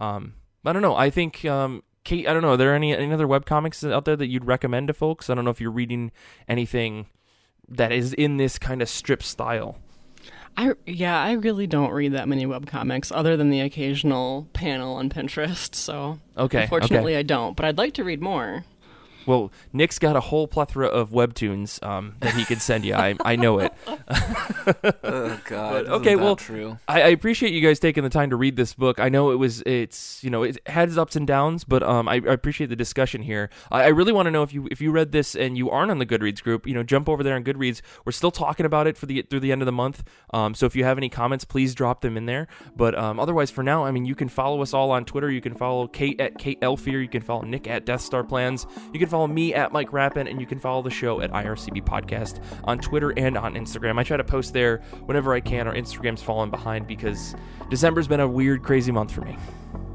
Um, 0.00 0.34
I 0.64 0.72
don't 0.72 0.82
know. 0.82 0.96
I 0.96 1.10
think 1.10 1.44
um, 1.44 1.82
Kate. 2.04 2.26
I 2.26 2.32
don't 2.32 2.42
know. 2.42 2.52
Are 2.52 2.56
there 2.56 2.74
any 2.74 2.94
any 2.94 3.12
other 3.12 3.26
web 3.26 3.46
comics 3.46 3.84
out 3.84 4.04
there 4.04 4.16
that 4.16 4.28
you'd 4.28 4.46
recommend 4.46 4.88
to 4.88 4.94
folks? 4.94 5.28
I 5.30 5.34
don't 5.34 5.44
know 5.44 5.50
if 5.50 5.60
you're 5.60 5.70
reading 5.70 6.12
anything 6.48 7.06
that 7.68 7.92
is 7.92 8.12
in 8.12 8.36
this 8.36 8.58
kind 8.58 8.82
of 8.82 8.88
strip 8.88 9.22
style. 9.22 9.78
I 10.56 10.72
yeah, 10.86 11.20
I 11.20 11.32
really 11.32 11.66
don't 11.66 11.90
read 11.90 12.12
that 12.12 12.28
many 12.28 12.46
web 12.46 12.66
comics 12.66 13.10
other 13.10 13.36
than 13.36 13.50
the 13.50 13.60
occasional 13.60 14.48
panel 14.52 14.94
on 14.94 15.10
Pinterest. 15.10 15.74
So 15.74 16.18
Okay, 16.36 16.62
unfortunately, 16.62 17.16
I 17.16 17.22
don't. 17.22 17.56
But 17.56 17.66
I'd 17.66 17.78
like 17.78 17.94
to 17.94 18.04
read 18.04 18.22
more. 18.22 18.64
Well, 19.26 19.52
Nick's 19.72 19.98
got 19.98 20.16
a 20.16 20.20
whole 20.20 20.46
plethora 20.46 20.86
of 20.86 21.10
webtoons 21.10 21.82
um, 21.84 22.14
that 22.20 22.34
he 22.34 22.44
could 22.44 22.60
send 22.60 22.84
you. 22.84 22.94
I, 22.94 23.16
I 23.24 23.36
know 23.36 23.58
it. 23.58 23.72
Oh 25.04 25.40
God. 25.44 25.86
But, 25.86 25.92
okay, 25.96 26.16
well, 26.16 26.36
true. 26.36 26.78
I, 26.88 27.02
I 27.02 27.08
appreciate 27.08 27.52
you 27.52 27.60
guys 27.60 27.78
taking 27.78 28.02
the 28.02 28.10
time 28.10 28.30
to 28.30 28.36
read 28.36 28.56
this 28.56 28.74
book. 28.74 28.98
I 28.98 29.08
know 29.08 29.30
it 29.30 29.36
was 29.36 29.62
it's 29.62 30.22
you 30.24 30.30
know 30.30 30.42
it 30.42 30.58
had 30.66 30.88
its 30.88 30.96
ups 30.96 31.16
and 31.16 31.26
downs, 31.26 31.64
but 31.64 31.82
um, 31.82 32.08
I, 32.08 32.14
I 32.14 32.32
appreciate 32.32 32.68
the 32.68 32.76
discussion 32.76 33.22
here. 33.22 33.50
I, 33.70 33.84
I 33.84 33.88
really 33.88 34.12
want 34.12 34.26
to 34.26 34.30
know 34.30 34.42
if 34.42 34.54
you 34.54 34.68
if 34.70 34.80
you 34.80 34.90
read 34.90 35.12
this 35.12 35.34
and 35.34 35.58
you 35.58 35.70
aren't 35.70 35.90
on 35.90 35.98
the 35.98 36.06
Goodreads 36.06 36.42
group, 36.42 36.66
you 36.66 36.74
know, 36.74 36.82
jump 36.82 37.08
over 37.08 37.22
there 37.22 37.34
on 37.34 37.44
Goodreads. 37.44 37.82
We're 38.04 38.12
still 38.12 38.30
talking 38.30 38.64
about 38.64 38.86
it 38.86 38.96
for 38.96 39.06
the 39.06 39.22
through 39.22 39.40
the 39.40 39.52
end 39.52 39.62
of 39.62 39.66
the 39.66 39.72
month. 39.72 40.04
Um, 40.32 40.54
so 40.54 40.66
if 40.66 40.74
you 40.74 40.84
have 40.84 40.98
any 40.98 41.08
comments, 41.08 41.44
please 41.44 41.74
drop 41.74 42.00
them 42.00 42.16
in 42.16 42.26
there. 42.26 42.46
But 42.76 42.96
um, 42.98 43.20
otherwise, 43.20 43.50
for 43.50 43.62
now, 43.62 43.84
I 43.84 43.90
mean, 43.90 44.04
you 44.04 44.14
can 44.14 44.28
follow 44.28 44.62
us 44.62 44.72
all 44.72 44.90
on 44.90 45.04
Twitter. 45.04 45.30
You 45.30 45.40
can 45.40 45.54
follow 45.54 45.86
Kate 45.86 46.20
at 46.20 46.38
Kate 46.38 46.60
Elfier. 46.60 47.02
You 47.02 47.08
can 47.08 47.22
follow 47.22 47.42
Nick 47.42 47.68
at 47.68 47.84
Death 47.84 48.00
Star 48.00 48.24
Plans. 48.24 48.66
You 48.92 48.98
can 48.98 49.08
follow 49.14 49.28
me 49.28 49.54
at 49.54 49.70
Mike 49.70 49.92
Rappin, 49.92 50.26
and 50.26 50.40
you 50.40 50.46
can 50.46 50.58
follow 50.58 50.82
the 50.82 50.90
show 50.90 51.20
at 51.20 51.30
IRCB 51.30 51.84
Podcast 51.84 52.42
on 52.64 52.80
Twitter 52.80 53.16
and 53.16 53.38
on 53.38 53.54
Instagram. 53.54 53.96
I 53.96 54.02
try 54.02 54.16
to 54.16 54.24
post 54.24 54.52
there 54.52 54.78
whenever 55.06 55.32
I 55.32 55.38
can. 55.38 55.68
Our 55.68 55.74
Instagram's 55.74 56.20
fallen 56.20 56.50
behind 56.50 56.88
because 56.88 57.36
December's 57.70 58.08
been 58.08 58.18
a 58.18 58.26
weird, 58.26 58.64
crazy 58.64 58.90
month 58.90 59.12
for 59.12 59.20
me. 59.20 59.38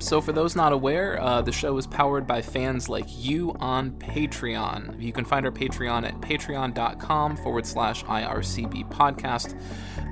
So, 0.01 0.21
for 0.21 0.31
those 0.31 0.55
not 0.55 0.71
aware, 0.71 1.21
uh, 1.21 1.41
the 1.41 1.51
show 1.51 1.77
is 1.77 1.85
powered 1.85 2.25
by 2.25 2.41
fans 2.41 2.87
like 2.87 3.03
you 3.09 3.53
on 3.59 3.91
Patreon. 3.91 5.01
You 5.01 5.11
can 5.11 5.25
find 5.25 5.45
our 5.45 5.51
Patreon 5.51 6.07
at 6.07 6.21
patreon.com 6.21 7.35
forward 7.35 7.65
slash 7.65 8.05
IRCB 8.05 8.89
podcast. 8.89 9.61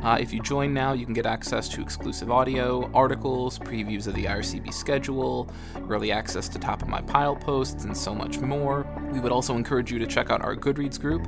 Uh, 0.03 0.17
if 0.19 0.33
you 0.33 0.41
join 0.41 0.73
now, 0.73 0.91
you 0.91 1.05
can 1.05 1.13
get 1.13 1.25
access 1.25 1.69
to 1.69 1.81
exclusive 1.81 2.29
audio, 2.29 2.91
articles, 2.93 3.57
previews 3.59 4.07
of 4.07 4.13
the 4.13 4.25
IRCB 4.25 4.73
schedule, 4.73 5.49
early 5.89 6.11
access 6.11 6.49
to 6.49 6.59
top 6.59 6.81
of 6.81 6.89
my 6.89 7.01
pile 7.01 7.37
posts, 7.37 7.85
and 7.85 7.95
so 7.95 8.13
much 8.13 8.39
more. 8.39 8.85
We 9.11 9.19
would 9.19 9.31
also 9.31 9.55
encourage 9.55 9.91
you 9.91 9.99
to 9.99 10.07
check 10.07 10.29
out 10.29 10.41
our 10.41 10.55
Goodreads 10.55 10.99
group. 10.99 11.27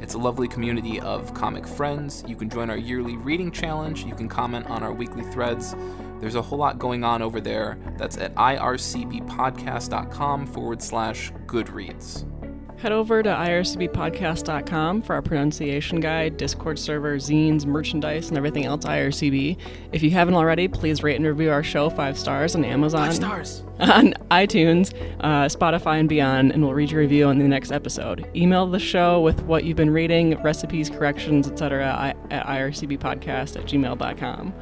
It's 0.00 0.14
a 0.14 0.18
lovely 0.18 0.48
community 0.48 1.00
of 1.00 1.34
comic 1.34 1.66
friends. 1.66 2.24
You 2.26 2.36
can 2.36 2.50
join 2.50 2.70
our 2.70 2.76
yearly 2.76 3.16
reading 3.16 3.50
challenge. 3.50 4.04
You 4.04 4.14
can 4.14 4.28
comment 4.28 4.66
on 4.66 4.82
our 4.82 4.92
weekly 4.92 5.24
threads. 5.24 5.74
There's 6.20 6.34
a 6.34 6.42
whole 6.42 6.58
lot 6.58 6.78
going 6.78 7.04
on 7.04 7.22
over 7.22 7.40
there. 7.40 7.78
That's 7.96 8.16
at 8.16 8.34
ircbpodcast.com 8.34 10.46
forward 10.46 10.82
slash 10.82 11.32
Goodreads. 11.46 12.35
Head 12.78 12.92
over 12.92 13.22
to 13.22 13.28
ircbpodcast.com 13.30 15.02
for 15.02 15.14
our 15.14 15.22
pronunciation 15.22 15.98
guide, 15.98 16.36
Discord 16.36 16.78
server, 16.78 17.16
zines, 17.16 17.64
merchandise, 17.64 18.28
and 18.28 18.36
everything 18.36 18.66
else 18.66 18.84
IRCB. 18.84 19.56
If 19.92 20.02
you 20.02 20.10
haven't 20.10 20.34
already, 20.34 20.68
please 20.68 21.02
rate 21.02 21.16
and 21.16 21.24
review 21.24 21.50
our 21.50 21.62
show 21.62 21.88
five 21.88 22.18
stars 22.18 22.54
on 22.54 22.66
Amazon, 22.66 23.06
five 23.06 23.14
stars. 23.14 23.62
on 23.80 24.12
iTunes, 24.30 24.94
uh, 25.20 25.46
Spotify, 25.46 26.00
and 26.00 26.08
beyond, 26.08 26.52
and 26.52 26.62
we'll 26.62 26.74
read 26.74 26.90
your 26.90 27.00
review 27.00 27.26
on 27.26 27.38
the 27.38 27.48
next 27.48 27.72
episode. 27.72 28.28
Email 28.36 28.66
the 28.66 28.78
show 28.78 29.22
with 29.22 29.42
what 29.44 29.64
you've 29.64 29.76
been 29.78 29.90
reading, 29.90 30.40
recipes, 30.42 30.90
corrections, 30.90 31.48
etc. 31.48 32.14
At 32.30 32.46
ircbpodcast 32.46 33.56
at 33.56 33.64
gmail.com. 33.64 34.54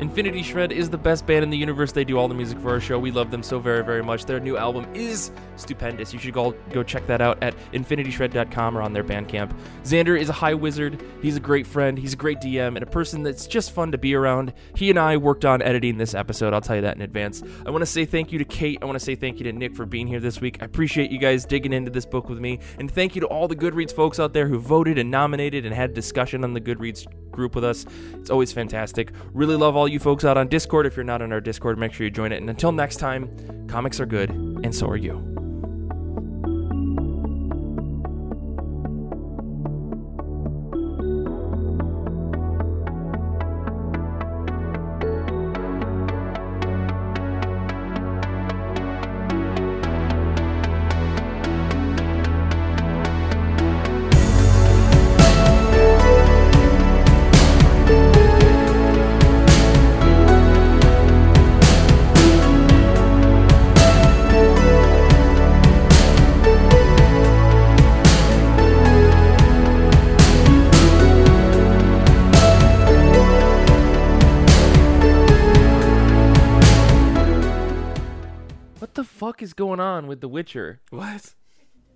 Infinity 0.00 0.44
Shred 0.44 0.70
is 0.70 0.88
the 0.88 0.98
best 0.98 1.26
band 1.26 1.42
in 1.42 1.50
the 1.50 1.56
universe. 1.56 1.90
They 1.90 2.04
do 2.04 2.18
all 2.18 2.28
the 2.28 2.34
music 2.34 2.60
for 2.60 2.70
our 2.70 2.78
show. 2.78 3.00
We 3.00 3.10
love 3.10 3.32
them 3.32 3.42
so 3.42 3.58
very, 3.58 3.82
very 3.82 4.02
much. 4.02 4.26
Their 4.26 4.38
new 4.38 4.56
album 4.56 4.86
is 4.94 5.32
stupendous. 5.56 6.12
You 6.12 6.20
should 6.20 6.34
go, 6.34 6.52
go 6.70 6.84
check 6.84 7.04
that 7.08 7.20
out 7.20 7.42
at 7.42 7.56
infinityshred.com 7.72 8.78
or 8.78 8.82
on 8.82 8.92
their 8.92 9.02
Bandcamp. 9.02 9.52
Xander 9.82 10.16
is 10.16 10.28
a 10.28 10.32
high 10.32 10.54
wizard. 10.54 11.02
He's 11.20 11.36
a 11.36 11.40
great 11.40 11.66
friend. 11.66 11.98
He's 11.98 12.12
a 12.12 12.16
great 12.16 12.38
DM 12.38 12.76
and 12.76 12.82
a 12.82 12.86
person 12.86 13.24
that's 13.24 13.48
just 13.48 13.72
fun 13.72 13.90
to 13.90 13.98
be 13.98 14.14
around. 14.14 14.52
He 14.76 14.88
and 14.88 15.00
I 15.00 15.16
worked 15.16 15.44
on 15.44 15.62
editing 15.62 15.98
this 15.98 16.14
episode. 16.14 16.54
I'll 16.54 16.60
tell 16.60 16.76
you 16.76 16.82
that 16.82 16.94
in 16.94 17.02
advance. 17.02 17.42
I 17.66 17.70
want 17.70 17.82
to 17.82 17.86
say 17.86 18.04
thank 18.04 18.30
you 18.30 18.38
to 18.38 18.44
Kate. 18.44 18.78
I 18.80 18.84
want 18.84 18.96
to 18.96 19.04
say 19.04 19.16
thank 19.16 19.38
you 19.38 19.44
to 19.44 19.52
Nick 19.52 19.74
for 19.74 19.84
being 19.84 20.06
here 20.06 20.20
this 20.20 20.40
week. 20.40 20.58
I 20.62 20.66
appreciate 20.66 21.10
you 21.10 21.18
guys 21.18 21.44
digging 21.44 21.72
into 21.72 21.90
this 21.90 22.06
book 22.06 22.28
with 22.28 22.38
me. 22.38 22.60
And 22.78 22.88
thank 22.88 23.16
you 23.16 23.20
to 23.22 23.26
all 23.26 23.48
the 23.48 23.56
Goodreads 23.56 23.92
folks 23.92 24.20
out 24.20 24.32
there 24.32 24.46
who 24.46 24.60
voted 24.60 24.96
and 24.96 25.10
nominated 25.10 25.66
and 25.66 25.74
had 25.74 25.92
discussion 25.92 26.44
on 26.44 26.52
the 26.52 26.60
Goodreads 26.60 27.06
group 27.38 27.54
with 27.54 27.64
us. 27.64 27.86
It's 28.14 28.28
always 28.28 28.52
fantastic. 28.52 29.12
Really 29.32 29.56
love 29.56 29.76
all 29.76 29.88
you 29.88 29.98
folks 29.98 30.26
out 30.26 30.36
on 30.36 30.48
Discord. 30.48 30.84
If 30.84 30.96
you're 30.96 31.04
not 31.04 31.22
on 31.22 31.32
our 31.32 31.40
Discord, 31.40 31.78
make 31.78 31.92
sure 31.94 32.04
you 32.04 32.10
join 32.10 32.32
it. 32.32 32.36
And 32.36 32.50
until 32.50 32.72
next 32.72 32.96
time, 32.96 33.66
comics 33.68 33.98
are 34.00 34.06
good, 34.06 34.30
and 34.30 34.74
so 34.74 34.86
are 34.88 34.96
you. 34.96 35.47
Going 79.68 79.80
on 79.80 80.06
with 80.06 80.20
The 80.20 80.28
Witcher? 80.28 80.80
What? 80.90 81.34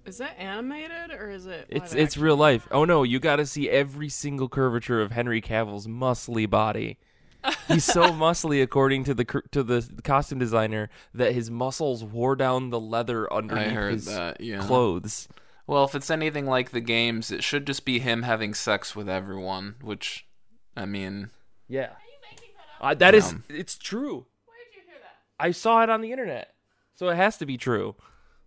Is 0.04 0.18
that 0.18 0.38
animated 0.38 1.10
or 1.12 1.30
is 1.30 1.46
it? 1.46 1.66
It's 1.68 1.94
it's 1.94 2.14
action? 2.14 2.22
real 2.22 2.36
life. 2.36 2.66
Oh 2.70 2.84
no, 2.84 3.02
you 3.02 3.18
got 3.20 3.36
to 3.36 3.46
see 3.46 3.70
every 3.70 4.08
single 4.08 4.48
curvature 4.48 5.00
of 5.00 5.12
Henry 5.12 5.40
Cavill's 5.40 5.86
muscly 5.86 6.48
body. 6.50 6.98
He's 7.68 7.84
so 7.84 8.10
muscly, 8.12 8.62
according 8.62 9.04
to 9.04 9.14
the 9.14 9.24
to 9.52 9.62
the 9.62 9.88
costume 10.04 10.38
designer, 10.38 10.90
that 11.14 11.32
his 11.32 11.50
muscles 11.50 12.04
wore 12.04 12.36
down 12.36 12.70
the 12.70 12.80
leather 12.80 13.32
underneath 13.32 13.92
his 13.92 14.04
that, 14.06 14.40
yeah. 14.40 14.58
clothes. 14.58 15.28
Well, 15.66 15.84
if 15.84 15.94
it's 15.94 16.10
anything 16.10 16.46
like 16.46 16.70
the 16.72 16.80
games, 16.80 17.30
it 17.30 17.42
should 17.44 17.66
just 17.66 17.84
be 17.84 18.00
him 18.00 18.22
having 18.22 18.52
sex 18.52 18.96
with 18.96 19.08
everyone, 19.08 19.76
which, 19.80 20.26
I 20.76 20.84
mean, 20.84 21.30
Yeah, 21.68 21.90
uh, 22.80 22.94
that 22.94 23.14
is 23.14 23.34
it's 23.48 23.78
true. 23.78 24.26
Where 24.46 24.56
did 24.68 24.76
you 24.76 24.82
hear 24.84 25.00
that? 25.00 25.44
I 25.44 25.52
saw 25.52 25.82
it 25.84 25.90
on 25.90 26.00
the 26.00 26.10
internet, 26.10 26.51
so 27.02 27.08
it 27.08 27.16
has 27.16 27.36
to 27.38 27.46
be 27.46 27.58
true. 27.58 27.96